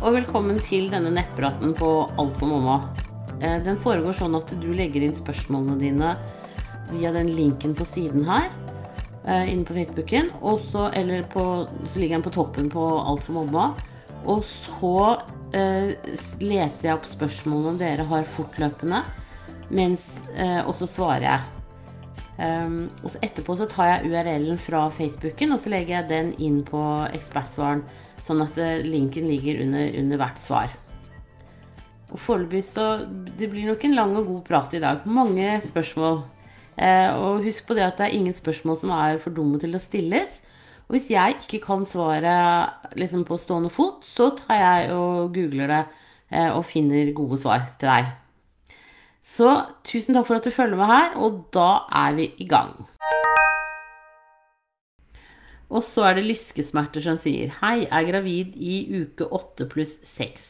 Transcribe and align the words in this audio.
og 0.00 0.14
velkommen 0.14 0.56
til 0.64 0.86
denne 0.88 1.10
nettpraten 1.12 1.74
på 1.76 1.88
Alt 2.18 2.36
for 2.40 2.48
mamma. 2.48 2.76
Eh, 3.40 3.58
Den 3.62 3.76
foregår 3.76 4.16
sånn 4.16 4.36
at 4.38 4.52
du 4.60 4.70
legger 4.72 5.04
inn 5.04 5.16
spørsmålene 5.16 5.76
dine 5.80 6.14
via 6.90 7.12
den 7.12 7.28
linken 7.36 7.74
på 7.76 7.84
siden 7.84 8.24
her. 8.24 8.50
eh, 9.28 9.52
Inne 9.52 9.64
på 9.64 9.74
Facebooken. 9.74 10.30
Og 10.40 10.60
så, 10.72 10.90
eller 10.94 11.22
på, 11.22 11.66
så 11.86 11.98
ligger 11.98 12.16
den 12.16 12.22
på 12.22 12.32
toppen 12.32 12.70
på 12.70 12.86
Alt 12.86 13.22
for 13.22 13.32
mamma. 13.44 13.74
Og 14.24 14.44
så 14.44 15.20
eh, 15.52 15.94
leser 16.40 16.88
jeg 16.88 16.96
opp 16.96 17.04
spørsmålene 17.04 17.78
dere 17.78 18.04
har 18.04 18.24
fortløpende, 18.24 19.04
mens, 19.70 20.20
eh, 20.34 20.64
og 20.66 20.74
så 20.74 20.88
svarer 20.88 21.26
jeg. 21.28 21.40
Um, 22.40 22.90
og 23.04 23.10
så 23.12 23.18
etterpå 23.20 23.52
så 23.58 23.66
tar 23.68 23.84
jeg 23.86 24.08
URL-en 24.08 24.56
fra 24.58 24.86
Facebooken, 24.88 25.52
og 25.52 25.60
så 25.60 25.68
legger 25.68 25.98
jeg 25.98 26.08
den 26.08 26.30
inn 26.40 26.62
på 26.64 26.80
ekspertsvaren, 27.12 27.82
sånn 28.26 28.42
at 28.44 28.58
eh, 28.60 28.84
linken 28.86 29.28
ligger 29.30 29.62
under, 29.64 29.88
under 30.02 30.20
hvert 30.20 30.42
svar. 30.44 30.76
Og 32.10 32.18
foreløpig 32.18 32.64
så 32.66 33.06
Det 33.06 33.48
blir 33.50 33.68
nok 33.68 33.84
en 33.86 33.96
lang 33.96 34.16
og 34.18 34.26
god 34.26 34.44
prat 34.48 34.74
i 34.74 34.82
dag. 34.82 35.06
Mange 35.06 35.56
spørsmål. 35.64 36.22
Eh, 36.80 37.10
og 37.14 37.44
husk 37.44 37.66
på 37.68 37.76
det 37.76 37.86
at 37.86 37.98
det 38.00 38.08
er 38.08 38.16
ingen 38.18 38.36
spørsmål 38.36 38.78
som 38.80 38.94
er 38.96 39.20
for 39.22 39.34
dumme 39.34 39.60
til 39.62 39.76
å 39.76 39.82
stilles. 39.82 40.40
Og 40.88 40.96
hvis 40.96 41.10
jeg 41.12 41.36
ikke 41.38 41.60
kan 41.62 41.84
svaret 41.86 42.96
liksom 42.98 43.22
på 43.28 43.38
stående 43.38 43.70
fot, 43.70 44.02
så 44.02 44.32
tar 44.38 44.58
jeg 44.58 44.94
og 44.96 45.30
googler 45.36 45.70
det 45.70 45.84
eh, 46.32 46.50
og 46.50 46.66
finner 46.66 47.12
gode 47.14 47.38
svar 47.42 47.68
til 47.78 47.92
deg. 47.92 48.10
Så 49.30 49.52
tusen 49.86 50.16
takk 50.16 50.26
for 50.26 50.40
at 50.40 50.48
du 50.48 50.50
følger 50.50 50.80
med 50.80 50.90
her, 50.90 51.12
og 51.22 51.44
da 51.54 51.84
er 51.94 52.16
vi 52.18 52.32
i 52.42 52.48
gang. 52.50 52.74
Og 55.70 55.84
så 55.86 56.08
er 56.08 56.18
det 56.18 56.26
lyskesmerter 56.26 57.04
som 57.04 57.18
sier 57.20 57.52
Hei, 57.60 57.86
er 57.86 58.08
gravid 58.08 58.56
i 58.58 58.82
uke 59.02 59.28
8 59.30 59.68
pluss 59.70 60.00
6. 60.06 60.48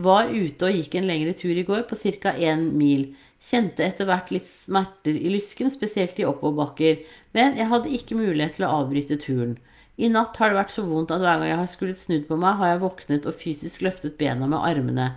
Var 0.00 0.30
ute 0.30 0.68
og 0.68 0.76
gikk 0.76 0.94
en 0.96 1.08
lengre 1.08 1.32
tur 1.36 1.56
i 1.56 1.64
går 1.66 1.86
på 1.88 1.96
ca. 1.98 2.34
1 2.36 2.68
mil. 2.76 3.08
Kjente 3.40 3.86
etter 3.86 4.06
hvert 4.08 4.28
litt 4.34 4.46
smerter 4.46 5.16
i 5.16 5.32
lysken, 5.32 5.72
spesielt 5.72 6.20
i 6.20 6.28
oppoverbakker. 6.28 7.00
Men 7.36 7.56
jeg 7.56 7.70
hadde 7.72 7.94
ikke 7.96 8.20
mulighet 8.20 8.58
til 8.58 8.68
å 8.68 8.74
avbryte 8.82 9.16
turen. 9.20 9.56
I 10.00 10.08
natt 10.12 10.36
har 10.40 10.52
det 10.52 10.60
vært 10.60 10.72
så 10.72 10.84
vondt 10.86 11.10
at 11.12 11.20
hver 11.20 11.40
gang 11.40 11.50
jeg 11.50 11.60
har 11.60 11.68
skullet 11.68 12.00
snudd 12.00 12.28
på 12.28 12.36
meg, 12.40 12.56
har 12.60 12.74
jeg 12.74 12.82
våknet 12.84 13.26
og 13.28 13.36
fysisk 13.36 13.82
løftet 13.84 14.16
bena 14.20 14.48
med 14.48 14.60
armene. 14.60 15.08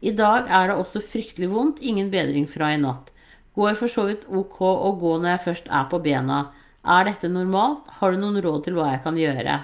I 0.00 0.12
dag 0.16 0.48
er 0.48 0.70
det 0.70 0.76
også 0.80 1.02
fryktelig 1.04 1.50
vondt, 1.52 1.82
ingen 1.84 2.08
bedring 2.12 2.46
fra 2.48 2.70
i 2.72 2.78
natt. 2.80 3.10
Går 3.56 3.76
for 3.76 3.92
så 3.92 4.06
vidt 4.08 4.24
ok 4.28 4.60
å 4.64 4.94
gå 5.00 5.16
når 5.18 5.34
jeg 5.34 5.44
først 5.48 5.68
er 5.68 5.88
på 5.90 6.00
bena. 6.04 6.38
Er 6.84 7.04
dette 7.04 7.28
normalt? 7.28 7.88
Har 8.00 8.12
du 8.12 8.20
noen 8.20 8.40
råd 8.42 8.64
til 8.64 8.76
hva 8.78 8.90
jeg 8.94 9.02
kan 9.04 9.16
gjøre? 9.20 9.58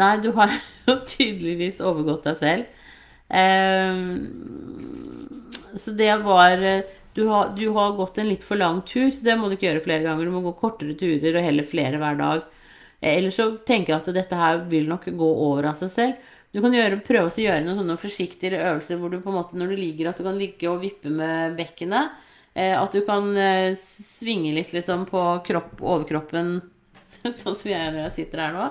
Nei, 0.00 0.12
du 0.22 0.30
har 0.36 0.50
jo 0.88 0.96
tydeligvis 1.06 1.80
overgått 1.82 2.26
deg 2.30 2.36
selv. 2.40 2.64
Eh, 3.30 3.94
så 5.78 5.94
det 5.94 6.14
var 6.24 6.64
du 7.14 7.26
har, 7.26 7.48
du 7.56 7.68
har 7.74 7.92
gått 7.98 8.18
en 8.18 8.28
litt 8.28 8.44
for 8.46 8.56
lang 8.56 8.82
tur, 8.86 9.10
så 9.10 9.24
det 9.26 9.36
må 9.38 9.48
du 9.48 9.56
ikke 9.56 9.66
gjøre 9.66 9.82
flere 9.84 10.04
ganger. 10.06 10.28
Du 10.28 10.34
må 10.34 10.42
gå 10.44 10.54
kortere 10.58 10.94
turer 10.98 11.36
og 11.36 11.44
heller 11.46 11.66
flere 11.66 11.98
hver 11.98 12.18
dag. 12.20 12.44
Eh, 13.00 13.16
Ellers 13.16 13.38
så 13.40 13.50
tenker 13.66 13.94
jeg 13.94 14.02
at 14.02 14.12
dette 14.14 14.38
her 14.38 14.62
vil 14.70 14.86
nok 14.90 15.08
gå 15.18 15.30
over 15.48 15.72
av 15.72 15.80
seg 15.80 15.90
selv. 15.94 16.28
Du 16.50 16.58
kan 16.62 16.74
gjøre, 16.74 16.98
prøve 17.06 17.30
å 17.30 17.42
gjøre 17.44 17.62
noen 17.66 17.82
sånne 17.82 17.98
forsiktigere 18.00 18.62
øvelser 18.72 18.98
hvor 18.98 19.12
du 19.12 19.20
på 19.22 19.30
en 19.30 19.38
måte 19.38 19.58
når 19.58 19.70
du 19.74 19.76
ligger, 19.78 20.10
at 20.10 20.18
du 20.18 20.26
kan 20.26 20.38
ligge 20.38 20.70
og 20.70 20.80
vippe 20.82 21.10
med 21.14 21.54
bekkenet. 21.58 22.14
Eh, 22.54 22.74
at 22.74 22.92
du 22.92 23.02
kan 23.06 23.30
eh, 23.38 23.76
svinge 23.78 24.52
litt 24.56 24.72
liksom 24.74 25.06
på 25.10 25.22
kropp, 25.46 25.78
overkroppen, 25.80 26.56
sånn 27.06 27.56
som 27.56 27.70
jeg 27.70 27.92
når 27.92 28.02
jeg 28.08 28.16
sitter 28.18 28.46
her 28.46 28.56
nå. 28.56 28.70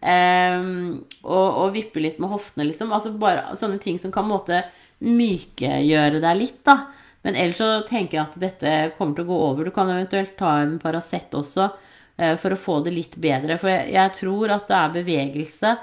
Um, 0.00 1.02
og, 1.28 1.48
og 1.60 1.74
vippe 1.74 2.00
litt 2.00 2.20
med 2.22 2.30
hoftene, 2.32 2.64
liksom. 2.70 2.92
Altså 2.96 3.12
bare 3.20 3.56
sånne 3.60 3.80
ting 3.82 3.98
som 4.00 4.12
kan 4.14 4.28
måte 4.28 4.62
mykegjøre 5.04 6.22
deg 6.22 6.38
litt, 6.38 6.62
da. 6.64 6.78
Men 7.26 7.36
ellers 7.36 7.60
så 7.60 7.68
tenker 7.88 8.16
jeg 8.16 8.24
at 8.24 8.40
dette 8.40 8.74
kommer 8.96 9.18
til 9.18 9.26
å 9.26 9.30
gå 9.30 9.38
over. 9.50 9.68
Du 9.68 9.74
kan 9.76 9.90
eventuelt 9.92 10.38
ta 10.38 10.54
en 10.62 10.78
Paracet 10.80 11.34
også 11.36 11.66
uh, 11.68 12.34
for 12.40 12.54
å 12.54 12.60
få 12.60 12.80
det 12.86 12.94
litt 12.96 13.18
bedre. 13.20 13.58
For 13.60 13.72
jeg, 13.72 13.90
jeg 13.98 14.16
tror 14.22 14.56
at 14.56 14.70
det 14.70 14.78
er 14.78 14.98
bevegelse 15.00 15.74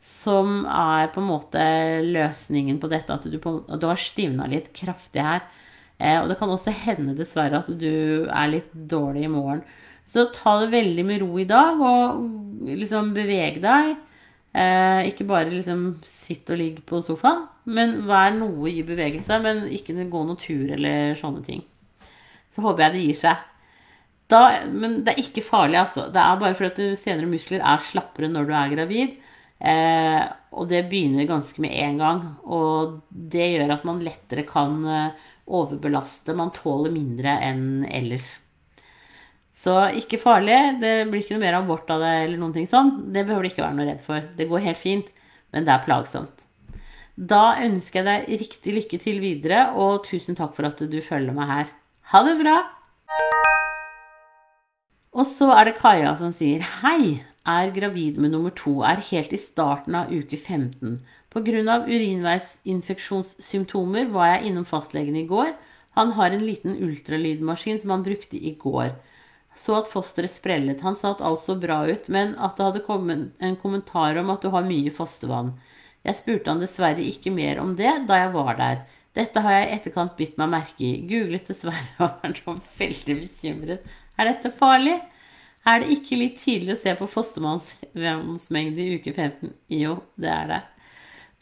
som 0.00 0.62
er 0.64 1.10
på 1.12 1.20
en 1.20 1.28
måte 1.28 1.64
løsningen 2.06 2.80
på 2.80 2.88
dette. 2.88 3.12
At 3.12 3.28
du, 3.28 3.36
på, 3.42 3.58
at 3.68 3.82
du 3.82 3.90
har 3.90 4.00
stivna 4.00 4.48
litt 4.48 4.72
kraftig 4.76 5.26
her. 5.26 5.44
Eh, 6.00 6.18
og 6.22 6.30
det 6.30 6.38
kan 6.40 6.50
også 6.52 6.72
hende 6.86 7.14
dessverre 7.18 7.60
at 7.60 7.70
du 7.80 8.26
er 8.26 8.52
litt 8.54 8.72
dårlig 8.72 9.26
i 9.26 9.32
morgen. 9.32 9.62
Så 10.10 10.30
ta 10.34 10.56
det 10.62 10.72
veldig 10.72 11.04
med 11.06 11.20
ro 11.22 11.34
i 11.38 11.46
dag, 11.48 11.78
og 11.78 12.64
liksom 12.66 13.12
beveg 13.14 13.60
deg. 13.62 13.92
Eh, 14.50 15.06
ikke 15.12 15.28
bare 15.28 15.52
liksom 15.52 16.00
sitt 16.08 16.48
og 16.50 16.58
ligg 16.58 16.80
på 16.88 16.98
sofaen, 17.06 17.44
men 17.70 18.00
vær 18.08 18.32
noe 18.34 18.72
i 18.72 18.82
bevegelse. 18.86 19.38
Men 19.44 19.66
ikke 19.70 19.94
gå 20.00 20.24
noen 20.24 20.40
tur 20.40 20.72
eller 20.74 21.14
sånne 21.20 21.44
ting. 21.46 21.62
Så 22.50 22.64
håper 22.64 22.88
jeg 22.88 22.96
det 22.96 23.06
gir 23.06 23.20
seg. 23.20 23.46
Da, 24.30 24.40
men 24.70 25.00
det 25.04 25.14
er 25.14 25.24
ikke 25.24 25.42
farlig, 25.42 25.80
altså. 25.80 26.06
Det 26.10 26.22
er 26.22 26.38
bare 26.40 26.56
fordi 26.58 26.90
at 26.90 27.00
senere 27.00 27.30
muskler 27.30 27.62
er 27.66 27.82
slappere 27.82 28.30
når 28.30 28.46
du 28.46 28.54
er 28.54 28.74
gravid. 28.74 29.16
Eh, 29.60 30.22
og 30.56 30.68
det 30.70 30.86
begynner 30.90 31.28
ganske 31.28 31.62
med 31.62 31.74
en 31.84 31.98
gang. 32.00 32.22
Og 32.46 33.00
det 33.10 33.52
gjør 33.52 33.74
at 33.76 33.86
man 33.86 34.02
lettere 34.06 34.46
kan 34.48 34.78
eh, 34.86 35.26
overbelaste. 35.50 36.36
Man 36.38 36.52
tåler 36.54 36.92
mindre 36.94 37.36
enn 37.46 37.84
ellers. 37.90 38.36
Så 39.60 39.74
ikke 39.98 40.20
farlig. 40.20 40.58
Det 40.80 40.94
blir 41.10 41.20
ikke 41.20 41.36
noe 41.36 41.44
mer 41.44 41.58
abort 41.58 41.90
av 41.92 42.00
det 42.04 42.12
eller 42.24 42.40
noen 42.40 42.54
ting 42.56 42.68
sånn. 42.70 42.94
Det 43.12 43.26
behøver 43.26 43.44
du 43.44 43.50
ikke 43.50 43.66
være 43.66 43.76
noe 43.76 43.88
redd 43.90 44.04
for. 44.04 44.30
Det 44.36 44.48
går 44.48 44.64
helt 44.70 44.80
fint, 44.80 45.10
men 45.52 45.66
det 45.66 45.74
er 45.74 45.84
plagsomt. 45.84 46.46
Da 47.20 47.58
ønsker 47.60 48.00
jeg 48.00 48.06
deg 48.08 48.40
riktig 48.40 48.74
lykke 48.78 49.00
til 49.02 49.18
videre, 49.20 49.66
og 49.76 50.06
tusen 50.06 50.38
takk 50.38 50.54
for 50.56 50.70
at 50.70 50.80
du 50.80 51.00
følger 51.04 51.36
meg 51.36 51.50
her. 51.50 51.72
Ha 52.14 52.22
det 52.24 52.38
bra! 52.40 52.56
Og 55.10 55.26
så 55.36 55.50
er 55.52 55.68
det 55.68 55.76
Kaja 55.80 56.14
som 56.16 56.30
sier 56.32 56.62
Hei, 56.80 57.18
er 57.48 57.70
gravid 57.72 58.18
med 58.20 58.34
nummer 58.34 58.50
to, 58.56 58.82
er 58.84 59.00
helt 59.10 59.32
i 59.32 59.38
starten 59.40 59.94
av 59.96 60.12
uke 60.12 60.36
15. 60.36 60.98
Pga. 61.30 61.84
urinveisinfeksjonssymptomer 61.86 64.10
var 64.10 64.26
jeg 64.34 64.44
innom 64.50 64.64
fastlegen 64.66 65.16
i 65.16 65.26
går. 65.26 65.54
Han 65.98 66.12
har 66.12 66.30
en 66.30 66.46
liten 66.46 66.76
ultralydmaskin 66.76 67.80
som 67.80 67.90
han 67.90 68.02
brukte 68.02 68.36
i 68.36 68.54
går. 68.58 68.90
Så 69.56 69.74
at 69.76 69.88
fosteret 69.90 70.30
sprellet. 70.30 70.80
Han 70.86 70.96
sa 70.96 71.10
at 71.14 71.22
alt 71.22 71.40
så 71.44 71.54
bra 71.58 71.86
ut, 71.88 72.08
men 72.08 72.34
at 72.38 72.56
det 72.56 72.64
hadde 72.64 72.86
kommet 72.86 73.30
en 73.38 73.56
kommentar 73.56 74.16
om 74.20 74.30
at 74.30 74.42
du 74.42 74.48
har 74.54 74.62
mye 74.66 74.90
fostervann. 74.94 75.52
Jeg 76.06 76.16
spurte 76.16 76.50
han 76.50 76.60
dessverre 76.62 77.02
ikke 77.04 77.30
mer 77.34 77.60
om 77.60 77.76
det 77.76 78.06
da 78.08 78.14
jeg 78.22 78.32
var 78.34 78.54
der. 78.56 78.76
Dette 79.16 79.40
har 79.42 79.52
jeg 79.58 79.66
i 79.66 79.74
etterkant 79.76 80.16
bitt 80.16 80.38
meg 80.40 80.52
merke 80.52 80.84
i. 80.86 81.02
Googlet 81.10 81.50
dessverre 81.50 81.98
og 82.06 82.10
var 82.22 82.32
så 82.38 82.56
veldig 82.78 83.16
bekymret. 83.24 83.80
Er 84.16 84.24
dette 84.30 84.54
farlig? 84.54 85.00
Er 85.68 85.82
det 85.82 85.92
ikke 85.92 86.16
litt 86.16 86.38
tidlig 86.40 86.74
å 86.74 86.80
se 86.80 86.94
på 86.96 87.08
fostervannsmengde 87.10 88.80
i 88.84 88.98
uke 89.00 89.12
15? 89.12 89.52
Jo, 89.76 89.98
det 90.20 90.30
er 90.32 90.46
det. 90.48 90.60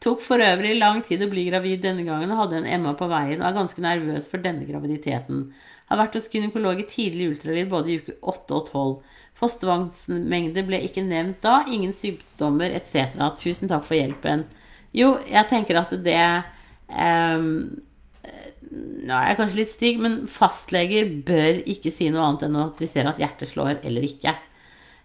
Tok 0.03 0.21
for 0.23 0.43
øvrig 0.43 0.77
lang 0.79 1.01
tid 1.07 1.23
å 1.25 1.31
bli 1.31 1.49
gravid 1.49 1.83
denne 1.83 2.05
gangen 2.07 2.31
og 2.31 2.45
hadde 2.45 2.61
en 2.61 2.69
Emma 2.71 2.93
på 2.99 3.09
veien 3.11 3.41
og 3.41 3.49
er 3.49 3.57
ganske 3.57 3.83
nervøs 3.83 4.29
for 4.31 4.43
denne 4.43 4.67
graviditeten. 4.67 5.49
Har 5.91 5.99
vært 6.03 6.19
hos 6.19 6.29
gynekolog 6.31 6.83
i 6.83 6.87
tidlig 6.87 7.33
ultralyd 7.33 7.71
både 7.73 7.91
i 7.91 7.99
uke 8.03 8.15
8 8.21 8.59
og 8.59 8.71
12. 8.71 8.93
Fostervannsmengde 9.39 10.65
ble 10.67 10.83
ikke 10.87 11.03
nevnt 11.07 11.41
da, 11.43 11.63
ingen 11.71 11.95
sykdommer 11.95 12.75
etc. 12.75 13.17
Tusen 13.41 13.71
takk 13.71 13.87
for 13.87 13.99
hjelpen. 13.99 14.45
Jo, 14.95 15.17
jeg 15.27 15.51
tenker 15.51 15.79
at 15.81 15.95
det 16.05 16.21
ehm, 16.89 17.53
Nå 18.69 19.15
er 19.15 19.31
jeg 19.31 19.39
kanskje 19.39 19.61
litt 19.61 19.73
stygg, 19.73 20.01
men 20.05 20.17
fastleger 20.31 21.09
bør 21.27 21.63
ikke 21.71 21.93
si 21.95 22.11
noe 22.13 22.27
annet 22.27 22.47
enn 22.49 22.59
at 22.61 22.81
de 22.83 22.89
ser 22.91 23.09
at 23.09 23.21
hjertet 23.21 23.53
slår 23.53 23.81
eller 23.87 24.05
ikke. 24.09 24.35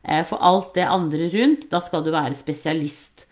Eh, 0.03 0.23
For 0.27 0.41
alt 0.43 0.73
det 0.77 0.87
andre 0.89 1.29
rundt, 1.33 1.69
da 1.71 1.79
skal 1.83 2.03
du 2.03 2.11
være 2.13 2.35
spesialist 2.37 3.25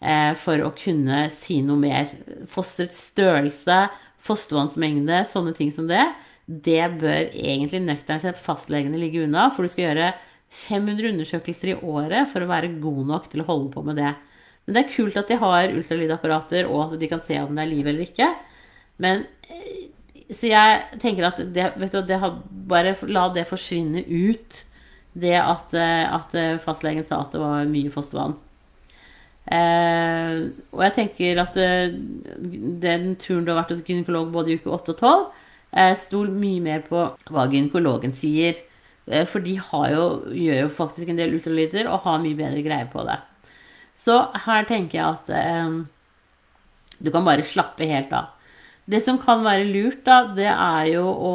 eh, 0.00 0.34
for 0.36 0.60
å 0.66 0.74
kunne 0.76 1.26
si 1.34 1.60
noe 1.64 1.80
mer. 1.80 2.12
Fosterets 2.50 3.00
størrelse, 3.12 3.86
fostervannsmengde, 4.28 5.22
sånne 5.30 5.54
ting 5.56 5.72
som 5.72 5.88
det, 5.88 6.04
det 6.48 6.84
bør 7.00 7.28
egentlig 7.32 7.82
nøkternt 7.84 8.24
sett 8.24 8.40
fastlegene 8.40 8.98
ligge 9.00 9.24
unna, 9.26 9.48
for 9.52 9.64
du 9.64 9.72
skal 9.72 9.90
gjøre 9.90 10.12
500 10.48 11.10
undersøkelser 11.12 11.74
i 11.74 11.80
året 11.84 12.30
for 12.32 12.44
å 12.44 12.48
være 12.48 12.72
god 12.80 13.02
nok 13.10 13.28
til 13.32 13.42
å 13.44 13.48
holde 13.50 13.72
på 13.74 13.84
med 13.84 14.00
det. 14.00 14.14
Men 14.64 14.76
det 14.76 14.82
er 14.82 14.92
kult 14.94 15.16
at 15.20 15.28
de 15.28 15.36
har 15.40 15.72
ultralydapparater, 15.76 16.68
og 16.68 16.94
at 16.94 17.00
de 17.00 17.08
kan 17.08 17.20
se 17.24 17.36
om 17.40 17.52
det 17.56 17.64
er 17.64 17.70
liv 17.72 17.86
eller 17.88 18.04
ikke. 18.04 18.28
Men 18.98 19.24
eh, 19.48 19.86
Så 20.28 20.50
jeg 20.50 21.00
tenker 21.00 21.30
at 21.30 21.38
det, 21.54 21.70
du, 21.78 22.00
det 22.04 22.18
har, 22.20 22.40
bare 22.68 22.96
la 23.08 23.28
det 23.32 23.46
forsvinne 23.48 24.04
ut. 24.04 24.64
Det 25.18 25.34
at, 25.40 25.72
eh, 25.74 26.04
at 26.04 26.34
eh, 26.36 26.60
fastlegen 26.62 27.06
sa 27.06 27.22
at 27.24 27.32
det 27.34 27.40
var 27.42 27.70
mye 27.70 27.90
fostervann. 27.94 28.36
Eh, 29.48 30.40
og 30.74 30.82
jeg 30.84 30.94
tenker 30.98 31.40
at 31.40 31.56
den 31.56 33.14
turen 33.16 33.46
du 33.46 33.54
har 33.54 33.62
vært 33.62 33.72
hos 33.72 33.84
gynekolog 33.86 34.28
både 34.34 34.52
i 34.52 34.58
uke 34.60 34.74
8 34.76 34.92
og 34.92 35.00
12, 35.00 35.22
eh, 35.72 35.94
stol 35.96 36.32
mye 36.34 36.60
mer 36.64 36.84
på 36.86 37.06
hva 37.32 37.46
gynekologen 37.48 38.12
sier. 38.12 38.60
Eh, 39.08 39.24
for 39.24 39.40
de 39.40 39.56
jo, 39.56 40.04
gjør 40.28 40.62
jo 40.64 40.68
faktisk 40.68 41.08
en 41.08 41.20
del 41.20 41.34
ultralyder 41.38 41.88
og 41.88 42.04
har 42.04 42.20
mye 42.22 42.36
bedre 42.36 42.64
greie 42.64 42.88
på 42.92 43.04
det. 43.08 43.18
Så 43.98 44.18
her 44.44 44.68
tenker 44.68 45.00
jeg 45.00 45.06
at 45.06 45.30
eh, 45.34 45.78
Du 46.98 47.12
kan 47.14 47.24
bare 47.24 47.46
slappe 47.46 47.86
helt 47.86 48.12
av. 48.12 48.32
Det 48.88 49.02
som 49.04 49.18
kan 49.20 49.42
være 49.44 49.68
lurt, 49.68 50.00
da, 50.06 50.22
det 50.32 50.48
er 50.48 50.86
jo 50.94 51.04
å, 51.04 51.32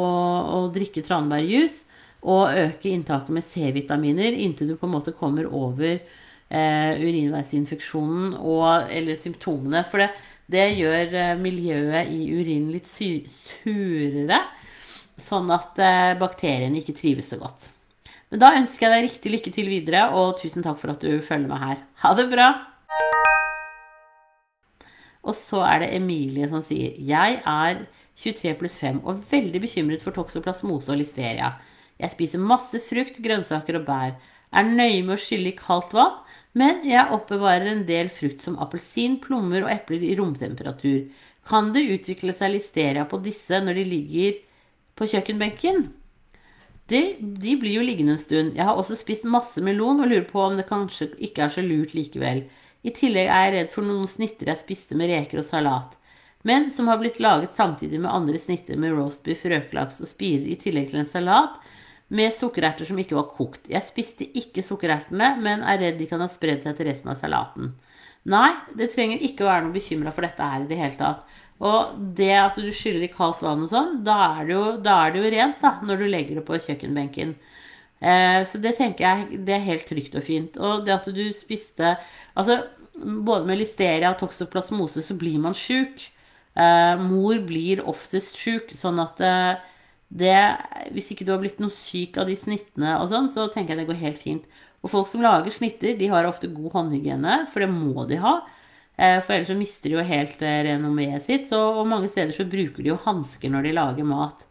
å 0.56 0.60
drikke 0.74 1.04
tranbærjus 1.06 1.84
og 2.24 2.56
øke 2.56 2.90
inntaket 2.90 3.30
med 3.36 3.44
C-vitaminer 3.46 4.34
inntil 4.34 4.72
du 4.72 4.78
på 4.80 4.88
en 4.88 4.94
måte 4.96 5.14
kommer 5.14 5.46
over 5.46 5.92
eh, 5.92 6.92
urinveisinfeksjonen 6.98 8.34
og, 8.40 8.88
eller 8.90 9.20
symptomene. 9.20 9.84
For 9.86 10.02
det, 10.02 10.10
det 10.50 10.66
gjør 10.80 11.14
eh, 11.20 11.36
miljøet 11.38 12.10
i 12.10 12.26
urinen 12.32 12.72
litt 12.74 12.90
surere, 12.90 14.42
sånn 15.20 15.54
at 15.54 15.78
eh, 15.78 16.18
bakteriene 16.18 16.80
ikke 16.80 16.96
trives 16.98 17.30
så 17.30 17.38
godt. 17.38 17.70
Men 18.32 18.42
da 18.42 18.54
ønsker 18.58 18.88
jeg 18.88 18.94
deg 18.96 19.10
riktig 19.12 19.34
lykke 19.36 19.54
til 19.54 19.70
videre, 19.70 20.08
og 20.16 20.40
tusen 20.40 20.64
takk 20.64 20.80
for 20.80 20.96
at 20.96 21.04
du 21.04 21.20
følger 21.22 21.46
med 21.50 21.68
her. 21.68 21.84
Ha 22.02 22.16
det 22.18 22.32
bra! 22.32 22.73
Og 25.24 25.36
så 25.38 25.62
er 25.66 25.84
det 25.84 25.92
Emilie 25.96 26.48
som 26.52 26.62
sier 26.64 26.96
Jeg 27.00 27.40
er 27.40 27.84
23 28.22 28.54
pluss 28.60 28.78
5 28.82 29.02
og 29.02 29.24
veldig 29.30 29.62
bekymret 29.64 30.04
for 30.04 30.14
toksoplasmose 30.16 30.92
og 30.92 31.00
listeria. 31.00 31.54
Jeg 32.00 32.12
spiser 32.12 32.42
masse 32.42 32.78
frukt, 32.88 33.20
grønnsaker 33.22 33.80
og 33.80 33.88
bær. 33.88 34.14
Er 34.54 34.68
nøye 34.68 35.02
med 35.02 35.16
å 35.16 35.22
skylle 35.22 35.50
i 35.50 35.58
kaldt 35.58 35.94
vann 35.96 36.20
men 36.54 36.84
jeg 36.86 37.10
oppbevarer 37.14 37.66
en 37.72 37.82
del 37.86 38.08
frukt 38.14 38.44
som 38.44 38.56
appelsin, 38.62 39.18
plommer 39.22 39.64
og 39.64 39.72
epler 39.72 40.04
i 40.06 40.14
romtemperatur. 40.18 41.08
Kan 41.44 41.72
det 41.74 41.88
utvikle 41.90 42.32
seg 42.36 42.54
listeria 42.54 43.04
på 43.10 43.18
disse 43.24 43.58
når 43.60 43.80
de 43.80 43.84
ligger 43.90 44.36
på 44.94 45.08
kjøkkenbenken? 45.10 45.88
De, 46.92 47.00
de, 47.18 47.56
blir 47.58 47.80
jo 47.80 47.84
liggende 47.84 48.14
en 48.14 48.20
stund. 48.20 48.54
Jeg 48.54 48.68
har 48.68 48.78
også 48.78 48.96
spist 49.00 49.26
masse 49.26 49.60
melon 49.64 50.04
og 50.04 50.12
lurer 50.12 50.28
på 50.28 50.44
om 50.44 50.60
det 50.60 50.68
kanskje 50.68 51.10
ikke 51.26 51.46
er 51.46 51.54
så 51.56 51.64
lurt 51.64 51.96
likevel. 51.96 52.44
I 52.84 52.92
tillegg 52.92 53.30
er 53.32 53.46
jeg 53.46 53.52
redd 53.54 53.70
for 53.72 53.86
noen 53.86 54.08
snitter 54.10 54.50
jeg 54.52 54.60
spiste 54.60 54.96
med 54.98 55.08
reker 55.08 55.40
og 55.40 55.46
salat, 55.48 55.94
men 56.44 56.68
som 56.70 56.90
har 56.92 56.98
blitt 57.00 57.22
laget 57.24 57.54
samtidig 57.56 58.02
med 58.02 58.12
andre 58.12 58.40
snitter 58.40 58.76
med 58.76 58.92
roastbiff, 58.92 59.46
røkelaks 59.48 60.02
og 60.04 60.10
spirer 60.10 60.50
i 60.52 60.58
tillegg 60.60 60.90
til 60.90 61.00
en 61.00 61.08
salat, 61.08 61.56
med 62.14 62.34
sukkererter 62.36 62.84
som 62.84 62.98
ikke 63.00 63.16
var 63.16 63.30
kokt. 63.32 63.70
Jeg 63.72 63.80
spiste 63.86 64.26
ikke 64.36 64.62
sukkerertene, 64.62 65.32
men 65.40 65.64
er 65.64 65.80
redd 65.80 65.96
de 65.98 66.08
kan 66.10 66.20
ha 66.20 66.28
spredd 66.28 66.60
seg 66.66 66.76
til 66.76 66.90
resten 66.90 67.14
av 67.14 67.16
salaten. 67.18 67.72
Nei, 68.28 68.52
det 68.76 68.90
trenger 68.92 69.24
ikke 69.24 69.46
å 69.46 69.48
være 69.48 69.64
noe 69.64 69.74
bekymra 69.74 70.12
for 70.12 70.24
dette 70.24 70.50
her 70.52 70.62
i 70.64 70.68
det 70.68 70.78
hele 70.80 70.98
tatt. 71.00 71.40
Og 71.64 71.96
det 72.18 72.32
at 72.36 72.60
du 72.60 72.68
skyller 72.74 73.06
i 73.06 73.12
kaldt 73.12 73.42
vann 73.44 73.64
og 73.64 73.72
sånn, 73.72 73.98
da 74.04 74.18
er 74.40 74.48
det 74.48 74.56
jo, 74.56 74.64
er 74.76 75.12
det 75.14 75.20
jo 75.20 75.32
rent 75.38 75.64
da, 75.64 75.74
når 75.86 76.00
du 76.00 76.06
legger 76.10 76.40
det 76.40 76.46
på 76.48 76.60
kjøkkenbenken. 76.66 77.34
Eh, 78.04 78.40
så 78.44 78.60
det 78.60 78.74
tenker 78.76 79.04
jeg 79.06 79.44
det 79.46 79.54
er 79.56 79.68
helt 79.68 79.86
trygt 79.88 80.16
og 80.18 80.26
fint. 80.26 80.58
Og 80.60 80.84
det 80.84 80.96
at 80.96 81.08
du 81.08 81.24
spiste 81.36 81.96
Altså, 82.34 82.56
både 83.02 83.46
med 83.48 83.60
listeria 83.60 84.12
og 84.12 84.20
toksoplasmose 84.22 85.02
så 85.04 85.16
blir 85.18 85.38
man 85.42 85.56
sjuk. 85.58 86.02
Eh, 86.54 87.00
mor 87.02 87.40
blir 87.46 87.82
oftest 87.90 88.38
sjuk, 88.38 88.70
sånn 88.76 89.00
at 89.02 89.22
eh, 89.24 89.62
det, 90.14 90.36
hvis 90.94 91.10
ikke 91.10 91.26
du 91.26 91.32
har 91.34 91.40
blitt 91.42 91.62
noe 91.62 91.74
syk 91.74 92.20
av 92.22 92.28
de 92.30 92.36
snittene 92.38 92.98
og 93.00 93.08
sånn, 93.10 93.30
så 93.32 93.48
tenker 93.50 93.74
jeg 93.74 93.82
det 93.82 93.90
går 93.90 94.02
helt 94.04 94.20
fint. 94.22 94.60
Og 94.84 94.92
folk 94.92 95.08
som 95.10 95.24
lager 95.24 95.50
snitter, 95.54 95.96
de 95.98 96.10
har 96.12 96.28
ofte 96.28 96.50
god 96.52 96.74
håndhygiene, 96.76 97.44
for 97.50 97.64
det 97.64 97.70
må 97.72 98.04
de 98.10 98.20
ha. 98.22 98.36
Eh, 98.94 99.18
for 99.24 99.34
ellers 99.34 99.50
så 99.50 99.58
mister 99.58 99.90
de 99.90 99.96
jo 99.96 100.06
helt 100.06 100.42
eh, 100.44 100.60
renommeet 100.68 101.24
sitt. 101.24 101.48
Så, 101.50 101.58
og 101.58 101.88
mange 101.90 102.10
steder 102.12 102.34
så 102.36 102.46
bruker 102.46 102.84
de 102.84 102.92
jo 102.92 103.00
hansker 103.06 103.50
når 103.50 103.68
de 103.68 103.78
lager 103.80 104.08
mat. 104.08 104.44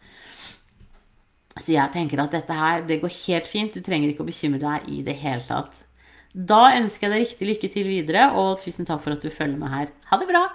Så 1.53 1.69
jeg 1.75 1.93
tenker 1.93 2.19
at 2.23 2.33
dette 2.33 2.57
her, 2.57 2.81
det 2.89 2.99
går 3.03 3.13
helt 3.27 3.47
fint. 3.47 3.75
Du 3.75 3.85
trenger 3.85 4.09
ikke 4.09 4.25
å 4.25 4.29
bekymre 4.31 4.59
deg 4.63 4.89
i 4.89 5.03
det 5.05 5.15
hele 5.21 5.43
tatt. 5.45 5.82
Da 6.33 6.71
ønsker 6.73 7.05
jeg 7.05 7.13
deg 7.13 7.19
riktig 7.21 7.47
lykke 7.47 7.67
til 7.69 7.85
videre, 7.85 8.21
og 8.33 8.57
tusen 8.63 8.87
takk 8.89 9.03
for 9.03 9.13
at 9.13 9.21
du 9.21 9.29
følger 9.29 9.59
med 9.61 9.69
her. 9.69 9.91
Ha 10.09 10.17
det 10.17 10.25
bra! 10.31 10.47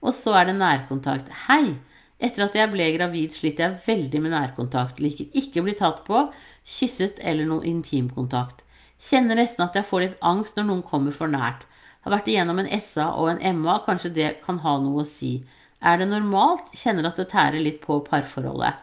Og 0.00 0.14
så 0.16 0.32
er 0.40 0.48
det 0.48 0.54
nærkontakt. 0.56 1.28
Hei! 1.44 1.76
Etter 2.16 2.46
at 2.46 2.56
jeg 2.56 2.70
ble 2.72 2.86
gravid, 2.94 3.34
sliter 3.36 3.66
jeg 3.66 3.82
veldig 3.84 4.22
med 4.24 4.32
nærkontakt. 4.32 5.02
Liker 5.04 5.28
ikke 5.36 5.60
å 5.60 5.66
bli 5.66 5.74
tatt 5.76 6.00
på, 6.06 6.22
kysset 6.64 7.20
eller 7.20 7.44
noe 7.50 7.68
intimkontakt. 7.68 8.64
Kjenner 8.96 9.36
nesten 9.36 9.66
at 9.66 9.76
jeg 9.76 9.84
får 9.84 10.04
litt 10.06 10.24
angst 10.24 10.56
når 10.56 10.70
noen 10.70 10.82
kommer 10.88 11.12
for 11.12 11.28
nært. 11.28 11.68
Har 12.08 12.16
vært 12.16 12.32
igjennom 12.32 12.62
en 12.62 12.72
SA 12.80 13.10
og 13.20 13.34
en 13.34 13.60
MA, 13.60 13.82
kanskje 13.84 14.14
det 14.16 14.30
kan 14.46 14.62
ha 14.64 14.78
noe 14.80 15.04
å 15.04 15.08
si. 15.08 15.42
Er 15.84 16.00
det 16.00 16.08
normalt? 16.08 16.72
Kjenner 16.72 17.10
at 17.10 17.20
det 17.20 17.28
tærer 17.36 17.60
litt 17.60 17.84
på 17.84 18.00
parforholdet. 18.08 18.80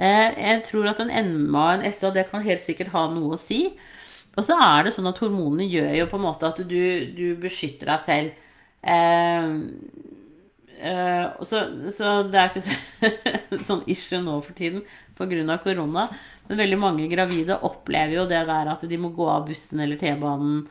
Eh, 0.00 0.28
jeg 0.40 0.62
tror 0.68 0.90
at 0.94 1.00
en 1.04 1.32
MA 1.52 1.64
og 1.66 1.72
en 1.78 1.92
SA 1.92 2.12
det 2.14 2.28
kan 2.30 2.44
helt 2.44 2.62
sikkert 2.64 2.92
ha 2.94 3.06
noe 3.12 3.36
å 3.36 3.40
si. 3.40 3.66
Og 4.38 4.46
så 4.46 4.56
er 4.56 4.86
det 4.86 4.94
sånn 4.96 5.10
at 5.10 5.18
hormonene 5.20 5.66
gjør 5.68 5.92
jo 5.98 6.06
på 6.10 6.20
en 6.20 6.24
måte 6.24 6.48
at 6.48 6.60
du, 6.64 6.80
du 7.16 7.26
beskytter 7.42 7.90
deg 7.92 8.04
selv. 8.04 8.44
Eh, 8.80 9.48
eh, 10.80 11.24
så, 11.44 11.64
så, 11.92 12.12
det 12.30 12.40
er 12.40 12.52
ikke 12.52 12.64
så, 12.64 13.60
sånn 13.68 13.84
issue 13.90 14.22
nå 14.24 14.38
for 14.46 14.56
tiden 14.56 14.84
pga. 15.18 15.58
korona. 15.64 16.08
Men 16.48 16.62
veldig 16.62 16.78
mange 16.80 17.08
gravide 17.10 17.60
opplever 17.66 18.16
jo 18.22 18.28
det 18.30 18.44
der 18.48 18.72
at 18.72 18.86
de 18.88 19.00
må 19.00 19.12
gå 19.14 19.28
av 19.28 19.48
bussen 19.50 19.82
eller 19.82 20.00
T-banen 20.00 20.64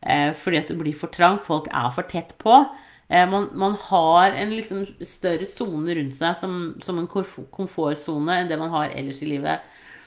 eh, 0.00 0.32
fordi 0.34 0.58
at 0.58 0.72
det 0.72 0.80
blir 0.80 0.96
for 0.96 1.12
trangt. 1.14 1.46
Folk 1.46 1.70
er 1.70 1.92
for 1.94 2.08
tett 2.10 2.34
på. 2.42 2.64
Uh, 3.10 3.24
man, 3.28 3.48
man, 3.58 3.78
har 3.88 4.36
en 4.38 4.52
liksom 4.54 4.84
større 5.06 5.48
sone 5.50 5.96
rundt 5.98 6.18
seg 6.20 6.36
som, 6.40 6.58
som 6.84 7.00
en 7.00 7.08
komfortsone 7.10 8.38
enn 8.38 8.50
det 8.50 8.60
man 8.60 8.72
har 8.72 8.94
ellers 8.94 9.22
i 9.24 9.30
livet. 9.34 9.64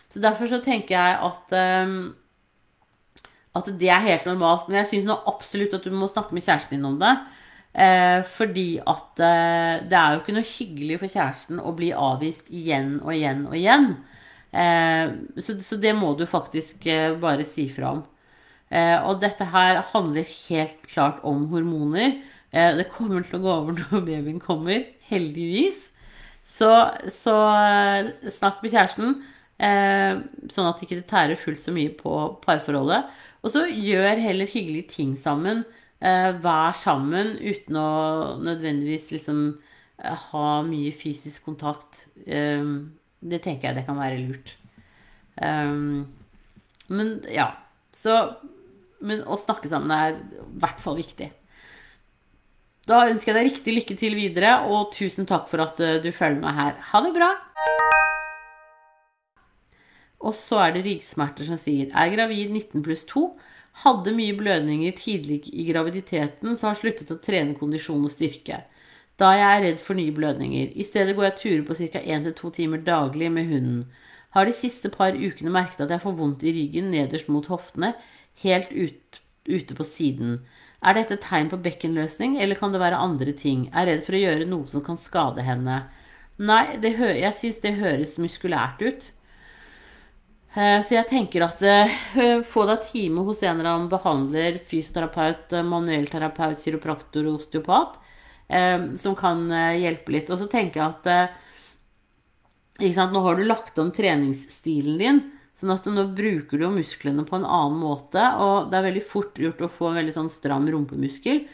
Så 0.09 0.21
derfor 0.23 0.47
så 0.47 0.61
tenker 0.63 0.95
jeg 0.95 1.17
at 1.27 1.57
um, 1.85 2.13
at 3.55 3.71
det 3.79 3.89
er 3.91 4.03
helt 4.03 4.27
normalt. 4.27 4.67
Men 4.67 4.81
jeg 4.81 4.91
syns 4.91 5.13
absolutt 5.15 5.75
at 5.77 5.85
du 5.87 5.93
må 5.95 6.09
snakke 6.11 6.35
med 6.35 6.43
kjæresten 6.45 6.77
din 6.77 6.89
om 6.89 6.97
det. 6.99 7.13
Eh, 7.75 8.21
fordi 8.37 8.67
at 8.79 9.21
eh, 9.23 9.85
det 9.89 9.97
er 9.99 10.13
jo 10.13 10.21
ikke 10.21 10.35
noe 10.37 10.47
hyggelig 10.47 10.99
for 11.01 11.11
kjæresten 11.11 11.59
å 11.59 11.73
bli 11.75 11.89
avvist 11.91 12.51
igjen 12.55 12.97
og 13.01 13.11
igjen 13.15 13.41
og 13.49 13.55
igjen. 13.59 13.89
Eh, 14.55 15.15
så, 15.39 15.57
så, 15.59 15.79
det 15.79 15.95
må 15.97 16.13
du 16.15 16.23
faktisk 16.29 16.87
eh, 16.91 17.15
bare 17.19 17.47
si 17.47 17.67
fra 17.71 17.95
om. 17.97 18.05
Eh, 18.71 18.95
og 19.03 19.19
dette 19.23 19.47
her 19.51 19.81
handler 19.91 20.27
helt 20.27 20.87
klart 20.87 21.19
om 21.27 21.47
hormoner. 21.51 22.15
Eh, 22.55 22.71
det 22.77 22.87
kommer 22.93 23.25
til 23.25 23.39
å 23.39 23.43
gå 23.43 23.51
over 23.51 23.75
når 23.75 24.05
babyen 24.07 24.41
kommer, 24.43 24.85
heldigvis. 25.09 25.89
Så, 26.45 26.69
så 27.11 27.35
snakk 28.29 28.61
med 28.61 28.75
kjæresten, 28.75 29.15
sånn 29.57 30.67
at 30.69 30.77
det 30.77 30.85
ikke 30.85 31.07
tærer 31.09 31.39
fullt 31.41 31.63
så 31.63 31.73
mye 31.73 31.89
på 31.97 32.13
parforholdet. 32.43 33.07
Og 33.41 33.53
så 33.53 33.63
gjør 33.65 34.21
heller 34.21 34.49
hyggelige 34.49 34.91
ting 34.93 35.15
sammen 35.17 35.63
eh, 35.99 36.31
vær 36.43 36.75
sammen 36.77 37.35
uten 37.41 37.79
å 37.81 37.89
nødvendigvis 38.45 39.09
liksom 39.15 39.41
eh, 40.03 40.27
ha 40.29 40.49
mye 40.67 40.93
fysisk 40.93 41.49
kontakt. 41.49 42.05
Det 42.25 43.41
tenker 43.41 43.69
jeg 43.69 43.79
det 43.79 43.87
kan 43.87 43.99
være 43.99 44.21
lurt. 44.21 44.53
Men 46.87 47.15
ja. 47.33 47.49
Så 47.95 48.13
Men 49.05 49.21
å 49.27 49.35
snakke 49.37 49.69
sammen 49.69 49.91
er 49.91 50.15
i 50.15 50.45
hvert 50.61 50.79
fall 50.81 50.95
viktig. 50.97 51.27
Da 52.85 53.07
ønsker 53.09 53.31
jeg 53.31 53.37
deg 53.37 53.49
riktig 53.49 53.75
lykke 53.79 53.97
til 53.97 54.15
videre, 54.17 54.59
og 54.69 54.91
tusen 54.93 55.25
takk 55.25 55.49
for 55.49 55.63
at 55.63 55.79
du 56.03 56.11
følger 56.13 56.41
meg 56.43 56.53
her. 56.59 56.77
Ha 56.91 57.01
det 57.01 57.13
bra! 57.15 57.31
Og 60.25 60.33
så 60.37 60.61
er 60.63 60.75
det 60.75 60.85
ryggsmerter 60.85 61.45
som 61.49 61.57
sier 61.59 61.89
er 61.93 62.13
gravid 62.13 62.53
19 62.53 62.85
pluss 62.85 63.03
2 63.09 63.25
hadde 63.83 64.13
mye 64.15 64.35
blødninger 64.37 64.95
tidlig 64.95 65.41
i 65.51 65.65
graviditeten, 65.67 66.55
så 66.55 66.69
har 66.69 66.79
sluttet 66.79 67.11
å 67.11 67.19
trene 67.19 67.57
kondisjon 67.59 68.05
og 68.07 68.13
styrke. 68.13 68.61
Da 69.19 69.31
jeg 69.35 69.47
er 69.49 69.63
redd 69.65 69.83
for 69.83 69.99
nye 69.99 70.13
blødninger. 70.15 70.71
I 70.75 70.87
stedet 70.87 71.15
går 71.15 71.29
jeg 71.29 71.37
turer 71.41 71.65
på 71.67 71.77
ca. 71.79 72.01
1-2 72.17 72.51
timer 72.55 72.83
daglig 72.83 73.31
med 73.31 73.51
hunden. 73.51 73.85
Har 74.35 74.47
de 74.47 74.55
siste 74.55 74.91
par 74.91 75.15
ukene 75.15 75.51
merket 75.51 75.85
at 75.85 75.91
jeg 75.91 76.03
får 76.03 76.17
vondt 76.19 76.43
i 76.43 76.53
ryggen 76.55 76.89
nederst 76.91 77.31
mot 77.31 77.47
hoftene, 77.51 77.93
helt 78.43 78.71
ut, 78.71 79.19
ute 79.47 79.75
på 79.75 79.87
siden. 79.87 80.41
Er 80.85 80.93
dette 80.99 81.17
tegn 81.17 81.49
på 81.49 81.57
bekkenløsning, 81.65 82.37
eller 82.41 82.57
kan 82.59 82.73
det 82.73 82.81
være 82.83 83.01
andre 83.01 83.33
ting? 83.33 83.65
Er 83.73 83.87
redd 83.89 84.03
for 84.05 84.17
å 84.17 84.21
gjøre 84.21 84.45
noe 84.49 84.69
som 84.69 84.83
kan 84.85 84.99
skade 85.01 85.41
henne. 85.45 85.79
Nei, 86.45 86.77
jeg 86.83 87.33
syns 87.39 87.61
det 87.63 87.77
høres 87.79 88.17
muskulært 88.21 88.83
ut. 88.85 89.05
Eh, 90.55 90.79
så 90.85 90.95
jeg 90.95 91.07
tenker 91.09 91.43
at 91.43 91.63
uh, 91.65 91.95
få 92.53 92.67
deg 92.69 92.83
time 92.85 93.25
hos 93.27 93.41
en 93.43 93.57
eller 93.57 93.71
annen 93.73 93.89
behandler, 93.91 94.61
fysioterapeut, 94.69 95.51
eh, 95.51 95.65
manuellterapeut, 95.67 96.61
kiropraktor 96.61 97.27
osteopat, 97.33 98.01
som 99.01 99.15
kan 99.17 99.39
hjelpe 99.73 100.13
litt. 100.13 100.27
Og 100.29 100.37
så 100.37 100.45
tenker 100.45 100.77
jeg 100.77 100.85
at 102.85 103.09
Nå 103.09 103.21
har 103.25 103.39
du 103.39 103.41
lagt 103.47 103.79
om 103.81 103.89
treningsstilen 103.89 104.99
din, 105.01 105.21
sånn 105.55 105.73
at 105.73 105.87
nå 105.87 106.07
bruker 106.15 106.59
du 106.59 106.65
jo 106.65 106.73
musklene 106.73 107.23
på 107.27 107.37
en 107.39 107.47
annen 107.47 107.79
måte. 107.79 108.23
Og 108.43 108.71
det 108.71 108.79
er 108.79 108.89
veldig 108.89 109.05
fort 109.07 109.39
gjort 109.39 109.63
å 109.63 109.71
få 109.71 109.91
en 109.91 110.01
veldig 110.01 110.15
sånn 110.17 110.31
stram 110.33 110.67
rumpemuskel. 110.71 111.45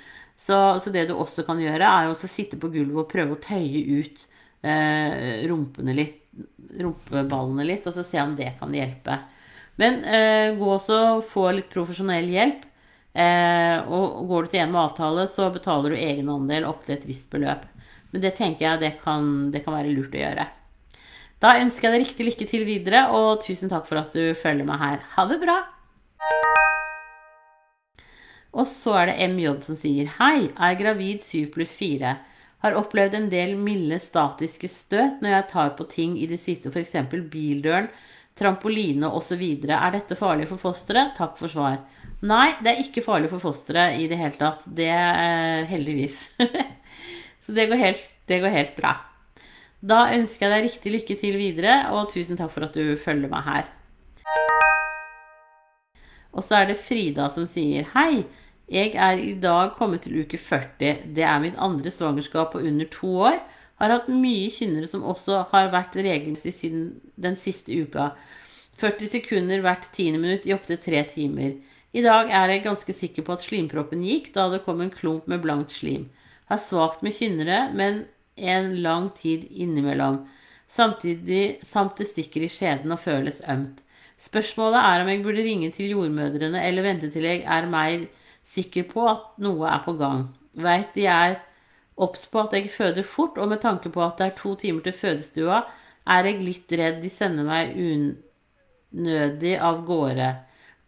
Så, 0.42 0.58
så 0.82 0.94
det 0.94 1.06
du 1.10 1.14
også 1.14 1.46
kan 1.46 1.62
gjøre, 1.62 1.86
er 1.86 2.10
å 2.10 2.18
sitte 2.18 2.58
på 2.58 2.72
gulvet 2.74 3.04
og 3.04 3.12
prøve 3.12 3.38
å 3.38 3.44
tøye 3.44 4.02
ut 4.02 4.28
rumpene 4.62 5.94
litt 5.98 6.22
rumpeballene 6.80 7.66
litt, 7.68 7.88
og 7.88 7.96
så 7.96 8.04
se 8.08 8.22
om 8.22 8.36
det 8.38 8.54
kan 8.60 8.74
hjelpe. 8.76 9.18
Men 9.82 10.02
eh, 10.04 10.54
gå 10.58 10.68
også 10.76 11.00
og 11.18 11.26
få 11.28 11.48
litt 11.58 11.72
profesjonell 11.72 12.30
hjelp. 12.32 12.68
Eh, 13.12 13.92
og 13.92 14.24
går 14.30 14.46
du 14.46 14.54
til 14.54 14.64
en 14.64 14.72
med 14.72 14.82
avtale, 14.86 15.28
så 15.28 15.50
betaler 15.52 15.94
du 15.94 16.00
egenandel 16.00 16.68
opp 16.70 16.86
til 16.86 16.96
et 16.96 17.08
visst 17.10 17.32
beløp. 17.34 17.66
Men 18.12 18.24
det 18.24 18.36
tenker 18.38 18.68
jeg 18.68 18.84
det 18.84 18.94
kan, 19.04 19.52
det 19.52 19.64
kan 19.66 19.76
være 19.76 19.94
lurt 19.96 20.16
å 20.16 20.22
gjøre. 20.22 20.48
Da 21.42 21.56
ønsker 21.58 21.88
jeg 21.88 21.94
deg 21.96 22.04
riktig 22.06 22.26
lykke 22.28 22.46
til 22.46 22.64
videre, 22.68 23.00
og 23.18 23.40
tusen 23.42 23.72
takk 23.72 23.88
for 23.90 23.98
at 23.98 24.14
du 24.14 24.36
følger 24.38 24.68
meg 24.68 24.78
her. 24.78 25.00
Ha 25.16 25.26
det 25.26 25.40
bra! 25.42 25.56
Og 28.52 28.68
så 28.70 28.94
er 29.00 29.10
det 29.10 29.30
MJ 29.32 29.56
som 29.64 29.80
sier 29.80 30.12
Hei, 30.20 30.52
er 30.54 30.78
gravid 30.78 31.24
7 31.26 31.50
pluss 31.56 31.74
4. 31.80 32.14
Har 32.62 32.78
opplevd 32.78 33.18
en 33.18 33.28
del 33.32 33.56
milde 33.58 33.98
statiske 34.04 34.70
støt 34.70 35.24
når 35.24 35.34
jeg 35.34 35.50
tar 35.56 35.74
på 35.80 35.90
ting 35.90 36.14
i 36.22 36.30
det 36.30 36.38
siste, 36.44 36.70
f.eks. 36.70 36.94
bildøren, 37.10 37.90
trampoline 38.38 39.10
osv. 39.10 39.42
Er 39.66 39.96
dette 39.98 40.20
farlig 40.20 40.46
for 40.52 40.62
fosteret? 40.62 41.16
Takk 41.18 41.40
for 41.42 41.50
svar. 41.50 41.82
Nei, 42.22 42.52
det 42.62 42.76
er 42.76 42.86
ikke 42.86 43.02
farlig 43.02 43.34
for 43.34 43.42
fosteret 43.42 43.98
i 43.98 44.06
det 44.12 44.22
hele 44.22 44.38
tatt. 44.38 44.68
Det 44.70 44.94
er 44.94 45.66
heldigvis. 45.74 46.28
Så 47.48 47.58
det 47.58 47.72
går, 47.72 47.82
helt, 47.82 48.12
det 48.30 48.46
går 48.46 48.62
helt 48.62 48.78
bra. 48.78 49.00
Da 49.82 50.12
ønsker 50.14 50.46
jeg 50.46 50.54
deg 50.54 50.66
riktig 50.68 50.92
lykke 50.94 51.16
til 51.18 51.38
videre, 51.42 51.76
og 51.90 52.12
tusen 52.12 52.38
takk 52.38 52.52
for 52.54 52.68
at 52.68 52.76
du 52.78 52.94
følger 53.02 53.32
meg 53.32 53.48
her. 53.48 53.70
Og 56.32 56.46
så 56.46 56.60
er 56.60 56.70
det 56.70 56.78
Frida 56.80 57.26
som 57.34 57.48
sier 57.50 57.90
Hei, 57.96 58.22
jeg 58.72 58.94
er 58.94 59.18
i 59.20 59.34
dag 59.42 59.74
kommet 59.80 60.06
til 60.06 60.22
uke 60.22 60.38
40. 60.38 61.10
Det 61.18 61.26
er 61.26 61.42
mitt 61.44 61.58
andre 61.58 61.92
svangerskap 61.92 62.54
på 62.54 62.62
under 62.62 62.88
to 62.94 63.10
år. 63.26 63.42
Har 63.82 63.96
hatt 63.96 64.14
mye 64.14 64.54
kynnere 64.54 64.88
som 64.88 65.02
også 65.02 65.42
har 65.50 65.74
vært 65.74 65.98
regelmessig 65.98 66.54
siden 66.56 66.86
den 67.18 67.36
siste 67.36 67.74
uka. 67.74 68.12
40 68.80 69.12
sekunder 69.18 69.66
hvert 69.66 69.90
tiende 69.98 70.22
minutt 70.22 70.46
i 70.46 70.54
opptil 70.54 70.78
tre 70.80 71.02
timer. 71.10 71.58
I 71.92 72.06
dag 72.06 72.30
er 72.30 72.54
jeg 72.54 72.68
ganske 72.70 72.96
sikker 72.96 73.26
på 73.26 73.34
at 73.34 73.44
slimproppen 73.44 74.06
gikk 74.06 74.30
da 74.38 74.46
det 74.54 74.62
kom 74.64 74.80
en 74.86 74.94
klump 74.94 75.26
med 75.28 75.42
blankt 75.44 75.74
slim. 75.74 76.08
Har 76.54 76.62
svakt 76.62 77.02
med 77.04 77.18
kynnere, 77.18 77.66
men 77.76 78.06
en 78.38 78.76
lang 78.84 79.10
tid 79.16 79.48
innimellom. 79.52 80.24
Samtidig 80.68 81.60
samt 81.68 81.98
det 82.00 82.08
stikker 82.12 82.46
i 82.46 82.52
skjeden 82.52 82.94
og 82.96 83.02
føles 83.04 83.42
ømt. 83.50 83.82
Spørsmålet 84.22 84.80
er 84.80 85.02
om 85.02 85.10
jeg 85.10 85.24
burde 85.26 85.44
ringe 85.44 85.72
til 85.74 85.96
jordmødrene 85.96 86.62
eller 86.64 86.86
vente 86.86 87.10
til 87.12 87.26
jeg 87.26 87.42
er 87.44 87.70
mer 87.70 88.06
sikker 88.46 88.86
på 88.92 89.08
at 89.10 89.42
noe 89.42 89.68
er 89.68 89.82
på 89.86 89.96
gang. 90.00 90.28
Veit 90.54 90.94
de 90.96 91.08
er 91.10 91.40
obs 92.02 92.28
på 92.30 92.44
at 92.44 92.54
jeg 92.56 92.72
føder 92.74 93.04
fort, 93.04 93.38
og 93.38 93.50
med 93.50 93.62
tanke 93.62 93.90
på 93.90 94.04
at 94.04 94.18
det 94.20 94.28
er 94.28 94.38
to 94.38 94.56
timer 94.56 94.86
til 94.86 94.94
fødestua, 94.94 95.62
er 96.08 96.30
jeg 96.30 96.42
litt 96.42 96.74
redd 96.78 97.02
de 97.04 97.12
sender 97.14 97.46
meg 97.46 97.76
unødig 97.78 99.58
av 99.62 99.84
gårde. 99.86 100.32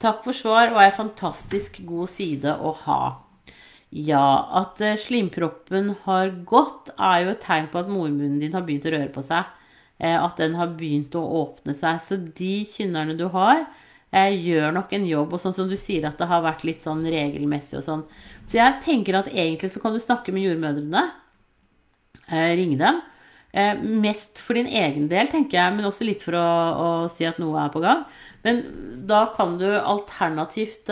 Takk 0.01 0.23
for 0.25 0.35
svar 0.35 0.73
og 0.73 0.81
ei 0.83 0.91
fantastisk 0.91 1.79
god 1.87 2.09
side 2.11 2.55
å 2.59 2.73
ha. 2.85 3.01
Ja, 3.93 4.49
at 4.57 4.81
eh, 4.81 4.97
slimproppen 4.97 5.91
har 6.07 6.31
gått, 6.49 6.89
er 6.97 7.23
jo 7.23 7.33
et 7.35 7.43
tegn 7.45 7.69
på 7.69 7.83
at 7.83 7.91
mormunnen 7.91 8.39
din 8.41 8.55
har 8.55 8.65
begynt 8.65 8.87
å 8.89 8.93
røre 8.95 9.11
på 9.13 9.21
seg. 9.25 9.49
Eh, 10.01 10.17
at 10.17 10.39
den 10.41 10.57
har 10.57 10.73
begynt 10.79 11.13
å 11.19 11.21
åpne 11.43 11.75
seg. 11.77 12.01
Så 12.01 12.17
de 12.17 12.53
kynnerne 12.73 13.17
du 13.19 13.27
har, 13.33 13.67
gjør 14.13 14.73
nok 14.75 14.91
en 14.93 15.05
jobb. 15.09 15.31
Og 15.33 15.41
sånn 15.41 15.55
som 15.57 15.69
du 15.69 15.73
sier 15.77 16.05
at 16.05 16.19
det 16.21 16.29
har 16.29 16.43
vært 16.45 16.65
litt 16.67 16.83
sånn 16.83 17.01
regelmessig 17.05 17.79
og 17.79 17.85
sånn. 17.85 18.03
Så 18.45 18.59
jeg 18.59 18.81
tenker 18.85 19.17
at 19.17 19.29
egentlig 19.31 19.71
så 19.73 19.81
kan 19.81 19.93
du 19.93 20.01
snakke 20.01 20.33
med 20.33 20.45
jordmødrene. 20.45 21.07
Eh, 22.29 22.55
ringe 22.57 22.77
dem. 22.77 23.01
Eh, 23.53 23.77
mest 23.81 24.41
for 24.41 24.57
din 24.57 24.69
egen 24.69 25.07
del, 25.11 25.27
tenker 25.29 25.59
jeg, 25.59 25.75
men 25.75 25.85
også 25.85 26.05
litt 26.07 26.23
for 26.25 26.37
å, 26.39 26.45
å, 26.45 26.87
si 27.13 27.25
at 27.29 27.37
noe 27.41 27.61
er 27.61 27.73
på 27.73 27.83
gang. 27.83 28.05
Men 28.45 28.63
da 29.09 29.27
kan 29.35 29.57
du 29.61 29.67
alternativt 29.77 30.89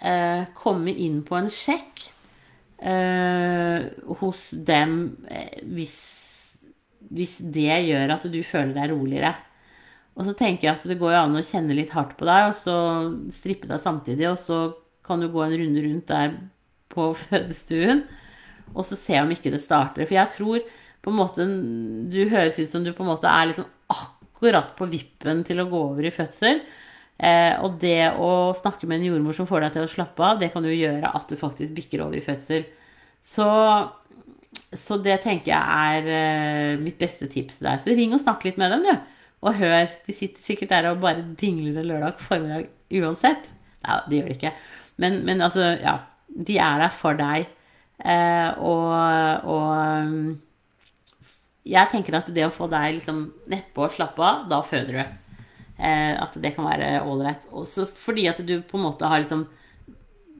eh, 0.00 0.44
komme 0.56 0.92
inn 0.92 1.22
på 1.26 1.36
en 1.38 1.50
sjekk 1.52 2.06
eh, 2.78 3.86
hos 4.20 4.48
dem 4.52 5.16
eh, 5.30 5.60
hvis, 5.62 5.96
hvis 7.10 7.38
det 7.54 7.82
gjør 7.88 8.16
at 8.16 8.26
du 8.32 8.40
føler 8.46 8.74
deg 8.76 8.92
roligere. 8.92 9.34
Og 10.16 10.24
så 10.24 10.32
tenker 10.36 10.68
jeg 10.68 10.78
at 10.78 10.86
det 10.88 10.98
går 11.00 11.12
jo 11.12 11.22
an 11.26 11.36
å 11.36 11.44
kjenne 11.44 11.76
litt 11.76 11.92
hardt 11.92 12.16
på 12.16 12.28
deg, 12.28 12.50
og 12.50 12.60
så 12.64 12.76
strippe 13.36 13.68
deg 13.68 13.82
samtidig. 13.82 14.30
Og 14.30 14.40
så 14.40 14.60
kan 15.06 15.20
du 15.20 15.28
gå 15.32 15.42
en 15.44 15.56
runde 15.60 15.84
rundt 15.84 16.08
der 16.08 16.38
på 16.92 17.10
fødestuen, 17.26 18.06
og 18.72 18.82
så 18.88 18.98
se 18.98 19.20
om 19.20 19.30
ikke 19.32 19.52
det 19.54 19.62
starter. 19.64 20.08
For 20.08 20.16
jeg 20.16 20.32
tror 20.34 20.64
på 21.06 21.12
en 21.12 21.20
måte 21.20 21.44
Du 22.10 22.24
høres 22.32 22.56
ut 22.58 22.70
som 22.70 22.82
du 22.82 22.90
på 22.96 23.04
en 23.04 23.12
måte 23.12 23.30
er 23.30 23.46
liksom 23.46 23.68
akkurat 23.92 24.72
på 24.78 24.88
vippen 24.90 25.44
til 25.46 25.62
å 25.62 25.68
gå 25.70 25.82
over 25.92 26.08
i 26.08 26.14
fødsel. 26.14 26.64
Eh, 27.16 27.54
og 27.64 27.78
det 27.80 28.12
å 28.20 28.52
snakke 28.56 28.88
med 28.88 29.00
en 29.00 29.06
jordmor 29.08 29.36
som 29.36 29.48
får 29.48 29.64
deg 29.64 29.76
til 29.76 29.86
å 29.86 29.92
slappe 29.92 30.24
av, 30.24 30.40
det 30.40 30.50
kan 30.52 30.64
jo 30.66 30.74
gjøre 30.74 31.12
at 31.16 31.30
du 31.30 31.38
faktisk 31.40 31.76
bikker 31.78 32.04
over 32.04 32.18
i 32.18 32.24
fødsel. 32.24 32.66
Så, 33.24 33.48
så 34.76 34.98
det 35.02 35.18
tenker 35.24 35.54
jeg 35.54 35.62
er 35.96 36.10
eh, 36.12 36.80
mitt 36.82 36.98
beste 37.00 37.28
tips 37.32 37.62
der. 37.64 37.80
Så 37.82 37.96
ring 37.96 38.14
og 38.14 38.22
snakk 38.22 38.44
litt 38.46 38.60
med 38.60 38.74
dem, 38.74 38.84
du. 38.86 39.14
Og 39.46 39.56
hør, 39.56 39.90
de 40.06 40.16
sitter 40.16 40.42
sikkert 40.42 40.72
der 40.72 40.90
og 40.90 41.02
bare 41.04 41.24
dingler 41.38 41.80
en 41.80 41.90
lørdag 41.90 42.20
formiddag 42.22 42.68
uansett. 43.00 43.50
Nei, 43.86 44.00
det 44.08 44.18
gjør 44.18 44.30
de 44.30 44.36
ikke. 44.40 44.54
Men, 45.02 45.20
men, 45.28 45.44
altså, 45.44 45.72
ja. 45.80 46.00
De 46.26 46.56
er 46.60 46.80
der 46.82 46.90
for 46.92 47.16
deg. 47.16 47.46
Eh, 48.02 48.48
og, 48.60 49.46
og, 49.48 50.34
jeg 51.66 51.90
tenker 51.90 52.18
at 52.18 52.28
det 52.34 52.44
å 52.46 52.52
få 52.52 52.68
deg 52.70 52.98
liksom 52.98 53.22
nedpå 53.50 53.86
og 53.86 53.94
slappe 53.94 54.22
av, 54.22 54.42
da 54.50 54.58
føder 54.66 54.98
du. 54.98 55.14
Eh, 55.76 56.14
at 56.16 56.36
det 56.40 56.54
kan 56.56 56.68
være 56.68 57.04
ålreit. 57.04 57.46
Også 57.52 57.86
fordi 57.90 58.26
at 58.30 58.40
du 58.46 58.58
på 58.64 58.78
en 58.78 58.86
måte 58.88 59.08
har 59.08 59.22
liksom 59.22 59.46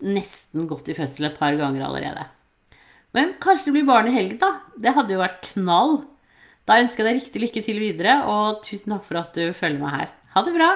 nesten 0.05 0.67
gått 0.69 0.89
i 0.93 0.97
fødsel 0.97 1.29
et 1.29 1.39
par 1.39 1.57
ganger 1.57 1.87
allerede. 1.87 2.27
Men 3.17 3.37
kanskje 3.41 3.71
det 3.71 3.79
blir 3.79 3.89
barn 3.89 4.11
i 4.11 4.17
helgen, 4.17 4.41
da. 4.41 4.59
Det 4.77 4.93
hadde 4.97 5.17
jo 5.17 5.23
vært 5.23 5.41
knall. 5.53 5.99
Da 6.69 6.81
ønsker 6.83 7.05
jeg 7.05 7.09
deg 7.09 7.23
riktig 7.23 7.43
lykke 7.45 7.63
til 7.65 7.81
videre, 7.81 8.19
og 8.29 8.61
tusen 8.67 8.93
takk 8.93 9.07
for 9.07 9.21
at 9.23 9.37
du 9.39 9.55
følger 9.57 9.81
meg 9.81 9.95
her. 9.95 10.13
Ha 10.35 10.45
det 10.45 10.57
bra! 10.57 10.71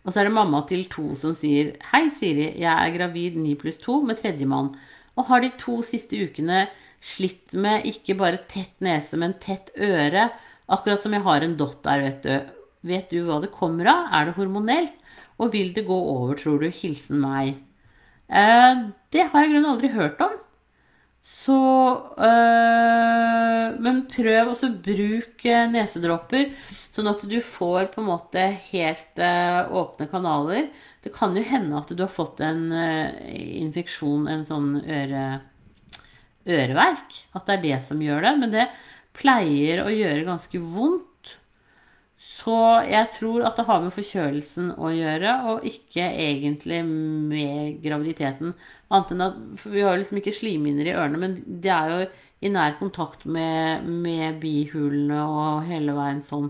Og 0.00 0.14
så 0.14 0.22
er 0.22 0.30
det 0.30 0.34
mamma 0.34 0.62
til 0.66 0.86
to 0.90 1.10
som 1.18 1.34
sier 1.36 1.74
Hei, 1.90 2.06
Siri. 2.08 2.46
Jeg 2.56 2.72
er 2.72 2.94
gravid 2.94 3.36
9 3.36 3.52
pluss 3.60 3.76
2 3.82 3.98
med 4.08 4.18
tredjemann 4.22 4.72
og 5.18 5.26
har 5.28 5.42
de 5.44 5.50
to 5.60 5.80
siste 5.84 6.16
ukene 6.16 6.64
slitt 7.04 7.52
med 7.56 7.86
ikke 7.88 8.16
bare 8.16 8.42
tett 8.48 8.74
nese, 8.84 9.18
men 9.20 9.36
tett 9.42 9.72
øre. 9.76 10.28
Akkurat 10.70 11.02
som 11.02 11.14
jeg 11.16 11.26
har 11.26 11.44
en 11.44 11.56
dott 11.58 11.82
der, 11.86 12.04
vet 12.06 12.26
du. 12.26 12.56
Vet 12.86 13.10
du 13.12 13.24
hva 13.26 13.40
det 13.42 13.52
kommer 13.52 13.88
av? 13.90 14.12
Er 14.16 14.28
det 14.28 14.36
hormonelt? 14.38 14.94
Og 15.40 15.52
vil 15.54 15.72
det 15.76 15.86
gå 15.88 15.96
over, 15.96 16.36
tror 16.38 16.62
du? 16.62 16.68
Hilsen 16.72 17.20
meg. 17.22 17.56
Eh, 18.28 18.86
det 19.10 19.26
har 19.28 19.42
jeg 19.42 19.50
i 19.50 19.52
grunnen 19.54 19.72
aldri 19.72 19.90
hørt 19.92 20.20
om. 20.24 20.38
Så 21.22 21.56
øh, 22.16 23.80
Men 23.84 24.04
prøv 24.08 24.52
også 24.54 24.70
bruk 24.82 25.44
nesedråper, 25.72 26.54
sånn 26.92 27.10
at 27.10 27.24
du 27.28 27.36
får 27.44 27.90
på 27.92 28.00
en 28.00 28.08
måte 28.08 28.44
helt 28.70 29.20
øh, 29.20 29.74
åpne 29.82 30.08
kanaler. 30.10 30.70
Det 31.04 31.12
kan 31.14 31.36
jo 31.36 31.44
hende 31.44 31.76
at 31.76 31.92
du 31.92 32.02
har 32.02 32.12
fått 32.12 32.40
en 32.44 32.70
øh, 32.72 33.10
infeksjon, 33.60 34.28
en 34.32 34.46
sånn 34.48 34.72
øre, 34.80 35.24
øreverk. 36.48 37.20
At 37.36 37.46
det 37.46 37.58
er 37.58 37.66
det 37.68 37.82
som 37.88 38.00
gjør 38.04 38.24
det. 38.26 38.34
Men 38.40 38.56
det 38.56 38.66
pleier 39.20 39.84
å 39.84 39.92
gjøre 39.92 40.26
ganske 40.28 40.60
vondt. 40.60 41.06
Så 42.40 42.56
jeg 42.88 43.10
tror 43.18 43.44
at 43.44 43.58
det 43.58 43.66
har 43.68 43.82
med 43.84 43.92
forkjølelsen 43.92 44.72
å 44.80 44.92
gjøre, 44.92 45.34
og 45.52 45.66
ikke 45.68 46.06
egentlig 46.08 46.80
med 46.88 47.80
graviditeten. 47.84 48.54
Annet 48.88 49.12
enn 49.14 49.26
at 49.26 49.66
Vi 49.66 49.84
har 49.84 50.00
liksom 50.00 50.20
ikke 50.20 50.36
slimhinner 50.36 50.88
i 50.88 50.96
ørene, 50.96 51.20
men 51.20 51.36
det 51.44 51.72
er 51.74 51.92
jo 51.92 52.00
i 52.40 52.52
nær 52.52 52.78
kontakt 52.80 53.26
med, 53.28 53.84
med 53.84 54.40
bihulene 54.40 55.20
og 55.28 55.68
hele 55.68 55.92
veien 55.96 56.24
sånn. 56.24 56.48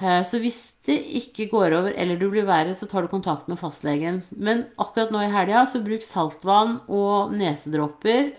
Eh, 0.00 0.22
så 0.26 0.40
hvis 0.42 0.62
det 0.88 0.96
ikke 1.20 1.50
går 1.52 1.76
over, 1.76 1.92
eller 1.92 2.18
du 2.18 2.26
blir 2.32 2.48
verre, 2.48 2.72
så 2.74 2.88
tar 2.90 3.04
du 3.04 3.12
kontakt 3.12 3.50
med 3.52 3.60
fastlegen. 3.60 4.22
Men 4.32 4.64
akkurat 4.80 5.12
nå 5.14 5.20
i 5.22 5.30
helga, 5.32 5.66
så 5.68 5.84
bruk 5.84 6.02
saltvann 6.06 6.80
og 6.88 7.36
nesedråper 7.36 8.32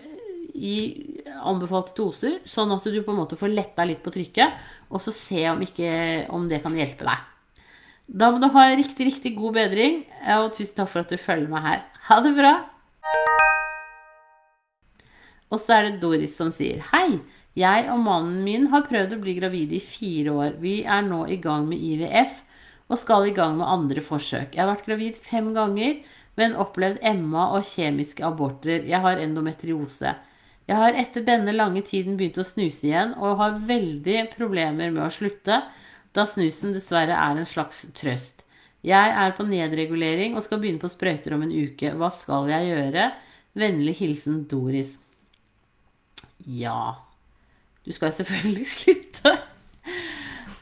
i 0.56 0.76
anbefalte 1.36 1.94
doser, 1.98 2.40
sånn 2.48 2.72
at 2.74 2.84
du 2.84 2.98
på 3.04 3.12
en 3.12 3.20
måte 3.20 3.38
får 3.38 3.52
letta 3.52 3.84
litt 3.86 4.02
på 4.04 4.12
trykket, 4.14 4.56
og 4.90 5.02
så 5.04 5.14
se 5.14 5.44
om, 5.52 5.62
ikke, 5.62 5.90
om 6.32 6.48
det 6.50 6.62
kan 6.64 6.76
hjelpe 6.76 7.06
deg. 7.06 7.32
Da 8.06 8.30
må 8.30 8.40
du 8.40 8.48
ha 8.54 8.68
riktig, 8.78 9.08
riktig 9.10 9.34
god 9.36 9.56
bedring, 9.58 10.04
og 10.36 10.52
tusen 10.54 10.80
takk 10.80 10.92
for 10.92 11.02
at 11.02 11.12
du 11.12 11.18
følger 11.18 11.50
meg 11.50 11.64
her. 11.66 11.84
Ha 12.08 12.20
det 12.24 12.34
bra! 12.36 12.54
Og 15.50 15.62
så 15.62 15.76
er 15.76 15.88
det 15.88 16.00
Doris 16.02 16.34
som 16.38 16.50
sier 16.54 16.82
Hei! 16.92 17.20
Jeg 17.56 17.86
og 17.88 18.02
mannen 18.04 18.42
min 18.44 18.66
har 18.68 18.84
prøvd 18.84 19.14
å 19.16 19.20
bli 19.22 19.32
gravide 19.38 19.78
i 19.78 19.80
fire 19.80 20.34
år. 20.36 20.56
Vi 20.60 20.82
er 20.84 21.06
nå 21.06 21.22
i 21.32 21.38
gang 21.40 21.64
med 21.70 21.80
IVF 21.80 22.42
og 22.92 23.00
skal 23.00 23.30
i 23.30 23.32
gang 23.34 23.56
med 23.56 23.66
andre 23.66 24.02
forsøk. 24.04 24.52
Jeg 24.52 24.60
har 24.60 24.74
vært 24.74 24.84
gravid 24.84 25.16
fem 25.16 25.48
ganger, 25.56 26.02
men 26.36 26.58
opplevd 26.60 27.00
Emma 27.00 27.48
og 27.56 27.64
kjemiske 27.64 28.26
aborter. 28.28 28.84
Jeg 28.84 29.00
har 29.00 29.22
endometriose. 29.22 30.12
Jeg 30.66 30.78
har 30.80 30.96
etter 30.98 31.22
denne 31.26 31.54
lange 31.54 31.82
tiden 31.86 32.16
begynt 32.18 32.40
å 32.42 32.46
snuse 32.46 32.88
igjen, 32.88 33.14
og 33.22 33.38
har 33.38 33.60
veldig 33.68 34.24
problemer 34.32 34.90
med 34.90 35.04
å 35.06 35.12
slutte, 35.14 35.60
da 36.16 36.24
snusen 36.26 36.74
dessverre 36.74 37.14
er 37.14 37.38
en 37.38 37.46
slags 37.46 37.84
trøst. 37.94 38.42
Jeg 38.86 39.14
er 39.18 39.34
på 39.34 39.46
nedregulering 39.46 40.36
og 40.36 40.44
skal 40.44 40.60
begynne 40.62 40.82
på 40.82 40.90
sprøyter 40.90 41.34
om 41.34 41.42
en 41.42 41.54
uke. 41.54 41.90
Hva 41.98 42.10
skal 42.14 42.50
jeg 42.52 42.70
gjøre? 42.70 43.08
Vennlig 43.56 43.96
hilsen 43.98 44.44
Doris. 44.50 44.96
Ja 46.46 46.98
Du 47.82 47.90
skal 47.94 48.12
jo 48.12 48.18
selvfølgelig 48.20 48.66
slutte. 48.78 49.32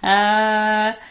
Eh, 0.05 1.11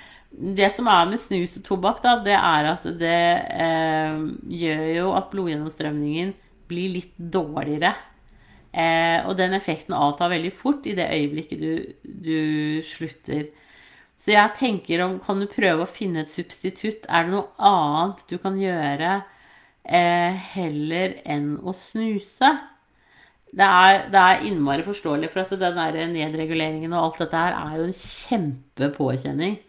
det 0.58 0.70
som 0.74 0.90
er 0.90 1.10
med 1.10 1.22
snus 1.22 1.58
og 1.60 1.66
tobakk, 1.68 2.02
da, 2.06 2.16
det 2.26 2.38
er 2.38 2.70
at 2.72 2.88
det 2.98 3.22
eh, 3.62 4.24
gjør 4.64 4.84
jo 4.96 5.12
at 5.18 5.30
blodgjennomstrømningen 5.34 6.34
blir 6.70 6.96
litt 6.98 7.14
dårligere. 7.18 7.94
Eh, 8.74 9.20
og 9.30 9.38
den 9.38 9.53
effekten 9.53 9.94
avtar 9.94 10.32
veldig 10.34 10.50
fort 10.58 10.88
i 10.89 10.96
det 10.98 11.06
øyeblikket 11.13 11.60
du, 11.62 11.74
du, 12.03 12.39
slutter. 12.89 13.51
Så 14.18 14.34
jeg 14.34 14.56
tenker 14.58 15.03
om 15.03 15.20
Kan 15.22 15.44
du 15.44 15.46
prøve 15.51 15.86
å 15.86 15.89
finne 15.89 16.24
et 16.24 16.32
substitutt? 16.32 17.06
Er 17.06 17.27
det 17.27 17.36
noe 17.36 17.51
annet 17.62 18.24
du 18.32 18.39
kan 18.42 18.58
gjøre 18.58 19.20
eh, 19.86 20.42
heller 20.56 21.20
enn 21.25 21.58
å 21.62 21.75
snuse? 21.77 22.53
Det 23.53 23.65
er, 23.68 24.08
det 24.10 24.18
er, 24.18 24.48
innmari 24.50 24.82
forståelig, 24.82 25.30
for 25.30 25.44
at 25.44 25.53
den 25.53 25.77
der 25.77 26.10
nedreguleringen 26.10 26.96
og 26.96 27.03
alt 27.03 27.20
dette 27.22 27.38
her 27.44 27.53
er 27.60 27.75
jo 27.77 27.86
en 27.86 27.98
kjempepåkjenning. 28.00 29.60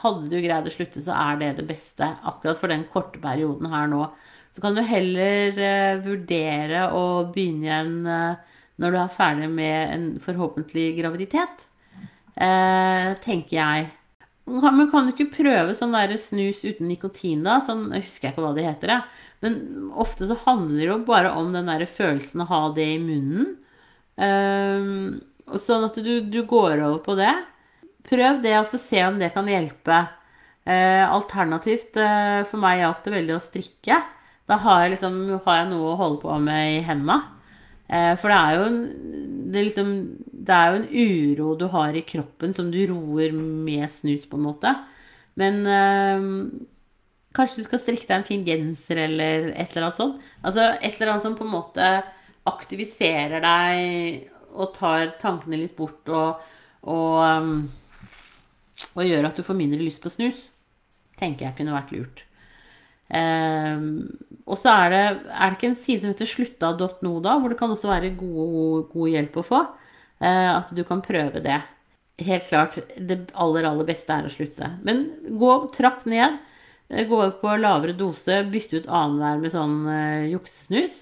Hadde 0.00 0.30
du 0.32 0.40
greid 0.42 0.66
å 0.66 0.72
slutte, 0.74 1.02
så 1.04 1.14
er 1.14 1.38
det 1.38 1.52
det 1.60 1.68
beste 1.68 2.08
akkurat 2.26 2.58
for 2.58 2.72
den 2.72 2.82
korte 2.90 3.22
perioden 3.22 3.70
her 3.70 3.86
nå. 3.92 4.08
Så 4.54 4.62
kan 4.62 4.76
du 4.76 4.84
heller 4.86 5.56
uh, 5.58 6.02
vurdere 6.04 6.86
å 6.94 7.04
begynne 7.34 7.66
igjen 7.66 7.94
uh, 8.06 8.36
når 8.78 8.94
du 8.94 8.98
er 9.00 9.16
ferdig 9.16 9.50
med 9.50 9.94
en 9.96 10.06
forhåpentlig 10.22 10.92
graviditet. 11.00 11.66
Uh, 12.38 13.18
tenker 13.24 13.58
jeg. 13.58 13.88
Men 14.46 14.90
kan 14.92 15.08
du 15.08 15.14
ikke 15.14 15.32
prøve 15.40 15.74
sånn 15.74 15.94
der 15.96 16.14
snus 16.20 16.62
uten 16.62 16.86
nikotin, 16.86 17.42
da? 17.46 17.58
Sånn, 17.66 17.88
jeg 17.96 18.06
husker 18.06 18.30
ikke 18.30 18.46
hva 18.46 18.54
det 18.54 18.68
heter. 18.68 18.94
Jeg. 18.94 19.28
Men 19.42 19.58
ofte 20.04 20.30
så 20.30 20.38
handler 20.44 20.84
det 20.84 20.90
jo 20.92 21.02
bare 21.08 21.34
om 21.34 21.50
den 21.54 21.70
der 21.72 21.86
følelsen 21.90 22.44
å 22.44 22.50
ha 22.52 22.62
det 22.76 22.88
i 22.94 23.00
munnen. 23.02 23.54
sånn 25.66 25.86
at 25.88 25.96
du, 25.98 26.12
du, 26.30 26.42
går 26.46 26.78
over 26.78 27.00
på 27.02 27.16
det. 27.18 27.32
Prøv 28.06 28.42
det, 28.44 28.54
og 28.60 28.68
så 28.70 28.78
se 28.78 29.02
om 29.08 29.18
det 29.18 29.32
kan 29.34 29.48
hjelpe. 29.50 30.04
alternativt 30.64 31.96
for 31.96 32.60
meg 32.60 32.84
hjalp 32.84 33.02
det 33.04 33.16
veldig 33.16 33.34
å 33.38 33.46
strikke. 33.48 34.04
Da 34.50 34.58
har 34.60 34.82
jeg, 34.84 34.94
liksom, 34.96 35.22
har 35.46 35.62
jeg 35.62 35.70
noe 35.70 35.92
å 35.92 36.00
holde 36.00 36.20
på 36.24 36.34
med 36.42 36.74
i 36.74 36.82
hendene. 36.84 37.20
Eh, 37.88 38.12
for 38.20 38.32
det 38.32 38.40
er, 38.40 38.64
en, 38.66 38.78
det, 39.52 39.62
liksom, 39.70 39.94
det 40.46 40.56
er 40.56 40.68
jo 40.68 40.80
en 40.80 40.90
uro 40.90 41.54
du 41.60 41.66
har 41.72 41.96
i 41.96 42.04
kroppen 42.06 42.52
som 42.56 42.70
du 42.72 42.80
roer 42.90 43.32
med 43.34 43.86
snus, 43.92 44.26
på 44.28 44.40
en 44.40 44.46
måte. 44.48 44.74
Men 45.40 45.62
eh, 45.68 46.28
kanskje 47.34 47.62
du 47.62 47.68
skal 47.68 47.82
strikke 47.82 48.08
deg 48.08 48.18
en 48.18 48.28
fin 48.28 48.44
genser 48.46 49.00
eller 49.06 49.50
et 49.52 49.72
eller 49.72 49.88
annet 49.88 49.98
sånt. 50.00 50.20
Altså 50.42 50.68
et 50.76 50.92
eller 50.92 51.14
annet 51.14 51.26
som 51.26 51.38
på 51.38 51.46
en 51.46 51.54
måte 51.54 51.88
aktiviserer 52.48 53.40
deg 53.44 54.30
og 54.54 54.74
tar 54.76 55.16
tankene 55.20 55.58
litt 55.58 55.74
bort 55.76 56.10
og, 56.12 56.42
og, 56.86 57.16
um, 57.24 57.64
og 58.94 59.08
gjør 59.08 59.30
at 59.30 59.40
du 59.40 59.46
får 59.46 59.58
mindre 59.58 59.80
lyst 59.82 60.02
på 60.04 60.12
snus. 60.12 60.44
Tenker 61.18 61.48
jeg 61.48 61.58
kunne 61.58 61.74
vært 61.74 61.94
lurt. 61.94 62.22
Um, 63.08 64.08
og 64.44 64.58
så 64.60 64.72
er 64.72 64.92
det, 64.92 65.02
er 65.28 65.50
det 65.50 65.56
ikke 65.56 65.70
en 65.70 65.78
side 65.78 66.02
som 66.02 66.12
heter 66.12 66.28
slutta.no, 66.28 67.12
da, 67.24 67.36
hvor 67.40 67.52
det 67.52 67.58
kan 67.60 67.72
også 67.72 67.90
være 67.90 68.14
god, 68.18 68.90
god 68.92 69.12
hjelp 69.12 69.38
å 69.40 69.46
få. 69.46 69.60
Uh, 70.22 70.50
at 70.56 70.72
du 70.76 70.82
kan 70.88 71.04
prøve 71.04 71.42
det. 71.44 71.60
Helt 72.24 72.48
klart, 72.48 72.78
det 72.96 73.24
aller, 73.32 73.66
aller 73.66 73.88
beste 73.88 74.14
er 74.14 74.28
å 74.28 74.32
slutte. 74.32 74.74
Men 74.86 75.06
gå 75.40 75.54
trapp 75.74 76.04
ned. 76.10 76.40
Gå 76.94 77.08
gå 77.08 77.26
på 77.40 77.54
lavere 77.56 77.96
dose, 77.96 78.42
bytte 78.52 78.82
ut 78.82 78.90
annenhver 78.92 79.40
med 79.40 79.54
sånn 79.54 79.78
uh, 79.88 80.28
juksesnus. 80.30 81.00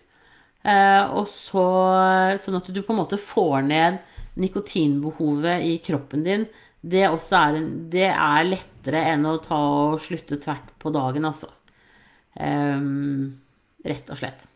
Uh, 0.63 1.11
og 1.19 1.33
så, 1.35 1.65
sånn 2.39 2.61
at 2.61 2.71
du 2.71 2.79
på 2.87 2.95
en 2.95 3.01
måte 3.03 3.19
får 3.19 3.65
ned 3.67 3.99
nikotinbehovet 4.39 5.67
i 5.67 5.79
kroppen 5.85 6.23
din. 6.25 6.47
Det, 6.81 7.03
er, 7.05 7.57
en, 7.59 7.67
det 7.91 8.09
er 8.11 8.47
lettere 8.47 9.03
enn 9.13 9.27
å 9.29 9.37
ta 9.43 9.59
og 9.93 10.01
slutte 10.03 10.39
tvert 10.43 10.73
på 10.83 10.91
dagen, 10.95 11.27
altså. 11.29 11.51
Um, 12.41 13.39
rett 13.85 14.09
og 14.11 14.21
slett. 14.21 14.47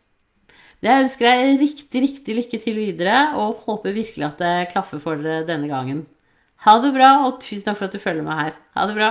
Jeg 0.85 1.03
ønsker 1.07 1.25
deg 1.25 1.61
riktig, 1.61 2.01
riktig 2.03 2.35
lykke 2.37 2.59
til 2.61 2.77
videre, 2.77 3.17
og 3.37 3.63
håper 3.65 3.95
virkelig 3.95 4.27
at 4.27 4.41
det 4.41 4.69
klaffer 4.73 5.01
for 5.01 5.17
dere 5.17 5.45
denne 5.47 5.69
gangen. 5.69 6.05
Ha 6.65 6.77
det 6.81 6.93
bra, 6.93 7.09
og 7.25 7.39
tusen 7.41 7.65
takk 7.65 7.79
for 7.79 7.89
at 7.89 7.97
du 7.97 8.01
følger 8.01 8.25
meg 8.25 8.39
her. 8.41 8.59
Ha 8.77 8.85
det 8.89 8.97
bra. 8.97 9.09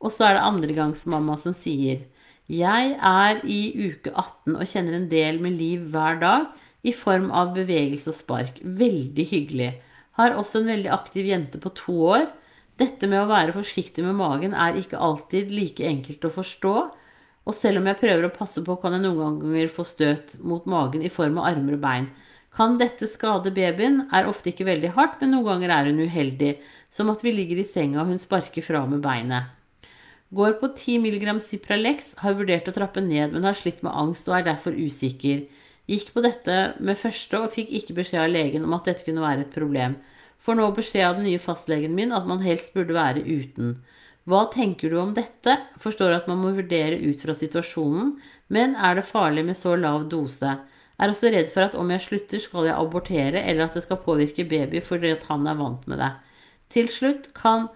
Og 0.00 0.14
så 0.14 0.28
er 0.28 0.38
det 0.38 0.46
andregangsmamma 0.46 1.36
som 1.42 1.52
sier 1.54 2.06
Jeg 2.50 2.94
er 2.96 3.42
i 3.44 3.60
uke 3.90 4.10
18 4.10 4.56
og 4.56 4.66
kjenner 4.66 4.96
en 4.96 5.10
del 5.10 5.38
med 5.42 5.58
liv 5.58 5.84
hver 5.92 6.18
dag 6.22 6.46
i 6.82 6.94
form 6.96 7.28
av 7.36 7.52
bevegelse 7.54 8.10
og 8.10 8.16
spark. 8.16 8.62
Veldig 8.62 9.26
hyggelig. 9.30 9.74
Har 10.18 10.34
også 10.38 10.62
en 10.62 10.70
veldig 10.72 10.90
aktiv 10.94 11.28
jente 11.28 11.60
på 11.62 11.74
to 11.76 11.98
år 12.14 12.26
dette 12.80 13.08
med 13.10 13.20
å 13.22 13.28
være 13.28 13.54
forsiktig 13.54 14.04
med 14.06 14.16
magen 14.18 14.56
er 14.56 14.78
ikke 14.80 15.00
alltid 15.00 15.52
like 15.52 15.84
enkelt 15.86 16.24
å 16.26 16.32
forstå, 16.34 16.74
og 17.48 17.56
selv 17.56 17.80
om 17.80 17.88
jeg 17.88 18.00
prøver 18.00 18.26
å 18.26 18.34
passe 18.34 18.62
på, 18.64 18.76
kan 18.80 18.96
jeg 18.96 19.04
noen 19.04 19.38
ganger 19.40 19.70
få 19.72 19.84
støt 19.88 20.36
mot 20.44 20.66
magen 20.70 21.04
i 21.04 21.12
form 21.12 21.40
av 21.40 21.48
armer 21.52 21.78
og 21.78 21.84
bein. 21.84 22.10
Kan 22.56 22.76
dette 22.80 23.06
skade 23.08 23.52
babyen? 23.54 24.04
Er 24.14 24.28
ofte 24.28 24.50
ikke 24.50 24.66
veldig 24.68 24.92
hardt, 24.96 25.20
men 25.22 25.32
noen 25.34 25.46
ganger 25.48 25.72
er 25.74 25.88
hun 25.90 26.02
uheldig, 26.02 26.56
som 26.90 27.10
at 27.12 27.22
vi 27.24 27.32
ligger 27.34 27.62
i 27.62 27.66
senga 27.66 28.02
og 28.02 28.10
hun 28.10 28.20
sparker 28.20 28.64
fra 28.66 28.82
med 28.90 29.02
beinet. 29.04 29.56
Går 30.34 30.58
på 30.60 30.68
10 30.76 31.00
mg 31.02 31.40
Cipralex, 31.42 32.14
har 32.22 32.36
vurdert 32.38 32.68
å 32.70 32.74
trappe 32.74 33.02
ned, 33.02 33.32
men 33.32 33.46
har 33.46 33.56
slitt 33.58 33.80
med 33.82 33.94
angst 33.94 34.28
og 34.30 34.36
er 34.36 34.46
derfor 34.46 34.76
usikker. 34.78 35.46
Gikk 35.90 36.12
på 36.14 36.22
dette 36.22 36.58
med 36.78 36.98
første 36.98 37.40
og 37.40 37.50
fikk 37.54 37.72
ikke 37.80 37.96
beskjed 37.96 38.22
av 38.22 38.30
legen 38.30 38.66
om 38.66 38.76
at 38.76 38.86
dette 38.86 39.06
kunne 39.06 39.24
være 39.24 39.46
et 39.46 39.54
problem. 39.54 39.96
Får 40.40 40.56
nå 40.56 40.68
beskjed 40.76 41.06
av 41.06 41.18
den 41.18 41.28
nye 41.28 41.40
fastlegen 41.42 41.94
min 41.96 42.14
at 42.16 42.28
man 42.28 42.42
helst 42.44 42.72
burde 42.76 42.96
være 42.96 43.24
uten. 43.24 43.76
Hva 44.28 44.46
tenker 44.52 44.92
du 44.92 44.98
om 45.00 45.12
dette? 45.16 45.56
Forstår 45.80 46.14
at 46.16 46.28
man 46.30 46.40
må 46.40 46.54
vurdere 46.56 47.00
ut 47.00 47.22
fra 47.24 47.34
situasjonen, 47.36 48.14
men 48.48 48.76
er 48.76 48.98
det 48.98 49.08
farlig 49.08 49.44
med 49.48 49.58
så 49.58 49.76
lav 49.76 50.08
dose? 50.12 50.56
Er 51.00 51.12
også 51.12 51.32
redd 51.32 51.48
for 51.52 51.64
at 51.64 51.76
om 51.78 51.92
jeg 51.92 52.04
slutter, 52.04 52.42
skal 52.42 52.68
jeg 52.68 52.76
abortere, 52.76 53.40
eller 53.42 53.66
at 53.66 53.76
det 53.76 53.84
skal 53.86 54.02
påvirke 54.04 54.48
baby 54.48 54.82
fordi 54.84 55.14
at 55.16 55.24
han 55.30 55.46
er 55.48 55.60
vant 55.60 55.86
med 55.88 56.00
det. 56.02 56.10
Til 56.70 56.90
slutt, 56.92 57.32
kan 57.36 57.70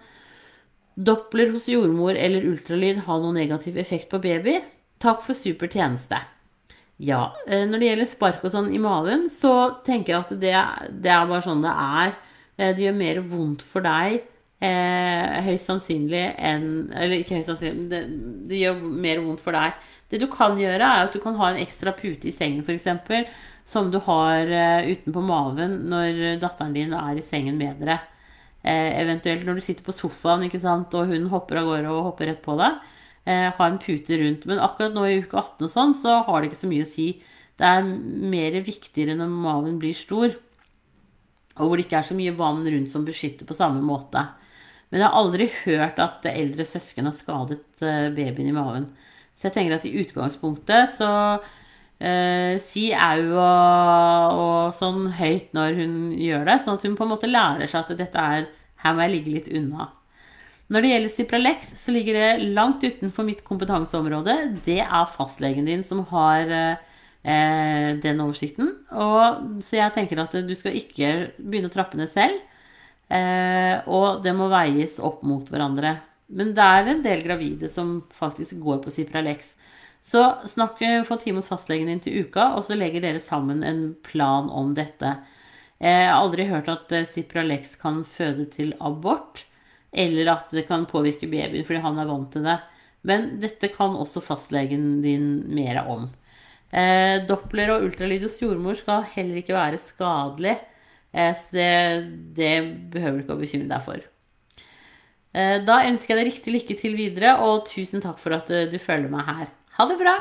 Doppler 0.95 1.49
hos 1.51 1.65
jordmor 1.67 2.15
eller 2.15 2.45
ultralyd 2.47 3.01
ha 3.03 3.17
noen 3.19 3.35
negativ 3.35 3.75
effekt 3.81 4.07
på 4.13 4.21
baby? 4.23 4.61
Takk 5.03 5.25
for 5.25 5.35
super 5.35 5.67
tjeneste. 5.67 6.21
Ja, 7.03 7.33
eh, 7.47 7.65
når 7.67 7.81
det 7.81 7.89
gjelder 7.89 8.07
spark 8.07 8.45
og 8.47 8.53
sånn 8.53 8.69
i 8.71 8.79
maven, 8.79 9.25
så 9.27 9.81
tenker 9.83 10.13
jeg 10.13 10.21
at 10.21 10.31
det, 10.39 10.53
det 11.03 11.11
er 11.11 11.27
bare 11.27 11.43
sånn 11.43 11.65
det 11.65 11.73
er. 11.73 12.15
Eh, 12.57 12.71
det 12.75 12.87
gjør 12.87 12.97
mer 12.99 13.21
vondt 13.29 13.65
for 13.65 13.85
deg 13.85 14.23
eh, 14.63 15.41
høyst 15.45 15.69
sannsynlig 15.69 16.23
enn 16.37 16.67
Eller 16.93 17.19
ikke 17.19 17.39
høyst 17.39 17.51
sannsynlig, 17.51 17.89
det, 17.91 18.01
det, 18.49 18.61
gjør 18.61 18.81
mer 19.05 19.21
vondt 19.25 19.43
for 19.43 19.57
deg. 19.57 19.75
Det 20.11 20.21
du 20.21 20.27
kan 20.31 20.57
gjøre, 20.59 20.79
er 20.85 21.07
at 21.07 21.15
du 21.15 21.21
kan 21.23 21.37
ha 21.39 21.51
en 21.51 21.61
ekstra 21.61 21.95
pute 21.97 22.29
i 22.29 22.33
sengen, 22.35 22.63
f.eks. 22.65 23.29
Som 23.65 23.89
du 23.93 23.99
har 24.05 24.51
eh, 24.53 24.91
utenpå 24.93 25.23
maven 25.25 25.79
når 25.89 26.41
datteren 26.43 26.75
din 26.75 26.93
er 26.95 27.17
i 27.17 27.25
sengen 27.25 27.57
med 27.59 27.81
dere. 27.81 27.99
Eh, 28.65 28.91
eventuelt 29.01 29.45
når 29.45 29.59
du 29.59 29.65
sitter 29.65 29.85
på 29.85 29.93
sofaen 29.93 30.45
og 30.45 31.09
hun 31.09 31.29
hopper 31.29 31.61
av 31.61 31.69
gårde 31.69 31.89
og 31.93 32.11
hopper 32.11 32.31
rett 32.31 32.43
på 32.45 32.57
deg. 32.61 32.77
Eh, 33.25 33.49
ha 33.57 33.67
en 33.67 33.81
pute 33.81 34.21
rundt. 34.21 34.45
Men 34.45 34.61
akkurat 34.61 34.93
nå 34.93 35.05
i 35.09 35.19
uke 35.23 35.37
18 35.37 35.65
og 35.65 35.73
sånn, 35.73 35.95
så 35.97 36.21
har 36.27 36.41
det 36.41 36.51
ikke 36.51 36.61
så 36.61 36.69
mye 36.69 36.85
å 36.85 36.89
si. 36.89 37.07
Det 37.57 37.65
er 37.65 37.85
mer 37.85 38.57
viktigere 38.61 39.15
når 39.17 39.31
maven 39.31 39.79
blir 39.81 39.95
stor 39.97 40.33
og 41.55 41.67
hvor 41.69 41.79
det 41.79 41.85
ikke 41.87 41.99
er 42.01 42.07
så 42.09 42.17
mye 42.17 42.35
vann 42.35 42.65
rundt 42.67 42.91
som 42.91 43.05
beskytter 43.07 43.47
på 43.47 43.55
samme 43.57 43.83
måte. 43.85 44.23
Men 44.91 45.01
jeg 45.01 45.07
har 45.07 45.19
aldri 45.19 45.49
hørt 45.63 45.99
at 46.03 46.25
eldre 46.29 46.65
søsken 46.67 47.07
har 47.09 47.15
skadet 47.15 47.83
eh, 47.83 48.09
babyen 48.15 48.51
i 48.51 48.55
maven. 48.55 48.89
Så 49.35 49.49
jeg 49.49 49.55
tenker 49.57 49.77
at 49.77 49.87
i 49.87 49.95
utgangspunktet 50.01 50.95
så 50.97 51.11
eh, 51.99 52.55
si 52.63 52.89
au 52.93 53.33
og, 53.33 54.39
og, 54.39 54.77
sånn 54.79 55.09
høyt 55.17 55.51
når 55.57 55.79
hun 55.81 55.97
gjør 56.19 56.47
det, 56.47 56.61
sånn 56.63 56.79
at 56.79 56.87
hun 56.87 56.95
på 56.99 57.07
en 57.07 57.13
måte 57.15 57.31
lærer 57.31 57.71
seg 57.71 57.83
at 57.83 57.99
dette 57.99 58.29
er 58.39 58.49
Her 58.85 58.93
må 58.93 59.01
jeg 59.05 59.15
ligge 59.15 59.33
litt 59.33 59.53
unna. 59.57 59.89
Når 60.69 60.81
det 60.81 60.89
gjelder 60.89 61.13
Cipralex, 61.13 61.71
så 61.77 61.93
ligger 61.93 62.17
det 62.17 62.49
langt 62.57 62.83
utenfor 62.83 63.25
mitt 63.25 63.43
kompetanseområde. 63.45 64.35
Det 64.65 64.79
er 64.81 65.11
fastlegen 65.13 65.67
din 65.69 65.83
som 65.85 66.03
har 66.11 66.51
eh, 66.51 66.83
eh, 67.25 67.91
den 68.01 68.21
oversikten. 68.23 68.71
Og, 68.93 69.61
så 69.65 69.79
jeg 69.79 69.95
tenker 69.95 70.21
at 70.21 70.35
du 70.45 70.53
skal 70.57 70.77
ikke 70.77 71.11
begynne 71.39 71.71
å 71.71 71.75
trappe 71.75 71.99
ned 71.99 72.11
selv. 72.11 72.37
Eh, 73.09 73.81
og 73.89 74.23
det 74.25 74.33
må 74.37 74.49
veies 74.53 74.99
opp 75.03 75.25
mot 75.27 75.49
hverandre. 75.49 75.97
Men 76.35 76.53
det 76.57 76.65
er 76.65 76.89
en 76.89 77.05
del 77.05 77.21
gravide 77.25 77.69
som 77.69 77.99
faktisk 78.15 78.57
går 78.63 78.81
på 78.85 78.93
Cipralex. 78.93 79.55
Så 80.05 80.21
snakk, 80.49 80.81
få 81.07 81.17
time 81.17 81.41
hos 81.41 81.49
fastlegen 81.49 81.89
din 81.89 82.01
til 82.01 82.25
uka, 82.25 82.51
og 82.57 82.67
så 82.67 82.77
legger 82.77 83.01
dere 83.01 83.21
sammen 83.21 83.63
en 83.65 83.87
plan 84.05 84.51
om 84.53 84.73
dette. 84.77 85.15
Jeg 85.81 86.05
har 86.07 86.21
aldri 86.21 86.45
hørt 86.49 86.69
at 86.71 86.93
eh, 86.93 87.09
Cipralex 87.09 87.75
kan 87.81 88.03
føde 88.07 88.47
til 88.53 88.73
abort. 88.79 89.45
eller 89.95 90.27
at 90.27 90.49
det 90.51 90.65
kan 90.67 90.85
påvirke 90.85 91.27
babyen 91.31 91.63
fordi 91.63 91.79
han 91.79 91.99
er 91.99 92.07
vant 92.09 92.31
til 92.33 92.43
det. 92.43 92.57
Men 93.07 93.37
dette 93.39 93.69
kan 93.71 93.95
også 93.95 94.19
fastlegen 94.19 95.01
din 95.01 95.45
mer 95.55 95.85
om. 95.87 96.09
Eh, 96.75 97.21
Doppler 97.29 97.71
og 97.71 97.85
ultralyd 97.87 98.25
hos 98.27 98.41
jordmor 98.41 98.75
skal 98.75 99.05
heller 99.13 99.39
ikke 99.39 99.55
være 99.55 99.79
skadelig, 99.79 100.57
eh, 101.15 101.31
så 101.31 101.55
det, 101.55 101.69
det 102.35 102.53
behøver 102.91 103.21
du 103.21 103.23
ikke 103.23 103.37
å 103.37 103.39
bekymre 103.39 103.71
deg 103.71 103.85
for. 103.85 104.03
Eh, 105.35 105.57
da 105.63 105.81
ønsker 105.87 106.13
jeg 106.13 106.19
deg 106.19 106.31
riktig 106.33 106.55
lykke 106.57 106.79
til 106.81 106.97
videre, 106.99 107.37
og 107.45 107.63
tusen 107.69 108.03
takk 108.03 108.19
for 108.19 108.35
at 108.35 108.51
du 108.71 108.77
følger 108.81 109.11
meg 109.13 109.29
her. 109.29 109.53
Ha 109.79 109.87
det 109.87 109.99
bra! 110.03 110.17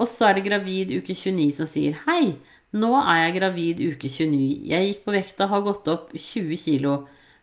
Og 0.00 0.06
så 0.08 0.30
er 0.30 0.38
det 0.38 0.46
gravid 0.46 0.92
uke 0.94 1.14
29 1.14 1.50
som 1.58 1.68
sier 1.68 1.96
Hei, 2.06 2.36
nå 2.78 2.92
er 3.00 3.24
jeg 3.24 3.34
gravid 3.40 3.80
uke 3.82 4.10
29. 4.10 4.68
Jeg 4.70 4.86
gikk 4.86 5.02
på 5.06 5.14
vekta, 5.14 5.50
har 5.50 5.66
gått 5.66 5.90
opp 5.90 6.14
20 6.14 6.62
kilo. 6.62 6.94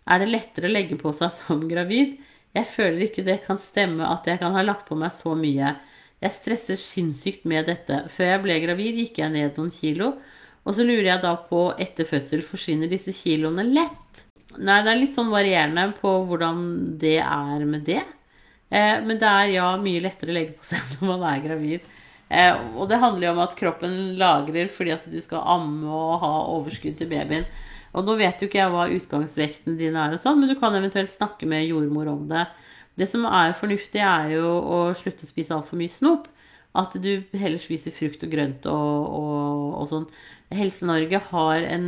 Er 0.07 0.23
det 0.23 0.31
lettere 0.31 0.69
å 0.69 0.73
legge 0.73 0.95
på 0.99 1.11
seg 1.15 1.33
som 1.41 1.65
gravid? 1.67 2.15
Jeg 2.55 2.67
føler 2.71 3.07
ikke 3.07 3.25
det 3.27 3.41
kan 3.45 3.59
stemme 3.61 4.07
at 4.07 4.27
jeg 4.27 4.39
kan 4.41 4.55
ha 4.55 4.63
lagt 4.63 4.87
på 4.87 4.95
meg 4.99 5.11
så 5.15 5.35
mye. 5.37 5.75
Jeg 6.23 6.33
stresser 6.33 6.79
sinnssykt 6.81 7.45
med 7.49 7.67
dette. 7.69 8.03
Før 8.09 8.31
jeg 8.31 8.43
ble 8.45 8.57
gravid, 8.63 8.97
gikk 9.03 9.19
jeg 9.21 9.33
ned 9.35 9.59
noen 9.59 9.73
kilo. 9.73 10.15
Og 10.67 10.75
så 10.75 10.83
lurer 10.83 11.11
jeg 11.11 11.23
da 11.23 11.35
på, 11.47 11.67
etter 11.79 12.07
fødsel, 12.09 12.41
forsvinner 12.43 12.89
disse 12.91 13.13
kiloene 13.15 13.63
lett? 13.69 14.23
Nei, 14.57 14.81
det 14.81 14.91
er 14.91 14.99
litt 14.99 15.15
sånn 15.15 15.29
varierende 15.31 15.91
på 15.99 16.11
hvordan 16.27 16.63
det 16.99 17.19
er 17.21 17.67
med 17.69 17.85
det. 17.87 18.01
Eh, 18.69 18.97
men 19.05 19.19
det 19.21 19.29
er 19.29 19.53
ja 19.53 19.69
mye 19.79 20.01
lettere 20.03 20.33
å 20.33 20.37
legge 20.39 20.57
på 20.57 20.67
seg 20.67 20.83
når 20.97 21.13
man 21.13 21.25
er 21.29 21.45
gravid. 21.45 21.87
Eh, 22.27 22.53
og 22.75 22.89
det 22.89 22.99
handler 22.99 23.29
jo 23.29 23.33
om 23.35 23.45
at 23.45 23.55
kroppen 23.59 23.95
lagrer 24.19 24.67
fordi 24.73 24.91
at 24.97 25.05
du 25.07 25.19
skal 25.23 25.45
amme 25.55 25.87
og 25.87 26.17
ha 26.23 26.33
overskudd 26.57 26.97
til 26.99 27.11
babyen. 27.13 27.47
Og 27.95 28.03
nå 28.05 28.17
vet 28.19 28.41
jo 28.41 28.49
ikke 28.49 28.59
jeg 28.59 28.73
hva 28.73 28.89
utgangsvekten 28.93 29.77
din 29.79 29.95
er, 29.97 30.17
og 30.17 30.21
sånn, 30.21 30.41
men 30.41 30.51
du 30.51 30.57
kan 30.59 30.75
eventuelt 30.75 31.13
snakke 31.13 31.47
med 31.49 31.69
jordmor 31.69 32.09
om 32.11 32.25
det. 32.29 32.43
Det 32.97 33.07
som 33.11 33.27
er 33.29 33.53
fornuftig, 33.57 34.01
er 34.01 34.33
jo 34.33 34.47
å 34.47 34.79
slutte 34.97 35.27
å 35.27 35.29
spise 35.29 35.55
altfor 35.55 35.79
mye 35.79 35.93
snop. 35.93 36.27
At 36.77 36.93
du 37.01 37.23
heller 37.33 37.61
spiser 37.61 37.93
frukt 37.95 38.21
og 38.25 38.29
grønt 38.33 38.65
og, 38.69 39.13
og, 39.17 39.61
og 39.81 39.87
sånn. 39.89 40.09
Helse-Norge 40.53 41.21
har 41.31 41.65
en, 41.67 41.87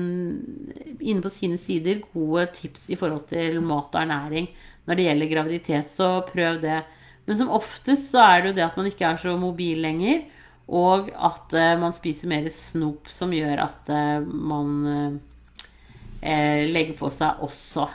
inne 1.00 1.22
på 1.24 1.32
sine 1.34 1.60
sider 1.62 2.02
gode 2.14 2.48
tips 2.58 2.90
i 2.92 2.98
forhold 3.00 3.28
til 3.30 3.62
mat 3.64 3.94
og 3.94 4.02
ernæring 4.02 4.50
når 4.90 4.98
det 4.98 5.06
gjelder 5.06 5.30
graviditet, 5.30 5.92
så 5.94 6.10
prøv 6.26 6.64
det. 6.64 6.82
Men 7.30 7.38
som 7.38 7.52
oftest 7.54 8.10
så 8.10 8.24
er 8.24 8.42
det 8.42 8.50
jo 8.50 8.58
det 8.58 8.66
at 8.66 8.78
man 8.80 8.90
ikke 8.90 9.06
er 9.06 9.20
så 9.22 9.36
mobil 9.38 9.84
lenger, 9.86 10.24
og 10.66 11.12
at 11.14 11.54
uh, 11.54 11.76
man 11.82 11.94
spiser 11.94 12.30
mer 12.30 12.50
snop 12.54 13.10
som 13.14 13.34
gjør 13.34 13.62
at 13.68 13.92
uh, 13.94 14.26
man 14.26 14.72
uh, 14.90 16.64
legger 16.66 16.98
på 16.98 17.12
seg 17.14 17.46
også. 17.46 17.86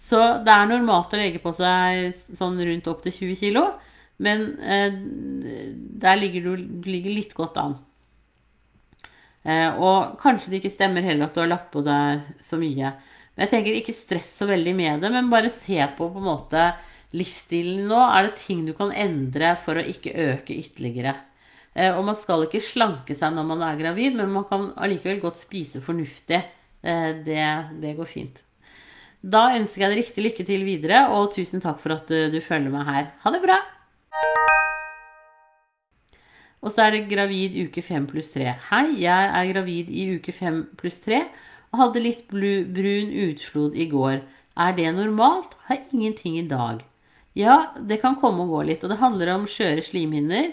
Så 0.00 0.18
det 0.46 0.54
er 0.54 0.70
normalt 0.70 1.12
å 1.12 1.20
legge 1.20 1.42
på 1.42 1.52
seg 1.56 2.10
sånn 2.16 2.56
rundt 2.66 2.88
opp 2.90 3.04
til 3.04 3.14
20 3.34 3.40
kg, 3.42 3.60
men 4.24 4.46
der 6.00 6.18
ligger 6.20 6.48
du, 6.48 6.64
du 6.80 6.88
ligger 6.88 7.14
litt 7.14 7.30
godt 7.36 7.56
an. 7.60 7.76
og 9.80 10.18
kanskje 10.20 10.52
det 10.52 10.58
ikke 10.60 10.72
stemmer 10.72 11.04
heller 11.04 11.28
at 11.28 11.36
du 11.36 11.40
har 11.40 11.48
lagt 11.48 11.70
på 11.72 11.80
deg 11.84 12.26
så 12.44 12.58
mye. 12.60 12.90
Men 13.32 13.46
jeg 13.46 13.52
tenker 13.54 13.78
ikke 13.78 13.96
stress 13.96 14.34
så 14.42 14.48
veldig 14.50 14.74
med 14.76 15.04
det, 15.04 15.12
men 15.14 15.32
bare 15.32 15.52
se 15.52 15.78
på 15.96 16.10
på 16.12 16.20
en 16.20 16.26
måte 16.26 16.64
livsstilen 17.16 17.88
nå? 17.90 17.98
Er 17.98 18.28
det 18.28 18.38
ting 18.42 18.64
du 18.66 18.74
kan 18.76 18.92
endre 18.92 19.54
for 19.64 19.80
å 19.80 19.86
ikke 19.86 20.14
øke 20.30 20.56
ytterligere? 20.56 21.14
Eh, 21.74 21.94
og 21.94 22.04
man 22.06 22.18
skal 22.18 22.46
ikke 22.46 22.62
slanke 22.64 23.16
seg 23.16 23.34
når 23.34 23.48
man 23.52 23.64
er 23.66 23.80
gravid, 23.80 24.16
men 24.18 24.32
man 24.34 24.46
kan 24.50 24.70
allikevel 24.76 25.22
godt 25.22 25.40
spise 25.40 25.82
fornuftig. 25.84 26.42
Eh, 26.82 27.10
det, 27.26 27.42
det, 27.82 27.94
går 27.98 28.10
fint. 28.10 28.42
Da 29.20 29.50
ønsker 29.52 29.84
jeg 29.84 29.92
deg 29.92 29.98
riktig 30.00 30.22
lykke 30.24 30.44
til 30.48 30.62
videre, 30.64 31.02
og 31.12 31.34
tusen 31.34 31.60
takk 31.60 31.80
for 31.82 31.92
at 31.92 32.08
du, 32.08 32.38
følger 32.40 32.72
meg 32.72 32.88
her. 32.88 33.10
Ha 33.20 33.32
det 33.34 33.42
bra! 33.44 33.58
Og 36.60 36.72
så 36.72 36.86
er 36.86 36.94
det 36.94 37.08
gravid 37.08 37.56
uke 37.66 37.84
5 37.84 38.06
pluss 38.08 38.32
3. 38.32 38.54
Hei, 38.70 38.84
jeg 39.00 39.28
er 39.36 39.52
gravid 39.52 39.92
i 39.92 40.06
uke 40.16 40.32
5 40.32 40.62
pluss 40.80 41.00
3 41.04 41.22
og 41.70 41.78
hadde 41.84 42.02
litt 42.02 42.24
brun 42.32 43.12
utslod 43.28 43.76
i 43.76 43.86
går. 43.92 44.20
Er 44.60 44.74
det 44.76 44.88
normalt? 44.96 45.54
Har 45.68 45.84
ingenting 45.92 46.36
i 46.40 46.48
dag. 46.48 46.82
Ja, 47.38 47.76
det 47.76 48.00
kan 48.02 48.18
komme 48.20 48.44
og 48.44 48.56
gå 48.56 48.64
litt. 48.72 48.84
Og 48.84 48.92
det 48.92 48.98
handler 49.00 49.36
om 49.36 49.46
skjøre 49.48 49.84
slimhinner. 49.86 50.50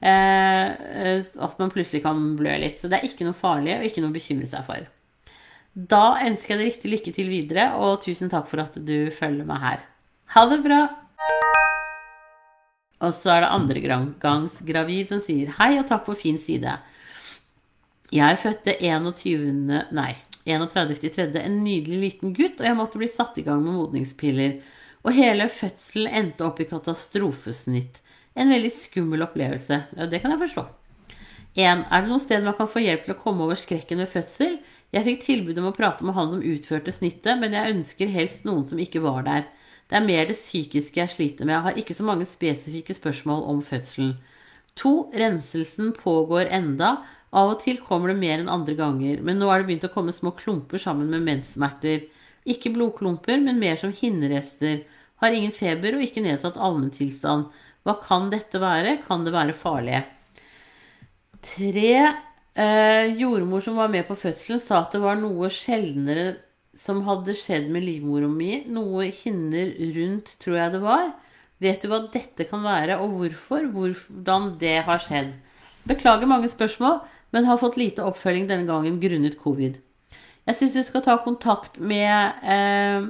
Eh, 0.00 1.18
at 1.18 1.58
man 1.60 1.72
plutselig 1.74 2.04
kan 2.06 2.22
blø 2.38 2.54
litt. 2.62 2.78
Så 2.80 2.88
det 2.88 3.00
er 3.00 3.10
ikke 3.10 3.26
noe 3.26 3.36
farlig 3.36 3.76
og 3.80 3.88
ikke 3.88 4.04
noe 4.04 4.14
å 4.14 4.16
bekymre 4.16 4.48
seg 4.48 4.64
for. 4.68 4.86
Da 5.74 6.18
ønsker 6.26 6.54
jeg 6.54 6.58
deg 6.58 6.70
riktig 6.72 6.90
lykke 6.90 7.12
til 7.14 7.28
videre, 7.30 7.66
og 7.78 8.02
tusen 8.02 8.30
takk 8.32 8.48
for 8.50 8.62
at 8.64 8.74
du 8.74 9.10
følger 9.14 9.46
meg 9.46 9.62
her. 9.62 9.84
Ha 10.34 10.46
det 10.50 10.62
bra! 10.64 10.80
Og 13.00 13.14
så 13.16 13.32
er 13.32 13.44
det 13.44 13.52
andre 13.54 14.00
gangs 14.20 14.58
gravid 14.66 15.08
som 15.08 15.22
sier 15.24 15.54
hei 15.56 15.78
og 15.78 15.86
takk 15.88 16.04
for 16.08 16.18
fin 16.18 16.36
side. 16.38 16.74
Jeg 18.12 18.40
fødte 18.42 18.74
21. 18.82 19.86
Nei, 19.94 20.10
31.3. 20.44 21.30
en 21.38 21.62
nydelig 21.62 22.00
liten 22.02 22.34
gutt, 22.36 22.58
og 22.60 22.66
jeg 22.66 22.76
måtte 22.76 23.00
bli 23.00 23.08
satt 23.08 23.38
i 23.38 23.46
gang 23.46 23.62
med 23.64 23.78
modningspiller 23.78 24.58
og 25.00 25.16
hele 25.16 25.46
fødselen 25.48 26.12
endte 26.12 26.44
opp 26.44 26.60
i 26.60 26.68
katastrofesnitt. 26.68 28.02
En 28.36 28.52
veldig 28.52 28.72
skummel 28.74 29.24
opplevelse. 29.24 29.80
Ja, 29.96 30.08
det 30.10 30.20
kan 30.20 30.34
jeg 30.34 30.42
forstå. 30.42 30.66
1. 31.56 31.86
Er 31.88 32.04
det 32.04 32.10
noe 32.10 32.22
sted 32.22 32.44
man 32.44 32.56
kan 32.58 32.68
få 32.70 32.82
hjelp 32.84 33.06
til 33.06 33.14
å 33.16 33.22
komme 33.22 33.46
over 33.46 33.58
skrekken 33.58 34.02
ved 34.02 34.12
fødsel? 34.12 34.58
Jeg 34.90 35.06
fikk 35.06 35.20
tilbud 35.22 35.58
om 35.62 35.68
å 35.70 35.76
prate 35.76 36.02
med 36.06 36.16
han 36.16 36.32
som 36.32 36.42
utførte 36.42 36.92
snittet, 36.94 37.38
men 37.38 37.54
jeg 37.54 37.76
ønsker 37.76 38.10
helst 38.10 38.46
noen 38.48 38.64
som 38.66 38.80
ikke 38.82 39.02
var 39.04 39.22
der. 39.26 39.46
Det 39.90 39.98
er 39.98 40.06
mer 40.06 40.26
det 40.26 40.38
psykiske 40.38 40.98
jeg 40.98 41.12
sliter 41.12 41.46
med. 41.46 41.54
Jeg 41.56 41.66
har 41.66 41.78
ikke 41.78 41.96
så 41.98 42.06
mange 42.06 42.26
spesifikke 42.26 42.94
spørsmål 42.94 43.44
om 43.52 43.62
fødselen. 43.66 44.16
2. 44.78 44.92
Renselsen 45.18 45.92
pågår 45.98 46.50
enda. 46.54 46.96
Av 47.30 47.52
og 47.52 47.60
til 47.62 47.78
kommer 47.86 48.10
det 48.10 48.18
mer 48.18 48.40
enn 48.40 48.50
andre 48.50 48.74
ganger, 48.78 49.20
men 49.22 49.38
nå 49.38 49.50
er 49.50 49.62
det 49.62 49.68
begynt 49.68 49.86
å 49.86 49.92
komme 49.94 50.14
små 50.14 50.32
klumper 50.38 50.82
sammen 50.82 51.10
med 51.12 51.22
menssmerter. 51.26 52.08
Ikke 52.50 52.72
blodklumper, 52.74 53.38
men 53.42 53.60
mer 53.62 53.78
som 53.78 53.94
hinnerester. 53.94 54.82
Har 55.22 55.36
ingen 55.36 55.54
feber 55.54 55.98
og 55.98 56.02
ikke 56.02 56.24
nedsatt 56.24 56.58
allmenntilstand. 56.58 57.46
Hva 57.86 57.94
kan 58.02 58.30
dette 58.32 58.58
være? 58.62 58.98
Kan 59.06 59.22
det 59.26 59.34
være 59.36 59.54
farlig? 59.54 60.02
Tre 61.46 61.92
eh, 62.54 63.10
jordmor 63.20 63.62
som 63.64 63.78
var 63.78 63.90
med 63.92 64.06
på 64.08 64.16
fødselen, 64.18 64.60
sa 64.62 64.82
at 64.82 64.94
det 64.96 65.02
var 65.02 65.18
noe 65.20 65.50
sjeldnere 65.52 66.38
som 66.76 67.02
hadde 67.06 67.34
skjedd 67.38 67.68
med 67.72 67.84
livmora 67.84 68.30
mi. 68.30 68.62
Noe 68.70 69.10
hinner 69.14 69.74
rundt, 69.96 70.34
tror 70.42 70.58
jeg 70.60 70.74
det 70.76 70.82
var. 70.84 71.12
Vet 71.60 71.82
du 71.82 71.90
hva 71.90 72.04
dette 72.12 72.46
kan 72.48 72.64
være, 72.64 72.98
og 73.02 73.18
hvorfor? 73.18 73.68
Hvordan 73.74 74.54
det 74.60 74.78
har 74.86 75.02
skjedd? 75.02 75.34
Beklager 75.88 76.28
mange 76.30 76.48
spørsmål, 76.52 77.00
men 77.34 77.48
har 77.48 77.60
fått 77.60 77.78
lite 77.80 78.04
oppfølging 78.04 78.48
denne 78.48 78.68
gangen 78.68 79.00
grunnet 79.02 79.38
covid. 79.40 79.78
Jeg 80.48 80.56
syns 80.56 80.74
du 80.74 80.82
skal 80.86 81.04
ta 81.04 81.18
kontakt 81.22 81.78
med, 81.78 82.40
eh, 82.42 83.04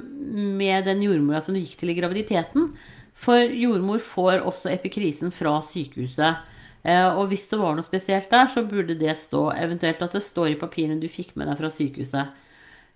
med 0.61 0.85
den 0.85 1.01
jordmora 1.01 1.41
som 1.41 1.55
du 1.55 1.61
gikk 1.61 1.79
til 1.79 1.89
i 1.89 1.97
graviditeten. 1.97 2.73
For 3.15 3.37
jordmor 3.37 4.01
får 4.03 4.43
også 4.45 4.69
epikrisen 4.73 5.31
fra 5.31 5.61
sykehuset. 5.61 6.41
Eh, 6.83 7.07
og 7.13 7.27
hvis 7.31 7.47
det 7.51 7.59
var 7.61 7.75
noe 7.77 7.85
spesielt 7.85 8.31
der, 8.31 8.47
så 8.49 8.63
burde 8.67 8.97
det 8.97 9.17
stå. 9.19 9.49
Eventuelt 9.57 10.01
at 10.01 10.17
det 10.17 10.23
står 10.25 10.53
i 10.53 10.59
papirene 10.61 11.01
du 11.01 11.07
fikk 11.11 11.35
med 11.39 11.51
deg 11.51 11.59
fra 11.59 11.71
sykehuset. 11.73 12.39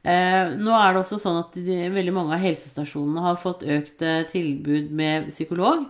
Eh, 0.06 0.56
nå 0.62 0.74
er 0.78 0.94
det 0.94 1.02
også 1.02 1.20
sånn 1.22 1.42
at 1.42 1.56
de, 1.58 1.80
veldig 1.94 2.14
mange 2.16 2.36
av 2.38 2.44
helsestasjonene 2.44 3.26
har 3.26 3.40
fått 3.42 3.66
økt 3.66 4.04
tilbud 4.32 4.92
med 4.94 5.32
psykolog. 5.34 5.88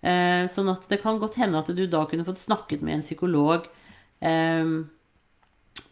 sånn 0.00 0.68
at 0.72 0.86
det 0.88 0.96
kan 1.02 1.18
godt 1.20 1.34
hende 1.36 1.58
at 1.60 1.68
du 1.76 1.82
da 1.84 2.06
kunne 2.08 2.24
fått 2.24 2.40
snakket 2.40 2.80
med 2.80 2.94
en 2.94 3.02
psykolog 3.04 3.66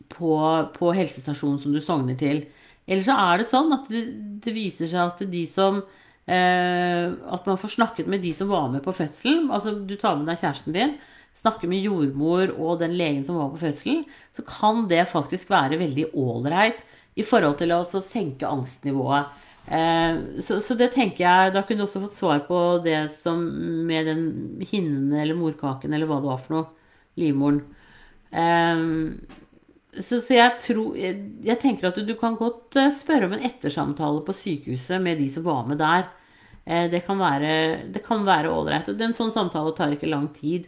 på, 0.09 0.31
på 0.79 0.93
helsestasjonen 0.97 1.59
som 1.61 1.75
du 1.75 1.81
sogner 1.85 2.17
til. 2.19 2.47
Eller 2.89 3.05
så 3.05 3.17
er 3.21 3.41
det 3.41 3.49
sånn 3.51 3.73
at 3.77 3.89
det, 3.93 4.03
det 4.45 4.55
viser 4.57 4.89
seg 4.89 5.01
at 5.03 5.23
de 5.29 5.45
som 5.51 5.83
eh, 5.83 7.05
At 7.37 7.49
man 7.49 7.61
får 7.61 7.75
snakket 7.77 8.09
med 8.09 8.25
de 8.25 8.33
som 8.37 8.49
var 8.49 8.71
med 8.73 8.85
på 8.85 8.95
fødselen. 8.97 9.51
Altså 9.53 9.77
du 9.85 9.97
tar 10.01 10.17
med 10.17 10.31
deg 10.31 10.41
kjæresten 10.41 10.77
din, 10.77 10.97
snakker 11.39 11.71
med 11.71 11.85
jordmor 11.87 12.53
og 12.57 12.81
den 12.83 12.97
legen 12.99 13.25
som 13.27 13.39
var 13.39 13.53
på 13.53 13.63
fødselen, 13.63 14.05
så 14.35 14.45
kan 14.47 14.87
det 14.91 15.05
faktisk 15.11 15.51
være 15.53 15.81
veldig 15.81 16.11
ålreit 16.19 16.81
i 17.19 17.27
forhold 17.27 17.59
til 17.61 17.75
å 17.75 17.85
senke 17.85 18.49
angstnivået. 18.49 19.31
Eh, 19.69 20.19
så, 20.41 20.61
så, 20.65 20.73
det 20.81 20.95
tenker 20.95 21.27
jeg 21.27 21.51
Da 21.53 21.61
kunne 21.61 21.83
du 21.83 21.85
også 21.85 22.01
fått 22.01 22.15
svar 22.17 22.39
på 22.47 22.59
det 22.81 23.03
som 23.13 23.43
med 23.85 24.07
den 24.09 24.23
hinnen 24.65 25.13
eller 25.13 25.37
morkaken 25.37 25.93
eller 25.93 26.09
hva 26.09 26.23
det 26.23 26.31
var 26.31 26.41
for 26.45 26.57
noe. 26.57 26.71
Livmoren. 27.19 27.61
Eh, 28.31 28.85
så, 29.99 30.21
så 30.23 30.37
jeg, 30.37 30.55
tror, 30.63 30.97
jeg, 30.97 31.19
jeg, 31.45 31.61
tenker 31.61 31.91
at 31.91 31.99
du, 31.99 32.05
du, 32.07 32.15
kan 32.21 32.39
godt 32.39 32.79
eh, 32.81 32.95
spørre 32.97 33.29
om 33.29 33.37
en 33.37 33.45
ettersamtale 33.45 34.23
på 34.25 34.37
sykehuset 34.37 35.03
med 35.05 35.21
de 35.21 35.29
som 35.33 35.47
var 35.49 35.67
med 35.69 35.83
der. 35.83 36.09
Det 36.69 36.99
kan 37.09 37.17
være 37.17 38.51
ålreit. 38.53 38.91
En 38.93 39.15
sånn 39.17 39.31
samtale 39.33 39.71
tar 39.73 39.95
ikke 39.95 40.11
lang 40.11 40.27
tid. 40.37 40.67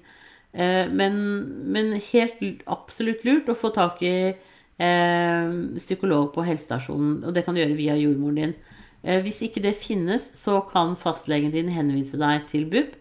Eh, 0.52 0.88
men, 0.90 1.18
men, 1.70 1.92
helt 2.10 2.64
absolutt 2.66 3.22
lurt 3.26 3.50
å 3.50 3.58
få 3.58 3.70
tak 3.74 4.00
i 4.02 4.14
eh, 4.32 5.52
psykolog 5.76 6.32
på 6.34 6.46
helsestasjonen. 6.46 7.20
Og 7.26 7.36
det 7.36 7.44
kan 7.46 7.54
du 7.54 7.62
gjøre 7.62 7.78
via 7.78 7.98
jordmoren 8.00 8.40
din. 8.40 8.56
Eh, 9.02 9.20
hvis 9.24 9.42
ikke 9.46 9.62
det 9.64 9.76
finnes, 9.80 10.32
så 10.38 10.60
kan 10.70 10.96
fastlegen 10.98 11.54
din 11.54 11.70
henvise 11.74 12.18
deg 12.20 12.48
til 12.50 12.66
BUP. 12.70 12.98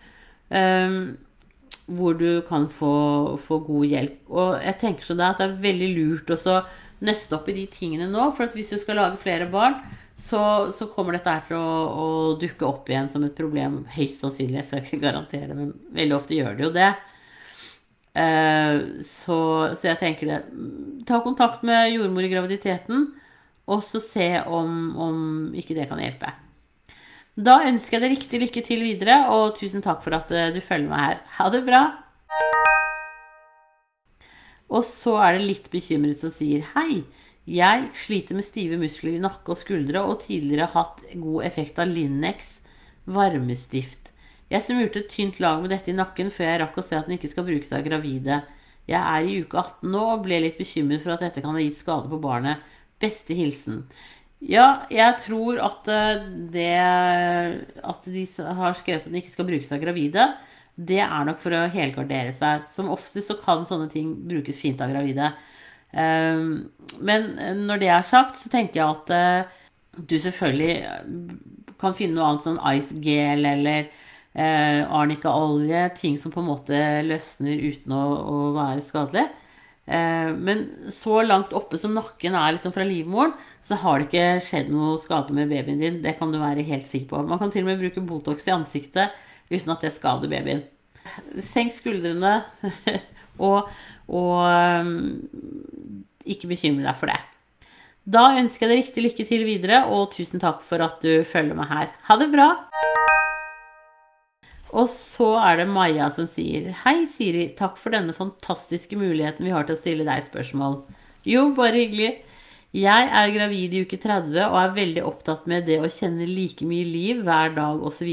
Hvor 1.90 2.14
du 2.18 2.42
kan 2.46 2.68
få, 2.70 2.94
få, 3.42 3.60
god 3.66 3.86
hjelp. 3.90 4.20
Og 4.30 4.62
jeg 4.62 4.78
tenker 4.82 5.06
så 5.06 5.16
det 5.18 5.26
at 5.26 5.42
det 5.42 5.48
er 5.48 5.64
veldig 5.64 5.90
lurt 5.96 6.34
å 6.34 6.60
nøste 7.06 7.38
opp 7.38 7.50
i 7.50 7.56
de 7.56 7.66
tingene 7.74 8.10
nå. 8.10 8.28
For 8.38 8.50
hvis 8.54 8.70
du 8.74 8.78
skal 8.82 8.98
lage 9.02 9.22
flere 9.22 9.48
barn, 9.50 9.78
så, 10.20 10.70
så 10.76 10.90
kommer 10.94 11.16
dette 11.16 11.32
her 11.32 11.46
til 11.48 11.58
å, 11.58 11.70
å, 11.90 12.08
dukke 12.42 12.68
opp 12.68 12.90
igjen 12.92 13.10
som 13.10 13.26
et 13.26 13.38
problem. 13.38 13.84
Høyst 13.94 14.22
sannsynlig, 14.22 14.60
jeg 14.60 14.68
skal 14.70 14.84
ikke 14.84 15.02
garantere 15.06 15.50
det, 15.50 15.58
men 15.58 15.72
veldig 15.96 16.18
ofte 16.18 16.38
gjør 16.38 16.58
det 16.58 16.66
jo 16.68 16.74
det. 16.76 16.90
Uh, 18.18 19.00
så, 19.06 19.40
så, 19.78 19.84
jeg 19.92 20.00
tenker 20.02 20.28
det 20.28 20.40
Ta 21.08 21.20
kontakt 21.22 21.62
med 21.68 21.94
jordmor 21.94 22.26
i 22.26 22.32
graviditeten, 22.32 23.06
og 23.70 23.84
så 23.86 24.02
se 24.02 24.32
om, 24.50 24.96
om 24.98 25.18
ikke 25.58 25.78
det 25.78 25.86
kan 25.92 26.02
hjelpe. 26.02 26.34
Da 27.40 27.62
ønsker 27.70 27.96
jeg 27.96 28.04
deg 28.04 28.16
riktig 28.18 28.42
lykke 28.42 28.64
til 28.66 28.84
videre, 28.84 29.22
og 29.32 29.56
tusen 29.60 29.84
takk 29.86 30.02
for 30.04 30.18
at 30.18 30.32
eh, 30.36 30.50
du 30.52 30.60
følger 30.60 30.90
meg 30.90 31.06
her. 31.06 31.22
Ha 31.38 31.48
det 31.54 31.62
bra! 31.68 31.84
Og 34.70 34.84
så 34.86 35.16
er 35.24 35.38
det 35.38 35.48
litt 35.48 35.70
bekymret 35.74 36.20
som 36.22 36.34
sier 36.34 36.66
hei. 36.76 37.04
Jeg 37.50 37.88
sliter 37.98 38.38
med 38.38 38.46
stive 38.46 38.78
muskler 38.82 39.16
i 39.16 39.24
nakke 39.24 39.56
og 39.56 39.62
skuldre 39.62 40.04
og 40.06 40.20
tidligere 40.26 40.70
hatt 40.76 41.02
god 41.16 41.48
effekt 41.48 41.80
av 41.82 41.90
Linex 41.90 42.60
varmestift. 43.10 44.09
Jeg 44.50 44.66
smurte 44.66 45.04
et 45.04 45.12
tynt 45.12 45.40
lag 45.44 45.62
med 45.62 45.70
dette 45.74 45.92
i 45.92 45.98
nakken 45.98 46.32
før 46.34 46.48
jeg 46.50 46.62
rakk 46.64 46.80
å 46.82 46.86
se 46.86 46.98
at 46.98 47.10
den 47.10 47.20
ikke 47.20 47.30
skal 47.32 47.46
brukes 47.46 47.74
av 47.76 47.84
gravide. 47.86 48.42
Jeg 48.90 49.00
er 49.00 49.26
i 49.26 49.42
uke 49.44 49.60
18 49.62 49.92
nå 49.94 50.06
og 50.16 50.24
ble 50.26 50.40
litt 50.42 50.58
bekymret 50.58 51.04
for 51.04 51.14
at 51.14 51.26
dette 51.26 51.44
kan 51.44 51.54
ha 51.54 51.62
gitt 51.62 51.78
skade 51.78 52.10
på 52.10 52.22
barnet. 52.24 52.64
Beste 53.00 53.38
hilsen. 53.38 53.84
Ja, 54.40 54.86
jeg 54.90 55.20
tror 55.26 55.60
at 55.60 55.88
eh, 55.92 56.22
det 56.54 56.72
At 57.84 58.06
de 58.08 58.24
har 58.40 58.78
skrevet 58.80 59.04
at 59.04 59.10
den 59.10 59.20
ikke 59.20 59.34
skal 59.34 59.50
brukes 59.50 59.72
av 59.76 59.82
gravide, 59.84 60.30
det 60.80 61.02
er 61.04 61.26
nok 61.28 61.42
for 61.44 61.54
å 61.54 61.68
helgardere 61.74 62.32
seg. 62.34 62.64
Som 62.72 62.92
oftest 62.94 63.30
så 63.30 63.38
kan 63.40 63.66
sånne 63.68 63.90
ting 63.92 64.14
brukes 64.30 64.58
fint 64.62 64.80
av 64.82 64.94
gravide. 64.94 65.34
Ehm, 65.92 66.70
men 67.04 67.34
når 67.66 67.82
det 67.82 67.90
er 67.92 68.06
sagt, 68.08 68.40
så 68.40 68.52
tenker 68.54 68.80
jeg 68.80 68.88
at 68.88 69.12
eh, 69.12 69.58
du 70.00 70.16
selvfølgelig 70.24 70.78
kan 71.80 71.96
finne 71.98 72.16
noe 72.16 72.30
annet 72.30 72.46
sånn 72.46 72.62
ice 72.72 72.96
gel 73.04 73.44
eller 73.50 73.90
eh, 74.34 74.82
arnica-olje. 74.86 75.84
Ting 75.98 76.18
som 76.22 76.34
på 76.34 76.42
en 76.44 76.50
måte 76.50 76.80
løsner 77.06 77.62
uten 77.70 77.96
å, 77.96 78.04
å 78.20 78.40
være 78.58 78.84
skadelig. 78.86 79.28
Eh, 79.90 80.32
men 80.38 80.66
så 80.94 81.22
langt 81.26 81.54
oppe 81.58 81.80
som 81.82 81.96
nakken 81.98 82.38
er 82.38 82.54
liksom 82.56 82.74
fra 82.76 82.86
livmoren, 82.86 83.34
så 83.66 83.78
har 83.82 84.00
det 84.00 84.10
ikke 84.10 84.44
skjedd 84.46 84.70
noe 84.74 85.00
skade 85.02 85.34
med 85.36 85.50
babyen 85.50 85.82
din. 85.82 86.02
Det 86.04 86.16
kan 86.20 86.34
du 86.34 86.40
være 86.42 86.66
helt 86.68 86.90
sikker 86.90 87.10
på. 87.14 87.24
Man 87.30 87.42
kan 87.42 87.54
til 87.54 87.66
og 87.66 87.72
med 87.72 87.82
bruke 87.82 88.04
Botox 88.06 88.48
i 88.50 88.54
ansiktet 88.56 89.16
uten 89.50 89.74
at 89.74 89.86
det 89.86 89.96
skader 89.96 90.30
babyen. 90.30 90.66
Senk 91.42 91.74
skuldrene 91.74 92.44
og, 93.50 93.70
og 94.14 94.90
ikke 96.30 96.52
bekymre 96.52 96.86
deg 96.86 96.98
for 97.00 97.10
det. 97.10 97.20
Da 98.10 98.32
ønsker 98.40 98.66
jeg 98.66 98.72
deg 98.72 98.84
riktig 98.84 99.06
lykke 99.06 99.26
til 99.30 99.46
videre, 99.46 99.84
og 99.94 100.10
tusen 100.16 100.42
takk 100.42 100.64
for 100.66 100.82
at 100.82 101.02
du 101.06 101.22
følger 101.30 101.58
meg 101.58 101.70
her. 101.70 101.92
Ha 102.10 102.18
det 102.22 102.32
bra! 102.34 102.54
Og 104.70 104.90
så 104.94 105.32
er 105.42 105.62
det 105.62 105.70
Maja 105.72 106.10
som 106.14 106.28
sier 106.30 106.70
Hei, 106.84 107.02
Siri. 107.10 107.48
Takk 107.58 107.80
for 107.82 107.96
denne 107.96 108.14
fantastiske 108.14 108.98
muligheten 109.00 109.48
vi 109.48 109.54
har 109.54 109.66
til 109.66 109.78
å 109.78 109.80
stille 109.80 110.06
deg 110.08 110.26
spørsmål. 110.28 110.84
Jo, 111.26 111.50
bare 111.58 111.82
hyggelig. 111.82 112.12
Jeg 112.78 113.10
er 113.10 113.32
gravid 113.34 113.74
i 113.74 113.82
uke 113.82 113.98
30 113.98 114.44
og 114.46 114.58
er 114.62 114.76
veldig 114.76 115.04
opptatt 115.10 115.48
med 115.50 115.66
det 115.66 115.80
å 115.82 115.90
kjenne 115.90 116.28
like 116.30 116.68
mye 116.70 116.86
liv 116.86 117.24
hver 117.26 117.56
dag 117.56 117.82
osv. 117.82 118.12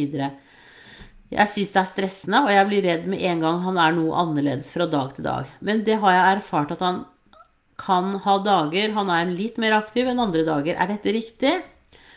Jeg 1.26 1.52
syns 1.52 1.74
det 1.74 1.82
er 1.82 1.90
stressende, 1.90 2.40
og 2.46 2.54
jeg 2.54 2.68
blir 2.70 2.86
redd 2.86 3.04
med 3.10 3.20
en 3.28 3.44
gang 3.44 3.60
han 3.66 3.80
er 3.82 3.92
noe 3.98 4.16
annerledes 4.22 4.70
fra 4.72 4.86
dag 4.88 5.12
til 5.16 5.26
dag. 5.28 5.52
Men 5.60 5.84
det 5.84 5.98
har 6.00 6.14
jeg 6.14 6.38
erfart 6.38 6.72
at 6.72 6.84
han 6.86 7.04
kan 7.76 8.14
ha 8.24 8.38
dager 8.40 8.94
han 8.96 9.10
er 9.12 9.28
litt 9.28 9.58
mer 9.60 9.76
aktiv 9.76 10.08
enn 10.08 10.22
andre 10.22 10.46
dager. 10.46 10.78
Er 10.80 10.88
dette 10.88 11.12
riktig? 11.12 11.58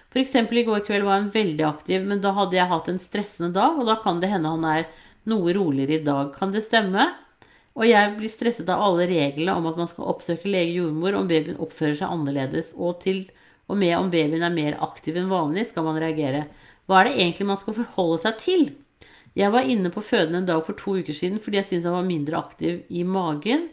F.eks. 0.09 0.35
i 0.35 0.63
går 0.65 0.85
kveld 0.87 1.05
var 1.05 1.19
han 1.19 1.29
veldig 1.29 1.65
aktiv, 1.67 2.05
men 2.05 2.21
da 2.23 2.33
hadde 2.33 2.57
jeg 2.57 2.69
hatt 2.71 2.87
en 2.89 3.01
stressende 3.01 3.53
dag, 3.53 3.77
og 3.77 3.85
da 3.85 3.99
kan 4.01 4.21
det 4.21 4.31
hende 4.31 4.49
han 4.55 4.65
er 4.65 4.87
noe 5.29 5.53
roligere 5.53 5.99
i 5.99 6.05
dag. 6.05 6.31
Kan 6.33 6.53
det 6.55 6.63
stemme? 6.65 7.11
Og 7.77 7.85
jeg 7.85 8.15
blir 8.17 8.31
stresset 8.33 8.69
av 8.73 8.81
alle 8.83 9.05
reglene 9.07 9.53
om 9.55 9.67
at 9.69 9.77
man 9.77 9.89
skal 9.91 10.09
oppsøke 10.09 10.49
lege 10.49 10.79
jordmor 10.79 11.15
om 11.19 11.29
babyen 11.29 11.61
oppfører 11.61 11.99
seg 12.01 12.15
annerledes, 12.15 12.73
og 12.73 12.97
til 13.05 13.27
og 13.69 13.77
med 13.77 13.93
om 13.99 14.09
babyen 14.09 14.43
er 14.43 14.55
mer 14.55 14.79
aktiv 14.81 15.19
enn 15.19 15.29
vanlig, 15.29 15.67
skal 15.69 15.85
man 15.85 16.01
reagere. 16.01 16.47
Hva 16.89 17.03
er 17.03 17.11
det 17.11 17.19
egentlig 17.19 17.49
man 17.51 17.61
skal 17.61 17.77
forholde 17.77 18.23
seg 18.25 18.39
til? 18.41 18.69
Jeg 19.37 19.53
var 19.53 19.69
inne 19.69 19.91
på 19.93 20.01
føden 20.01 20.39
en 20.39 20.47
dag 20.49 20.63
for 20.65 20.73
to 20.77 20.97
uker 20.97 21.13
siden 21.13 21.37
fordi 21.39 21.61
jeg 21.61 21.67
syntes 21.69 21.85
han 21.85 21.99
var 21.99 22.07
mindre 22.07 22.39
aktiv 22.39 22.81
i 22.89 23.05
magen 23.05 23.67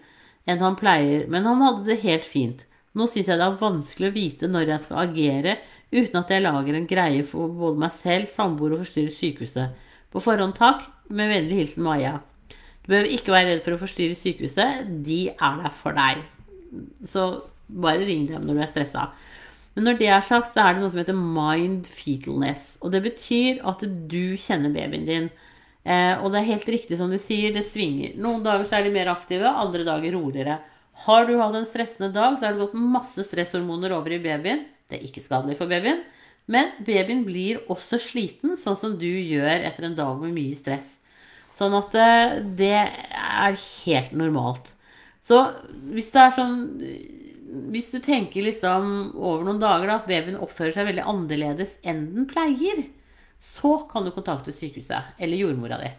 enn 0.47 0.61
han 0.61 0.77
pleier, 0.79 1.25
men 1.33 1.49
han 1.49 1.65
hadde 1.65 1.89
det 1.89 2.03
helt 2.05 2.29
fint. 2.29 2.67
Nå 2.97 3.09
syns 3.09 3.31
jeg 3.33 3.41
det 3.41 3.47
er 3.47 3.59
vanskelig 3.61 4.11
å 4.11 4.15
vite 4.15 4.51
når 4.53 4.71
jeg 4.75 4.85
skal 4.85 5.01
agere 5.03 5.57
uten 5.95 6.21
at 6.21 6.31
jeg 6.33 6.45
lager 6.45 6.77
en 6.77 6.89
greie 6.91 7.25
for 7.27 7.53
både 7.53 7.81
meg 7.85 7.95
selv, 7.97 8.29
samboer 8.31 8.77
og 8.77 8.83
forstyrrer 8.85 9.15
sykehuset. 9.15 9.77
På 10.13 10.23
forhånd 10.23 10.57
takk. 10.59 10.87
Med 11.07 11.31
vennlig 11.31 11.61
hilsen 11.61 11.85
Maja. 11.87 12.17
Du 12.83 12.91
behøver 12.91 13.13
ikke 13.15 13.35
være 13.35 13.51
redd 13.53 13.63
for 13.63 13.77
å 13.77 13.81
forstyrre 13.83 14.19
sykehuset. 14.19 14.89
De 15.07 15.21
er 15.31 15.61
der 15.63 15.75
for 15.75 15.95
deg. 15.95 16.25
Så 17.07 17.27
bare 17.67 18.07
ring 18.07 18.27
dem 18.27 18.47
når 18.47 18.59
du 18.59 18.63
er 18.65 18.71
stressa. 18.71 19.09
Men 19.77 19.91
når 19.91 19.99
det 20.01 20.09
er 20.09 20.23
sagt, 20.25 20.55
så 20.55 20.63
er 20.65 20.75
det 20.75 20.83
noe 20.83 20.93
som 20.93 21.03
heter 21.03 21.19
mind 21.19 21.89
fetalness. 21.91 22.77
Og 22.81 22.95
det 22.95 23.03
betyr 23.05 23.61
at 23.69 23.83
du 23.85 24.39
kjenner 24.41 24.73
babyen 24.75 25.07
din. 25.07 25.27
Eh, 25.87 26.15
og 26.19 26.33
det 26.33 26.41
er 26.41 26.53
helt 26.53 26.71
riktig 26.75 26.99
som 26.99 27.13
du 27.13 27.19
sier, 27.23 27.53
det 27.55 27.67
svinger. 27.69 28.17
Noen 28.19 28.43
dager 28.47 28.67
så 28.67 28.79
er 28.79 28.87
de 28.87 28.95
mer 28.95 29.13
aktive, 29.13 29.47
andre 29.47 29.85
dager 29.87 30.17
roligere. 30.17 30.57
Har 31.05 31.29
du 31.29 31.37
hatt 31.39 31.59
en 31.59 31.69
stressende 31.69 32.09
dag, 32.15 32.39
så 32.39 32.49
har 32.49 32.57
det 32.57 32.65
gått 32.65 32.79
masse 32.97 33.27
stresshormoner 33.29 33.93
over 33.95 34.17
i 34.17 34.23
babyen. 34.23 34.65
Det 34.87 34.99
er 34.99 35.09
ikke 35.09 35.25
skadelig 35.25 35.59
for 35.59 35.71
babyen. 35.71 36.05
Men 36.51 36.71
babyen 36.87 37.25
blir 37.27 37.65
også 37.73 37.99
sliten, 38.03 38.55
sånn 38.61 38.79
som 38.79 38.95
du 39.01 39.09
gjør 39.09 39.67
etter 39.67 39.89
en 39.89 39.99
dag 39.99 40.21
med 40.23 40.37
mye 40.37 40.55
stress. 40.59 40.97
Sånn 41.57 41.75
at 41.75 41.95
eh, 41.99 42.39
det 42.59 42.75
er 42.77 43.57
helt 43.57 44.15
normalt. 44.15 44.71
Så 45.27 45.41
hvis 45.91 46.13
det 46.15 46.23
er 46.23 46.35
sånn 46.37 46.59
Hvis 47.73 47.89
du 47.91 47.99
tenker 48.03 48.45
liksom 48.45 49.15
over 49.15 49.45
noen 49.47 49.63
dager 49.63 49.89
da, 49.89 49.97
at 50.01 50.09
babyen 50.11 50.39
oppfører 50.43 50.75
seg 50.75 50.89
veldig 50.91 51.07
annerledes 51.09 51.77
enn 51.87 52.03
den 52.15 52.27
pleier, 52.31 52.85
så 53.43 53.79
kan 53.91 54.05
du 54.07 54.13
kontakte 54.15 54.55
sykehuset 54.55 55.15
eller 55.23 55.39
jordmora 55.41 55.79
di. 55.81 55.91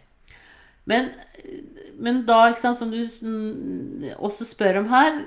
Men, 0.88 1.10
men 2.00 2.22
da, 2.28 2.52
sant, 2.60 2.80
som 2.80 2.92
du 2.92 3.00
også 4.18 4.48
spør 4.48 4.82
om 4.82 4.92
her, 4.92 5.22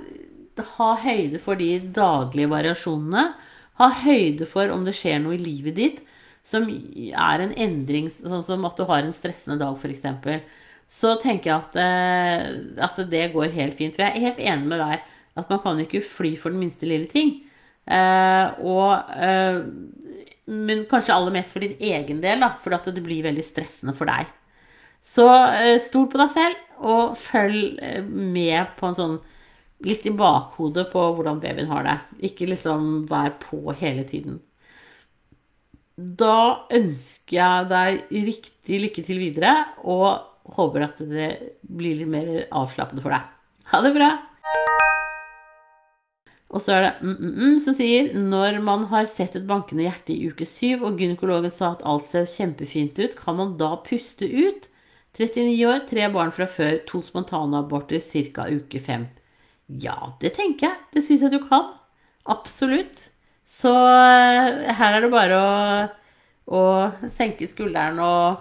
ha 0.77 0.91
høyde 1.01 1.41
for 1.41 1.57
de 1.61 1.79
daglige 1.95 2.51
variasjonene. 2.53 3.25
Ha 3.81 3.91
høyde 4.05 4.47
for 4.49 4.71
om 4.75 4.85
det 4.87 4.95
skjer 4.99 5.21
noe 5.23 5.37
i 5.39 5.43
livet 5.43 5.79
ditt 5.79 6.01
som 6.47 6.65
er 6.67 7.45
en 7.45 7.53
endring, 7.53 8.09
sånn 8.13 8.43
som 8.47 8.65
at 8.69 8.79
du 8.79 8.87
har 8.89 9.05
en 9.05 9.15
stressende 9.15 9.61
dag, 9.61 9.77
f.eks. 9.77 10.07
Så 10.91 11.15
tenker 11.23 11.51
jeg 11.51 11.57
at, 11.61 11.77
eh, 11.79 12.47
at, 12.83 12.97
det 13.13 13.29
går 13.35 13.53
helt 13.55 13.77
fint. 13.79 13.95
For 13.95 14.03
jeg 14.07 14.17
er 14.17 14.27
helt 14.27 14.41
enig 14.43 14.71
med 14.73 14.83
deg 14.83 15.05
at 15.39 15.53
man 15.53 15.61
kan 15.63 15.79
ikke 15.79 16.03
fly 16.03 16.33
for 16.41 16.51
den 16.51 16.65
minste 16.65 16.89
lille 16.89 17.07
ting. 17.13 17.37
Eh, 17.87 18.65
og 18.67 19.13
eh, 19.15 19.61
men 20.51 20.85
kanskje 20.91 21.15
aller 21.15 21.35
mest 21.35 21.55
for 21.55 21.63
din 21.63 21.79
egen 21.79 22.21
del, 22.23 22.43
da, 22.43 22.55
for 22.63 22.75
at 22.75 22.89
det 22.91 23.03
blir 23.05 23.23
veldig 23.29 23.45
stressende 23.47 23.95
for 23.97 24.11
deg. 24.11 24.31
Så 25.05 25.27
eh, 25.31 25.77
stol 25.83 26.09
på 26.11 26.19
deg 26.21 26.33
selv, 26.35 26.65
og 26.81 27.15
følg 27.21 27.79
eh, 27.85 28.03
med 28.03 28.75
på 28.81 28.91
en 28.91 28.99
sånn 28.99 29.19
litt 29.87 30.07
i 30.07 30.13
bakhodet 30.15 30.89
på 30.93 31.03
hvordan 31.17 31.41
babyen 31.43 31.71
har 31.71 31.87
det. 31.87 31.97
Ikke 32.31 32.49
liksom 32.51 33.05
vær 33.11 33.35
på 33.43 33.75
hele 33.81 34.05
tiden. 34.09 34.41
Da 35.97 36.67
ønsker 36.73 37.37
jeg 37.37 37.69
deg 37.71 38.15
riktig 38.31 38.81
lykke 38.87 39.05
til 39.05 39.21
videre, 39.21 39.55
og 39.85 40.55
håper 40.57 40.87
at 40.87 41.01
det 41.05 41.31
blir 41.61 41.99
litt 42.01 42.11
mer 42.11 42.31
avslappende 42.49 43.05
for 43.05 43.13
deg. 43.15 43.29
Ha 43.71 43.83
det 43.85 43.95
bra! 43.97 44.11
Og 46.51 46.59
så 46.65 46.75
er 46.75 46.83
det 46.83 46.93
mm, 47.05 47.13
mm, 47.15 47.35
mm, 47.37 47.59
som 47.63 47.77
sier 47.77 48.09
når 48.17 48.59
man 48.65 48.89
har 48.91 49.07
sett 49.07 49.37
et 49.39 49.47
bankende 49.47 49.85
hjerte 49.85 50.15
i 50.17 50.33
uke 50.33 50.49
syv, 50.49 50.83
og 50.89 50.99
gynekologen 50.99 51.53
sa 51.55 51.77
at 51.77 51.85
alt 51.87 52.09
ser 52.09 52.27
kjempefint 52.27 52.99
ut, 52.99 53.15
kan 53.19 53.39
man 53.39 53.55
da 53.61 53.77
puste 53.87 54.27
ut? 54.27 54.67
39 55.19 55.55
år, 55.67 55.85
tre 55.91 56.09
barn 56.11 56.35
fra 56.35 56.47
før, 56.51 56.81
to 56.87 57.03
spontanaborter 57.03 58.03
ca. 58.35 58.49
uke 58.51 58.83
fem. 58.83 59.07
Ja, 59.79 60.17
det 60.21 60.35
tenker 60.35 60.67
jeg. 60.67 60.79
Det 60.95 61.05
syns 61.07 61.23
jeg 61.23 61.35
du 61.35 61.41
kan. 61.47 61.71
Absolutt. 62.31 63.07
Så 63.47 63.71
eh, 63.71 64.71
her 64.75 64.97
er 64.97 65.05
det 65.05 65.11
bare 65.13 65.39
å, 65.39 65.51
å 66.51 66.63
senke 67.13 67.49
skulderen 67.51 68.01
og, 68.03 68.41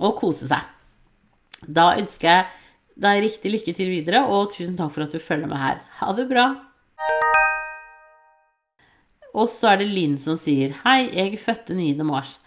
og 0.00 0.16
kose 0.20 0.48
seg. 0.50 0.66
Da 1.64 1.94
ønsker 2.00 2.28
jeg 2.28 2.48
deg 3.00 3.22
riktig 3.24 3.52
lykke 3.54 3.74
til 3.76 3.88
videre, 3.92 4.24
og 4.28 4.52
tusen 4.52 4.76
takk 4.76 4.92
for 4.92 5.06
at 5.06 5.14
du 5.14 5.22
følger 5.22 5.48
med 5.48 5.60
her. 5.60 5.80
Ha 6.00 6.12
det 6.16 6.28
bra. 6.28 6.50
og 9.30 9.46
så 9.48 9.72
er 9.72 9.80
det 9.80 9.92
Linn 9.92 10.16
som 10.18 10.34
sier 10.34 10.72
Hei, 10.82 11.06
jeg 11.14 11.38
fødte 11.38 11.76
9. 11.76 12.02
mars. 12.04 12.38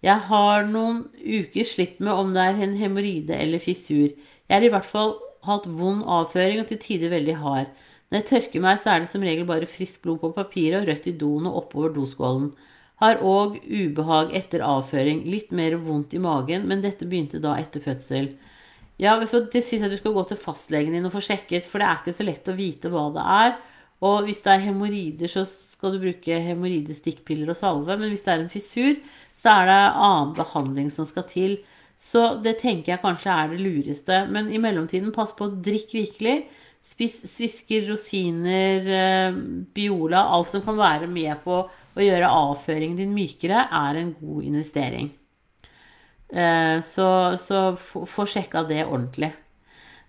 Jeg 0.00 0.16
har 0.30 0.64
noen 0.64 1.02
uker 1.20 1.66
slitt 1.68 1.98
med 2.00 2.16
om 2.16 2.30
det 2.32 2.46
er 2.46 2.62
en 2.64 2.78
hemoroide 2.80 3.36
eller 3.36 3.60
fissur. 3.60 4.08
Jeg 4.08 4.56
er 4.56 4.64
i 4.64 4.70
hvert 4.72 4.88
fall 4.88 5.18
hatt 5.46 5.66
vond 5.66 6.02
avføring 6.04 6.60
og 6.62 6.68
til 6.70 6.80
tider 6.82 7.12
veldig 7.12 7.36
hard. 7.42 7.70
Når 8.10 8.18
jeg 8.20 8.28
tørker 8.30 8.64
meg, 8.64 8.80
så 8.82 8.92
er 8.92 9.04
det 9.04 9.12
som 9.12 9.24
regel 9.24 9.46
bare 9.46 9.68
friskt 9.70 10.02
blod 10.02 10.18
på 10.22 10.32
papiret 10.34 10.80
og 10.80 10.88
rødt 10.90 11.08
i 11.12 11.16
doen 11.18 11.46
og 11.46 11.62
oppover 11.62 11.94
doskålen. 11.94 12.50
Har 13.00 13.22
òg 13.24 13.60
ubehag 13.64 14.34
etter 14.36 14.64
avføring, 14.66 15.22
litt 15.30 15.54
mer 15.56 15.78
vondt 15.80 16.16
i 16.18 16.20
magen, 16.20 16.66
men 16.68 16.82
dette 16.84 17.08
begynte 17.08 17.40
da 17.40 17.54
etter 17.56 17.80
fødsel. 17.80 18.34
Ja, 19.00 19.14
Det 19.18 19.62
syns 19.64 19.80
jeg 19.80 19.90
du 19.90 19.96
skal 19.96 20.12
gå 20.12 20.24
til 20.28 20.36
fastlegen 20.36 20.92
din 20.92 21.06
og 21.08 21.14
få 21.14 21.22
sjekket, 21.24 21.64
for 21.64 21.80
det 21.80 21.86
er 21.88 22.02
ikke 22.02 22.18
så 22.18 22.26
lett 22.26 22.50
å 22.50 22.56
vite 22.58 22.90
hva 22.92 23.06
det 23.14 23.24
er. 23.24 23.54
Og 24.04 24.26
hvis 24.26 24.42
det 24.44 24.52
er 24.52 24.64
hemoroider, 24.66 25.28
så 25.28 25.46
skal 25.46 25.94
du 25.94 26.02
bruke 26.02 26.40
hemoroidestikkpiller 26.44 27.52
og 27.52 27.56
salve. 27.56 27.96
Men 27.96 28.12
hvis 28.12 28.26
det 28.26 28.34
er 28.34 28.42
en 28.42 28.52
fissur, 28.52 28.98
så 29.38 29.54
er 29.54 29.70
det 29.70 29.78
annen 30.08 30.34
behandling 30.36 30.90
som 30.92 31.08
skal 31.08 31.24
til. 31.30 31.56
Så 32.00 32.22
det 32.40 32.56
tenker 32.62 32.94
jeg 32.94 33.02
kanskje 33.02 33.34
er 33.34 33.52
det 33.52 33.60
lureste. 33.60 34.22
Men 34.32 34.48
i 34.48 34.60
mellomtiden, 34.62 35.12
pass 35.12 35.34
på 35.36 35.46
å 35.46 35.58
drikke 35.60 36.00
rikelig. 36.00 36.36
Spis 36.90 37.18
svisker, 37.28 37.84
rosiner, 37.90 38.88
eh, 38.88 39.36
Biola 39.76 40.24
Alt 40.32 40.54
som 40.54 40.64
kan 40.64 40.78
være 40.80 41.06
med 41.10 41.42
på 41.44 41.60
å 41.68 42.00
gjøre 42.00 42.32
avføringen 42.32 42.96
din 42.98 43.12
mykere, 43.14 43.66
er 43.68 44.00
en 44.00 44.14
god 44.16 44.48
investering. 44.48 45.12
Eh, 46.32 46.80
så, 46.86 47.36
så 47.42 47.62
få 47.76 48.26
sjekka 48.26 48.64
det 48.66 48.86
ordentlig. 48.86 49.32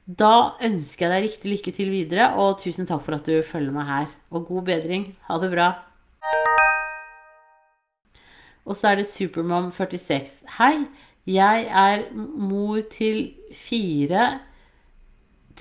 Da 0.06 0.58
ønsker 0.64 1.06
jeg 1.06 1.12
deg 1.12 1.28
riktig 1.28 1.52
lykke 1.52 1.76
til 1.76 1.92
videre, 1.94 2.32
og 2.42 2.60
tusen 2.64 2.88
takk 2.90 3.04
for 3.06 3.20
at 3.20 3.28
du 3.28 3.44
følger 3.46 3.76
meg 3.76 3.90
her. 3.90 4.12
Og 4.32 4.48
god 4.48 4.68
bedring. 4.72 5.12
Ha 5.28 5.38
det 5.44 5.52
bra. 5.54 5.70
Og 8.66 8.78
så 8.78 8.92
er 8.92 9.00
det 9.00 9.10
Supermom46. 9.10 10.42
Hei, 10.58 10.86
jeg 11.30 11.68
er 11.68 12.08
mor 12.16 12.82
til 12.90 13.34
fire 13.54 14.40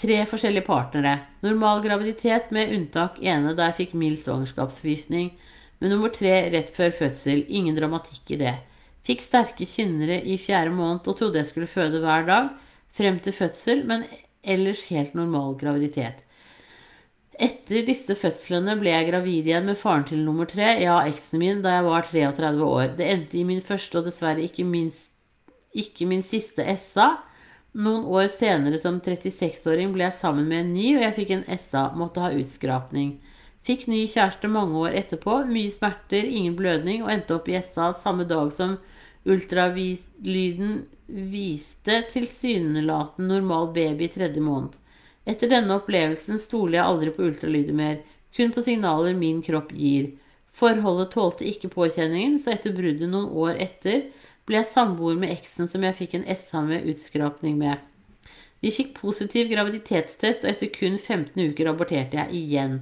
tre 0.00 0.22
forskjellige 0.28 0.64
partnere. 0.64 1.18
Normal 1.44 1.82
graviditet 1.84 2.48
med 2.54 2.72
unntak 2.72 3.18
ene 3.20 3.52
da 3.56 3.68
jeg 3.68 3.78
fikk 3.82 3.98
mild 4.00 4.20
svangerskapsforgiftning. 4.22 5.34
Men 5.80 5.94
nummer 5.94 6.12
tre 6.12 6.32
rett 6.52 6.72
før 6.72 6.92
fødsel. 6.96 7.44
Ingen 7.48 7.76
dramatikk 7.76 8.34
i 8.36 8.40
det. 8.40 8.56
Fikk 9.04 9.22
sterke 9.24 9.68
kynnere 9.68 10.20
i 10.24 10.36
fjerde 10.40 10.72
måned 10.76 11.08
og 11.08 11.16
trodde 11.18 11.40
jeg 11.40 11.48
skulle 11.50 11.70
føde 11.70 12.02
hver 12.04 12.26
dag 12.28 12.50
frem 12.96 13.20
til 13.22 13.36
fødsel, 13.36 13.84
men 13.88 14.04
ellers 14.42 14.86
helt 14.90 15.14
normal 15.16 15.56
graviditet. 15.60 16.20
Etter 17.40 17.86
disse 17.86 18.12
fødslene 18.20 18.74
ble 18.80 18.92
jeg 18.92 19.06
gravid 19.08 19.46
igjen 19.48 19.68
med 19.70 19.78
faren 19.80 20.04
til 20.08 20.20
nummer 20.26 20.48
tre, 20.48 20.74
ja, 20.82 20.98
eksen 21.08 21.40
min, 21.40 21.62
da 21.64 21.78
jeg 21.78 21.86
var 21.86 22.04
33 22.10 22.66
år. 22.66 22.90
Det 22.98 23.06
endte 23.08 23.38
i 23.40 23.46
min 23.48 23.62
første 23.64 24.00
og 24.00 24.10
dessverre 24.10 24.44
ikke, 24.44 24.66
minst, 24.68 25.14
ikke 25.76 26.06
min 26.10 26.22
siste 26.26 26.64
SA. 26.78 27.10
Noen 27.78 28.06
år 28.10 28.26
senere 28.32 28.80
som 28.82 28.98
36-åring 28.98 29.92
ble 29.94 30.08
jeg 30.08 30.18
sammen 30.18 30.48
med 30.50 30.64
en 30.64 30.72
ny, 30.74 30.86
og 30.96 31.04
jeg 31.04 31.16
fikk 31.20 31.34
en 31.36 31.44
SA, 31.54 31.90
måtte 31.94 32.22
ha 32.24 32.32
utskrapning. 32.34 33.18
Fikk 33.66 33.86
ny 33.90 34.06
kjæreste 34.10 34.48
mange 34.50 34.78
år 34.80 34.96
etterpå, 35.02 35.42
mye 35.46 35.70
smerter, 35.70 36.24
ingen 36.26 36.56
blødning, 36.58 37.04
og 37.04 37.12
endte 37.14 37.36
opp 37.36 37.50
i 37.50 37.58
SA 37.62 37.92
samme 37.94 38.26
dag 38.26 38.50
som 38.56 38.78
ultralyden 39.28 40.80
viste 41.30 42.00
tilsynelatende 42.12 43.36
normal 43.36 43.70
baby 43.76 44.08
i 44.08 44.14
tredje 44.14 44.42
måned. 44.42 44.74
Etter 45.28 45.50
denne 45.52 45.76
opplevelsen 45.76 46.40
stoler 46.40 46.78
jeg 46.78 46.86
aldri 46.86 47.12
på 47.14 47.28
ultralyder 47.28 47.76
mer, 47.76 48.00
kun 48.34 48.54
på 48.54 48.64
signaler 48.64 49.14
min 49.18 49.42
kropp 49.44 49.74
gir. 49.76 50.14
Forholdet 50.50 51.12
tålte 51.14 51.46
ikke 51.46 51.70
påkjenningen, 51.70 52.38
så 52.40 52.54
etter 52.54 52.74
bruddet 52.74 53.10
noen 53.10 53.28
år 53.44 53.60
etter 53.62 54.08
ble 54.50 54.58
jeg 54.58 54.72
samboer 54.72 55.14
med 55.20 55.30
eksen 55.30 55.70
som 55.70 55.84
jeg 55.86 55.94
fikk 55.94 56.16
en 56.18 56.26
SH 56.26 56.64
med 56.66 56.88
utskrapning 56.90 57.54
med. 57.60 57.78
Vi 58.60 58.72
fikk 58.74 58.96
positiv 58.98 59.48
graviditetstest, 59.52 60.42
og 60.42 60.50
etter 60.50 60.72
kun 60.74 60.98
15 60.98 61.38
uker 61.52 61.70
aborterte 61.70 62.18
jeg 62.18 62.34
igjen. 62.42 62.80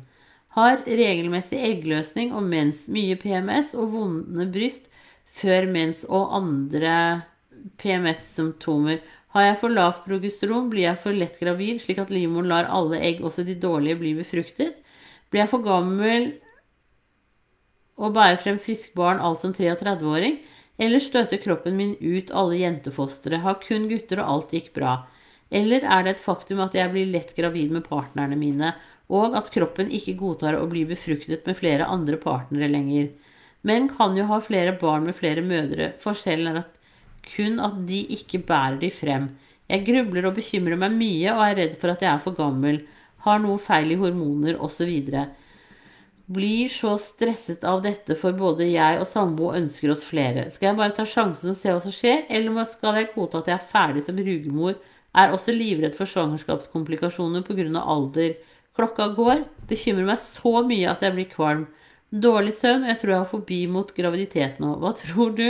Har 0.57 0.81
regelmessig 0.89 1.61
eggløsning 1.61 2.33
og 2.35 2.49
mens, 2.49 2.87
mye 2.91 3.19
PMS 3.21 3.77
og 3.79 3.93
vonde 3.93 4.49
bryst 4.51 4.89
før 5.39 5.69
mens 5.69 6.03
og 6.09 6.33
andre 6.41 6.97
PMS-symptomer. 7.79 9.05
Har 9.37 9.51
jeg 9.51 9.61
for 9.61 9.77
lavt 9.77 10.03
progesteron, 10.09 10.71
blir 10.73 10.89
jeg 10.89 11.03
for 11.05 11.15
lett 11.15 11.37
gravid, 11.39 11.83
slik 11.85 12.01
at 12.01 12.11
livmoren 12.11 12.49
lar 12.49 12.73
alle 12.73 12.99
egg, 13.05 13.21
også 13.21 13.45
de 13.45 13.59
dårlige, 13.61 14.01
bli 14.01 14.17
befruktet. 14.19 14.81
Blir 15.29 15.45
jeg 15.45 15.53
for 15.53 15.63
gammel 15.63 16.33
og 17.99 18.15
bærer 18.17 18.41
frem 18.41 18.57
frisk 18.63 18.95
barn 18.97 19.21
alt 19.21 19.43
som 19.43 19.53
33-åring, 19.53 20.39
eller 20.79 21.03
støter 21.03 21.41
kroppen 21.43 21.77
min 21.77 21.97
ut 22.01 22.31
alle 22.31 22.61
jentefostre, 22.63 23.41
har 23.43 23.59
kun 23.65 23.89
gutter 23.91 24.23
og 24.23 24.31
alt 24.33 24.53
gikk 24.55 24.73
bra. 24.77 24.93
Eller 25.51 25.83
er 25.83 26.05
det 26.05 26.17
et 26.17 26.23
faktum 26.23 26.61
at 26.63 26.77
jeg 26.77 26.93
blir 26.93 27.11
lett 27.11 27.35
gravid 27.37 27.73
med 27.75 27.87
partnerne 27.89 28.39
mine, 28.39 28.75
og 29.09 29.35
at 29.39 29.51
kroppen 29.51 29.91
ikke 29.95 30.19
godtar 30.21 30.59
å 30.59 30.69
bli 30.71 30.85
befruktet 30.89 31.47
med 31.49 31.57
flere 31.59 31.89
andre 31.89 32.19
partnere 32.21 32.69
lenger. 32.71 33.09
Menn 33.67 33.89
kan 33.91 34.17
jo 34.17 34.29
ha 34.29 34.39
flere 34.45 34.77
barn 34.79 35.09
med 35.09 35.17
flere 35.19 35.43
mødre. 35.43 35.93
Forskjellen 35.99 36.53
er 36.53 36.61
at 36.63 36.75
kun 37.29 37.59
at 37.65 37.81
de 37.89 38.05
ikke 38.15 38.43
bærer 38.47 38.79
de 38.83 38.93
frem. 38.95 39.33
Jeg 39.69 39.85
grubler 39.89 40.29
og 40.29 40.37
bekymrer 40.39 40.79
meg 40.81 40.95
mye 40.95 41.35
og 41.35 41.43
er 41.45 41.59
redd 41.63 41.75
for 41.81 41.93
at 41.93 42.05
jeg 42.05 42.13
er 42.13 42.23
for 42.23 42.37
gammel, 42.39 42.85
har 43.27 43.41
noe 43.43 43.59
feil 43.61 43.91
i 43.93 43.99
hormoner 44.01 44.61
osv. 44.63 44.93
Blir 46.29 46.69
så 46.69 46.93
stresset 47.01 47.63
av 47.65 47.81
dette, 47.81 48.13
for 48.21 48.37
både 48.37 48.67
jeg 48.69 48.99
og 49.01 49.09
sambo 49.09 49.49
ønsker 49.57 49.95
oss 49.95 50.05
flere. 50.05 50.51
Skal 50.53 50.71
jeg 50.71 50.79
bare 50.81 50.97
ta 50.97 51.07
sjansen 51.09 51.55
og 51.55 51.57
se 51.57 51.73
hva 51.73 51.81
som 51.81 51.95
skjer, 51.95 52.27
eller 52.29 52.69
skal 52.69 53.01
jeg 53.01 53.15
godta 53.15 53.41
at 53.41 53.49
jeg 53.49 53.57
er 53.57 53.71
ferdig 53.71 54.05
som 54.05 54.21
rugemor? 54.21 54.77
Er 55.17 55.33
også 55.33 55.55
livredd 55.57 55.97
for 55.97 56.11
svangerskapskomplikasjoner 56.11 57.47
pga. 57.47 57.81
alder. 57.81 58.37
Klokka 58.77 59.09
går, 59.17 59.47
bekymrer 59.67 60.05
meg 60.07 60.21
så 60.21 60.63
mye 60.69 60.93
at 60.93 61.01
jeg 61.03 61.17
blir 61.17 61.33
kvalm. 61.33 61.65
Dårlig 62.13 62.55
søvn, 62.55 62.85
og 62.85 62.93
jeg 62.93 63.01
tror 63.01 63.15
jeg 63.15 63.23
har 63.25 63.33
forbi 63.33 63.61
mot 63.67 63.97
graviditet 63.97 64.61
nå. 64.61 64.77
Hva 64.85 64.93
tror 65.01 65.33
du? 65.33 65.49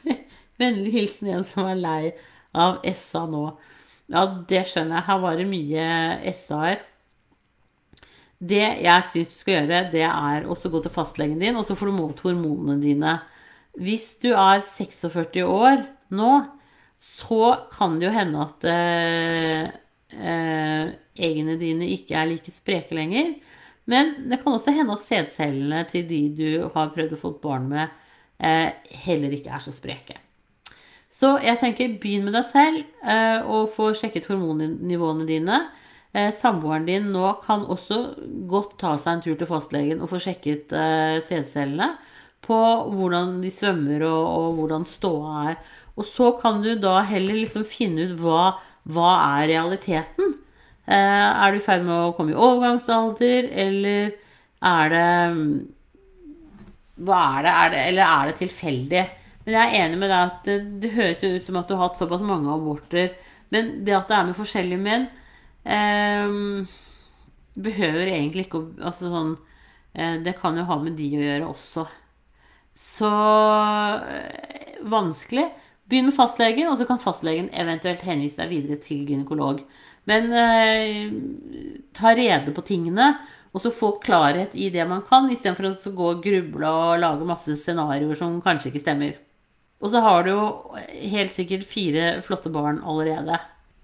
Vennlig 0.60 0.92
hilsen 0.92 1.32
en 1.32 1.48
som 1.48 1.66
er 1.66 1.80
lei 1.80 2.12
av 2.52 2.84
SA 2.94 3.24
nå. 3.32 3.46
Ja, 4.12 4.28
det 4.48 4.66
skjønner 4.68 5.00
jeg. 5.00 5.08
Her 5.08 5.20
var 5.24 5.40
det 5.40 5.48
mye 5.48 6.32
SA-er. 6.36 6.84
Det 8.42 8.64
jeg 8.82 9.04
syns 9.12 9.30
du 9.30 9.38
skal 9.38 9.54
gjøre, 9.60 9.82
det 9.92 10.02
er 10.08 10.48
også 10.50 10.70
gå 10.72 10.80
til 10.82 10.94
fastlegen 10.94 11.38
din, 11.38 11.58
og 11.58 11.66
så 11.68 11.76
får 11.78 11.90
du 11.90 11.94
målt 11.94 12.22
hormonene 12.24 12.80
dine. 12.82 13.20
Hvis 13.78 14.16
du 14.22 14.32
er 14.34 14.64
46 14.66 15.44
år 15.46 15.84
nå, 16.12 16.32
så 17.02 17.68
kan 17.72 17.96
det 17.98 18.08
jo 18.08 18.14
hende 18.14 18.42
at 18.42 18.66
eh, 18.72 19.70
eh, 20.18 20.90
eggene 21.22 21.56
dine 21.60 21.88
ikke 21.94 22.18
er 22.18 22.28
like 22.30 22.52
spreke 22.54 22.98
lenger. 22.98 23.34
Men 23.90 24.14
det 24.30 24.40
kan 24.42 24.54
også 24.54 24.74
hende 24.74 24.94
at 24.94 25.06
sædcellene 25.06 25.84
til 25.90 26.04
de 26.08 26.20
du 26.36 26.50
har 26.74 26.92
prøvd 26.94 27.16
å 27.16 27.22
få 27.22 27.32
barn 27.42 27.66
med, 27.70 27.94
eh, 28.38 28.70
heller 29.06 29.34
ikke 29.34 29.54
er 29.54 29.62
så 29.64 29.74
spreke. 29.74 30.18
Så 31.12 31.36
jeg 31.42 31.58
tenker 31.60 31.98
begynn 32.00 32.24
med 32.26 32.34
deg 32.34 32.46
selv 32.48 32.82
eh, 33.04 33.42
og 33.46 33.72
få 33.74 33.92
sjekket 33.98 34.26
hormonnivåene 34.30 35.26
dine. 35.28 35.58
Eh, 36.12 36.28
samboeren 36.36 36.84
din 36.84 37.06
nå 37.08 37.28
kan 37.40 37.62
også 37.72 37.98
godt 38.50 38.74
ta 38.82 38.96
seg 39.00 39.14
en 39.14 39.22
tur 39.24 39.36
til 39.40 39.48
fastlegen 39.48 40.02
og 40.04 40.10
få 40.10 40.18
sjekket 40.20 40.74
eh, 40.76 41.20
sædcellene 41.24 41.94
på 42.44 42.58
hvordan 42.92 43.38
de 43.40 43.52
svømmer 43.54 44.04
og, 44.10 44.24
og, 44.26 44.48
hvordan 44.58 44.84
ståa 44.88 45.36
er. 45.52 45.56
Og 45.96 46.04
så 46.08 46.32
kan 46.42 46.60
du 46.64 46.74
da 46.80 46.98
heller 47.08 47.38
liksom 47.38 47.64
finne 47.68 48.10
ut 48.10 48.18
hva, 48.20 48.42
hva 48.92 49.12
er 49.38 49.48
realiteten. 49.54 50.34
Eh, 50.84 51.30
er 51.30 51.54
du 51.54 51.60
i 51.60 51.64
ferd 51.64 51.86
med 51.86 51.94
å 51.96 52.12
komme 52.18 52.34
i 52.34 52.36
overgangsalder, 52.48 53.48
eller 53.64 54.12
er 54.72 54.92
det 54.92 55.08
Hva 57.02 57.22
er 57.38 57.46
det? 57.46 57.52
Er 57.52 57.72
det 57.72 57.82
eller 57.88 58.04
er 58.04 58.28
det 58.28 58.36
tilfeldig? 58.42 59.06
Men 59.46 59.56
jeg 59.56 59.62
er 59.64 59.86
enig 59.86 59.98
med 59.98 60.12
deg 60.12 60.20
at 60.20 60.44
det, 60.46 60.58
det 60.84 60.92
høres 60.92 61.24
ut 61.24 61.48
som 61.48 61.58
at 61.58 61.70
du 61.70 61.74
har 61.74 61.86
hatt 61.86 61.98
såpass 61.98 62.22
mange 62.26 62.52
aborter. 62.52 63.14
Men 63.54 63.78
det 63.86 63.96
at 63.96 64.12
det 64.12 64.18
er 64.18 64.28
med 64.28 64.38
forskjellige 64.38 64.84
menn, 64.84 65.08
eh, 65.64 66.68
behøver 67.54 68.12
egentlig 68.12 68.46
ikke 68.46 68.60
å 68.60 68.68
Altså 68.82 69.10
sånn 69.12 69.34
eh, 69.94 70.18
Det 70.24 70.36
kan 70.40 70.56
jo 70.56 70.66
ha 70.68 70.78
med 70.82 70.96
de 70.98 71.10
å 71.18 71.24
gjøre 71.26 71.50
også. 71.50 71.86
Så 72.78 73.10
eh, 74.08 74.78
vanskelig. 74.82 75.50
Begynn 75.90 76.08
med 76.08 76.16
fastlegen, 76.16 76.70
og 76.70 76.78
så 76.80 76.86
kan 76.88 77.00
fastlegen 77.02 77.50
eventuelt 77.52 78.04
henvise 78.06 78.40
deg 78.40 78.52
videre 78.54 78.78
til 78.80 79.02
gynekolog. 79.08 79.60
Men 80.08 80.32
eh, 80.32 81.12
ta 81.94 82.14
rede 82.16 82.54
på 82.54 82.64
tingene, 82.66 83.12
og 83.52 83.60
så 83.60 83.72
få 83.74 83.96
klarhet 84.02 84.54
i 84.56 84.70
det 84.72 84.86
man 84.88 85.02
kan, 85.04 85.28
istedenfor 85.30 85.68
å 85.68 85.92
gå 85.98 86.08
og 86.14 86.22
gruble 86.24 86.70
og 86.70 87.02
lage 87.02 87.28
masse 87.28 87.58
scenarioer 87.60 88.16
som 88.18 88.40
kanskje 88.44 88.70
ikke 88.72 88.84
stemmer. 88.86 89.18
Og 89.82 89.90
så 89.92 90.00
har 90.00 90.24
du 90.24 90.30
jo 90.32 90.44
helt 91.12 91.34
sikkert 91.34 91.66
fire 91.68 92.14
flotte 92.24 92.52
barn 92.54 92.80
allerede. 92.86 93.36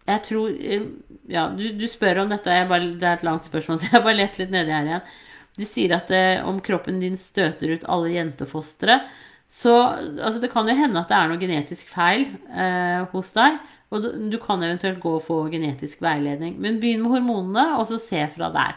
Jeg 0.08 0.24
tror 0.24 0.54
eh, 0.56 0.86
Ja, 1.28 1.48
du, 1.52 1.64
du 1.76 1.86
spør 1.90 2.22
om 2.22 2.32
dette, 2.32 2.54
bare, 2.70 2.92
det 2.96 3.04
er 3.04 3.18
et 3.18 3.26
langt 3.26 3.44
spørsmål, 3.44 3.78
så 3.78 3.88
jeg 3.88 3.96
har 3.98 4.04
bare 4.06 4.20
lest 4.22 4.38
litt 4.40 4.52
nedi 4.54 4.72
her 4.72 4.88
igjen. 4.88 5.16
Du 5.58 5.64
sier 5.66 5.96
at 5.98 6.12
eh, 6.14 6.44
om 6.46 6.60
kroppen 6.64 7.00
din 7.02 7.18
støter 7.20 7.74
ut 7.74 7.88
alle 7.90 8.14
jentefostre, 8.14 9.00
så 9.48 9.74
altså, 9.80 10.38
det 10.40 10.50
kan 10.52 10.68
jo 10.68 10.76
hende 10.76 11.00
at 11.00 11.10
det 11.10 11.18
er 11.18 11.30
noe 11.30 11.40
genetisk 11.40 11.88
feil 11.92 12.26
eh, 12.52 13.04
hos 13.12 13.32
deg. 13.36 13.58
Og 13.88 14.04
du, 14.04 14.10
du, 14.28 14.36
kan 14.40 14.60
eventuelt 14.60 15.00
gå 15.00 15.14
og 15.16 15.24
få 15.24 15.38
genetisk 15.52 16.02
veiledning. 16.04 16.58
Men 16.60 16.80
begynn 16.82 17.04
med 17.04 17.16
hormonene, 17.16 17.70
og 17.80 17.88
så 17.88 18.00
se 18.02 18.26
fra 18.34 18.50
der. 18.52 18.76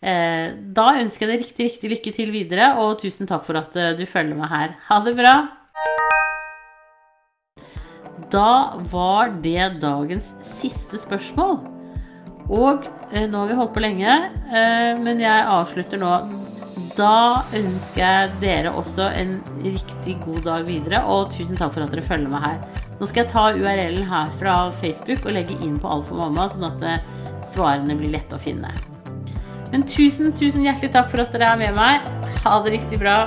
Eh, 0.00 0.54
da 0.76 0.90
ønsker 1.02 1.26
jeg 1.26 1.32
deg 1.34 1.44
riktig, 1.44 1.70
riktig 1.72 1.92
lykke 1.94 2.14
til 2.16 2.32
videre, 2.34 2.72
og 2.80 2.96
tusen 3.02 3.28
takk 3.28 3.44
for 3.48 3.60
at 3.60 3.76
eh, 3.76 3.94
du 3.98 4.06
følger 4.08 4.38
meg 4.38 4.52
her. 4.54 4.78
Ha 4.88 5.02
det 5.04 5.16
bra! 5.18 5.36
Da 8.32 8.80
var 8.90 9.32
det 9.44 9.80
dagens 9.82 10.34
siste 10.46 11.00
spørsmål. 11.00 11.60
Og 12.48 12.86
eh, 13.12 13.26
nå 13.28 13.42
har 13.42 13.50
vi 13.50 13.56
holdt 13.58 13.74
på 13.76 13.84
lenge, 13.84 14.12
eh, 14.48 14.92
men 15.00 15.20
jeg 15.20 15.48
avslutter 15.52 16.00
nå 16.00 16.12
da 16.98 17.44
ønsker 17.54 18.00
jeg 18.00 18.30
dere 18.42 18.72
også 18.74 19.06
en 19.14 19.36
riktig 19.62 20.16
god 20.24 20.40
dag 20.46 20.66
videre, 20.66 21.02
og 21.06 21.30
tusen 21.30 21.58
takk 21.58 21.76
for 21.76 21.84
at 21.84 21.92
dere 21.94 22.02
følger 22.06 22.32
meg 22.32 22.42
her. 22.42 22.84
Nå 22.98 23.06
skal 23.06 23.22
jeg 23.22 23.30
ta 23.30 23.44
URL-en 23.54 24.08
her 24.10 24.32
fra 24.40 24.56
Facebook 24.80 25.26
og 25.28 25.36
legge 25.36 25.54
inn 25.62 25.76
på 25.78 25.90
Alt 25.92 26.08
for 26.10 26.18
mamma, 26.18 26.48
sånn 26.50 26.66
at 26.66 26.82
eh, 26.82 27.04
svarene 27.52 27.94
blir 27.98 28.16
lette 28.16 28.34
å 28.34 28.42
finne. 28.42 28.72
Men 29.70 29.84
tusen, 29.86 30.32
tusen 30.32 30.64
hjertelig 30.64 30.90
takk 30.94 31.10
for 31.12 31.22
at 31.22 31.34
dere 31.34 31.52
er 31.52 31.60
med 31.60 31.76
meg. 31.76 32.08
Ha 32.42 32.56
det 32.64 32.74
riktig 32.78 32.98
bra. 33.02 33.20